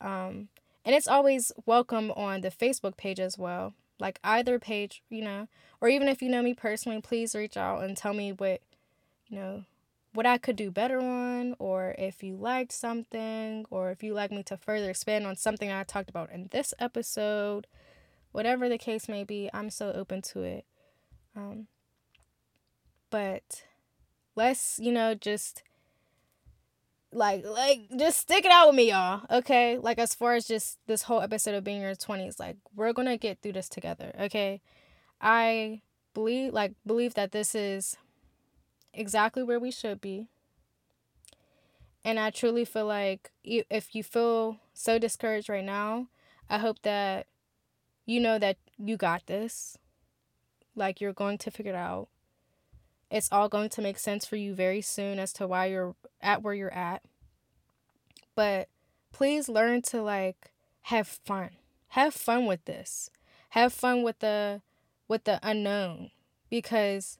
Um, 0.00 0.48
and 0.86 0.94
it's 0.94 1.06
always 1.06 1.52
welcome 1.66 2.10
on 2.12 2.40
the 2.40 2.50
Facebook 2.50 2.96
page 2.96 3.20
as 3.20 3.36
well. 3.36 3.74
Like 4.00 4.18
either 4.24 4.58
page, 4.58 5.02
you 5.10 5.22
know, 5.22 5.48
or 5.82 5.88
even 5.88 6.08
if 6.08 6.22
you 6.22 6.30
know 6.30 6.42
me 6.42 6.54
personally, 6.54 7.02
please 7.02 7.34
reach 7.34 7.58
out 7.58 7.84
and 7.84 7.94
tell 7.94 8.14
me 8.14 8.32
what, 8.32 8.62
you 9.28 9.38
know, 9.38 9.64
what 10.14 10.24
I 10.24 10.38
could 10.38 10.56
do 10.56 10.70
better 10.70 10.98
on, 10.98 11.56
or 11.58 11.94
if 11.98 12.22
you 12.22 12.36
liked 12.36 12.72
something, 12.72 13.66
or 13.70 13.90
if 13.90 14.02
you 14.02 14.14
like 14.14 14.30
me 14.30 14.42
to 14.44 14.56
further 14.56 14.88
expand 14.88 15.26
on 15.26 15.36
something 15.36 15.70
I 15.70 15.82
talked 15.82 16.08
about 16.08 16.30
in 16.30 16.48
this 16.52 16.72
episode, 16.78 17.66
whatever 18.32 18.68
the 18.68 18.78
case 18.78 19.08
may 19.08 19.24
be, 19.24 19.50
I'm 19.52 19.70
so 19.70 19.92
open 19.92 20.22
to 20.22 20.42
it. 20.42 20.64
Um, 21.36 21.66
but 23.10 23.64
let's, 24.36 24.78
you 24.78 24.92
know, 24.92 25.14
just 25.14 25.62
like 27.14 27.44
like 27.46 27.82
just 27.96 28.18
stick 28.18 28.44
it 28.44 28.50
out 28.50 28.66
with 28.66 28.76
me 28.76 28.90
y'all 28.90 29.22
okay? 29.30 29.78
Like 29.78 29.98
as 29.98 30.14
far 30.14 30.34
as 30.34 30.46
just 30.46 30.78
this 30.86 31.02
whole 31.02 31.20
episode 31.20 31.54
of 31.54 31.64
being 31.64 31.80
your 31.80 31.94
20s 31.94 32.40
like 32.40 32.56
we're 32.74 32.92
gonna 32.92 33.16
get 33.16 33.40
through 33.40 33.52
this 33.52 33.68
together 33.68 34.12
okay? 34.20 34.60
I 35.20 35.82
believe 36.12 36.52
like 36.52 36.72
believe 36.84 37.14
that 37.14 37.32
this 37.32 37.54
is 37.54 37.96
exactly 38.92 39.42
where 39.42 39.60
we 39.60 39.70
should 39.70 40.00
be. 40.00 40.28
And 42.04 42.18
i 42.18 42.30
truly 42.30 42.64
feel 42.66 42.86
like 42.86 43.30
if 43.44 43.94
you 43.94 44.02
feel 44.02 44.58
so 44.74 44.98
discouraged 44.98 45.48
right 45.48 45.64
now 45.64 46.08
i 46.50 46.58
hope 46.58 46.82
that 46.82 47.26
you 48.04 48.20
know 48.20 48.38
that 48.38 48.58
you 48.76 48.98
got 48.98 49.24
this 49.26 49.78
like 50.76 51.00
you're 51.00 51.12
going 51.12 51.38
to 51.38 51.50
figure 51.50 51.72
it 51.72 51.76
out 51.76 52.08
it's 53.14 53.30
all 53.30 53.48
going 53.48 53.68
to 53.70 53.80
make 53.80 53.98
sense 53.98 54.26
for 54.26 54.34
you 54.34 54.54
very 54.54 54.80
soon 54.80 55.20
as 55.20 55.32
to 55.34 55.46
why 55.46 55.66
you're 55.66 55.94
at 56.20 56.42
where 56.42 56.52
you're 56.52 56.74
at. 56.74 57.02
But 58.34 58.68
please 59.12 59.48
learn 59.48 59.82
to 59.82 60.02
like 60.02 60.52
have 60.82 61.06
fun. 61.06 61.50
Have 61.88 62.12
fun 62.12 62.46
with 62.46 62.64
this. 62.64 63.10
Have 63.50 63.72
fun 63.72 64.02
with 64.02 64.18
the 64.18 64.62
with 65.06 65.24
the 65.24 65.38
unknown 65.44 66.10
because 66.50 67.18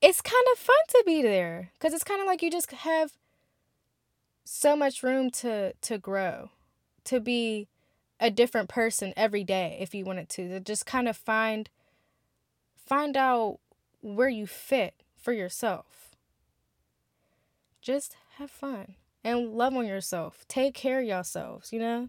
it's 0.00 0.20
kind 0.20 0.46
of 0.52 0.58
fun 0.60 0.76
to 0.90 1.02
be 1.04 1.22
there 1.22 1.72
cuz 1.80 1.92
it's 1.92 2.04
kind 2.04 2.20
of 2.20 2.26
like 2.28 2.42
you 2.42 2.50
just 2.50 2.70
have 2.70 3.16
so 4.44 4.76
much 4.76 5.02
room 5.02 5.28
to 5.30 5.72
to 5.72 5.98
grow, 5.98 6.50
to 7.02 7.18
be 7.18 7.66
a 8.20 8.30
different 8.30 8.68
person 8.68 9.12
every 9.16 9.44
day 9.44 9.76
if 9.80 9.94
you 9.94 10.04
wanted 10.04 10.28
to. 10.30 10.48
To 10.48 10.60
just 10.60 10.86
kind 10.86 11.08
of 11.08 11.16
find 11.16 11.68
Find 12.86 13.16
out 13.16 13.58
where 14.00 14.28
you 14.28 14.46
fit 14.46 14.94
for 15.16 15.32
yourself. 15.32 16.14
Just 17.82 18.16
have 18.38 18.50
fun 18.50 18.94
and 19.24 19.54
love 19.54 19.74
on 19.74 19.86
yourself. 19.86 20.44
Take 20.46 20.74
care 20.74 21.00
of 21.00 21.06
yourselves, 21.06 21.72
you 21.72 21.80
know? 21.80 22.08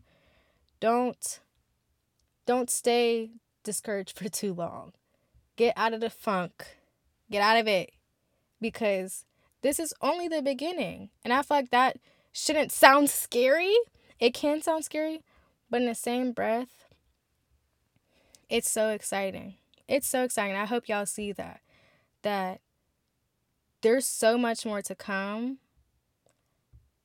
Don't 0.79 1.39
don't 2.45 2.69
stay 2.69 3.31
discouraged 3.63 4.17
for 4.17 4.29
too 4.29 4.53
long. 4.53 4.93
Get 5.55 5.73
out 5.75 5.93
of 5.93 5.99
the 5.99 6.11
funk. 6.11 6.77
Get 7.31 7.41
out 7.41 7.57
of 7.57 7.67
it 7.67 7.91
because 8.61 9.25
this 9.63 9.79
is 9.79 9.93
only 9.99 10.27
the 10.27 10.43
beginning. 10.43 11.09
And 11.23 11.33
I 11.33 11.41
feel 11.41 11.57
like 11.57 11.71
that 11.71 11.97
shouldn't 12.31 12.71
sound 12.71 13.09
scary. 13.09 13.75
It 14.19 14.35
can 14.35 14.61
sound 14.61 14.85
scary, 14.85 15.23
but 15.69 15.81
in 15.81 15.87
the 15.87 15.95
same 15.95 16.31
breath, 16.31 16.85
it's 18.49 18.71
so 18.71 18.89
exciting 18.89 19.55
it's 19.87 20.07
so 20.07 20.23
exciting. 20.23 20.55
I 20.55 20.65
hope 20.65 20.87
y'all 20.87 21.05
see 21.05 21.31
that. 21.33 21.61
That 22.23 22.61
there's 23.81 24.07
so 24.07 24.37
much 24.37 24.65
more 24.65 24.81
to 24.81 24.95
come 24.95 25.59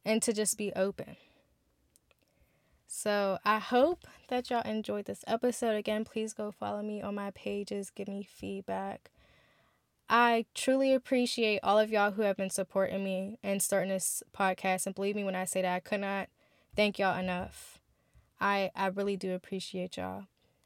and 0.04 0.22
to 0.22 0.32
just 0.32 0.58
be 0.58 0.72
open. 0.74 1.16
So 2.86 3.38
I 3.44 3.58
hope 3.58 4.06
that 4.28 4.50
y'all 4.50 4.62
enjoyed 4.62 5.04
this 5.06 5.24
episode. 5.26 5.76
Again, 5.76 6.04
please 6.04 6.32
go 6.32 6.50
follow 6.50 6.82
me 6.82 7.00
on 7.00 7.14
my 7.14 7.30
pages, 7.30 7.90
give 7.90 8.08
me 8.08 8.22
feedback. 8.22 9.10
I 10.08 10.44
truly 10.54 10.92
appreciate 10.92 11.60
all 11.62 11.78
of 11.78 11.90
y'all 11.90 12.10
who 12.10 12.22
have 12.22 12.36
been 12.36 12.50
supporting 12.50 13.02
me 13.02 13.38
and 13.42 13.62
starting 13.62 13.88
this 13.90 14.22
podcast. 14.36 14.86
And 14.86 14.94
believe 14.94 15.16
me 15.16 15.24
when 15.24 15.36
I 15.36 15.46
say 15.46 15.62
that 15.62 15.74
I 15.74 15.80
could 15.80 16.00
not 16.00 16.28
thank 16.76 16.98
y'all 16.98 17.18
enough. 17.18 17.82
I 18.43 18.72
I 18.74 18.88
really 18.88 19.16
do 19.16 19.32
appreciate 19.32 19.97
y'all. 19.97 20.24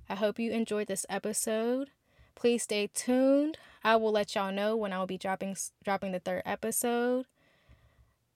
I 0.08 0.14
hope 0.14 0.38
you 0.38 0.50
enjoyed 0.50 0.88
this 0.88 1.04
episode. 1.10 1.90
Please 2.34 2.62
stay 2.62 2.88
tuned. 2.92 3.58
I 3.84 3.96
will 3.96 4.12
let 4.12 4.34
y'all 4.34 4.52
know 4.52 4.74
when 4.74 4.92
I 4.92 4.98
will 4.98 5.06
be 5.06 5.18
dropping 5.18 5.56
dropping 5.84 6.12
the 6.12 6.18
third 6.18 6.42
episode. 6.46 7.26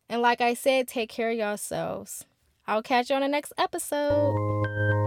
And 0.09 0.21
like 0.21 0.41
I 0.41 0.55
said, 0.55 0.89
take 0.89 1.09
care 1.09 1.31
of 1.31 1.39
yourselves. 1.39 2.25
I'll 2.67 2.83
catch 2.83 3.09
you 3.09 3.17
on 3.17 3.23
the 3.23 3.29
next 3.29 3.53
episode. 3.57 5.00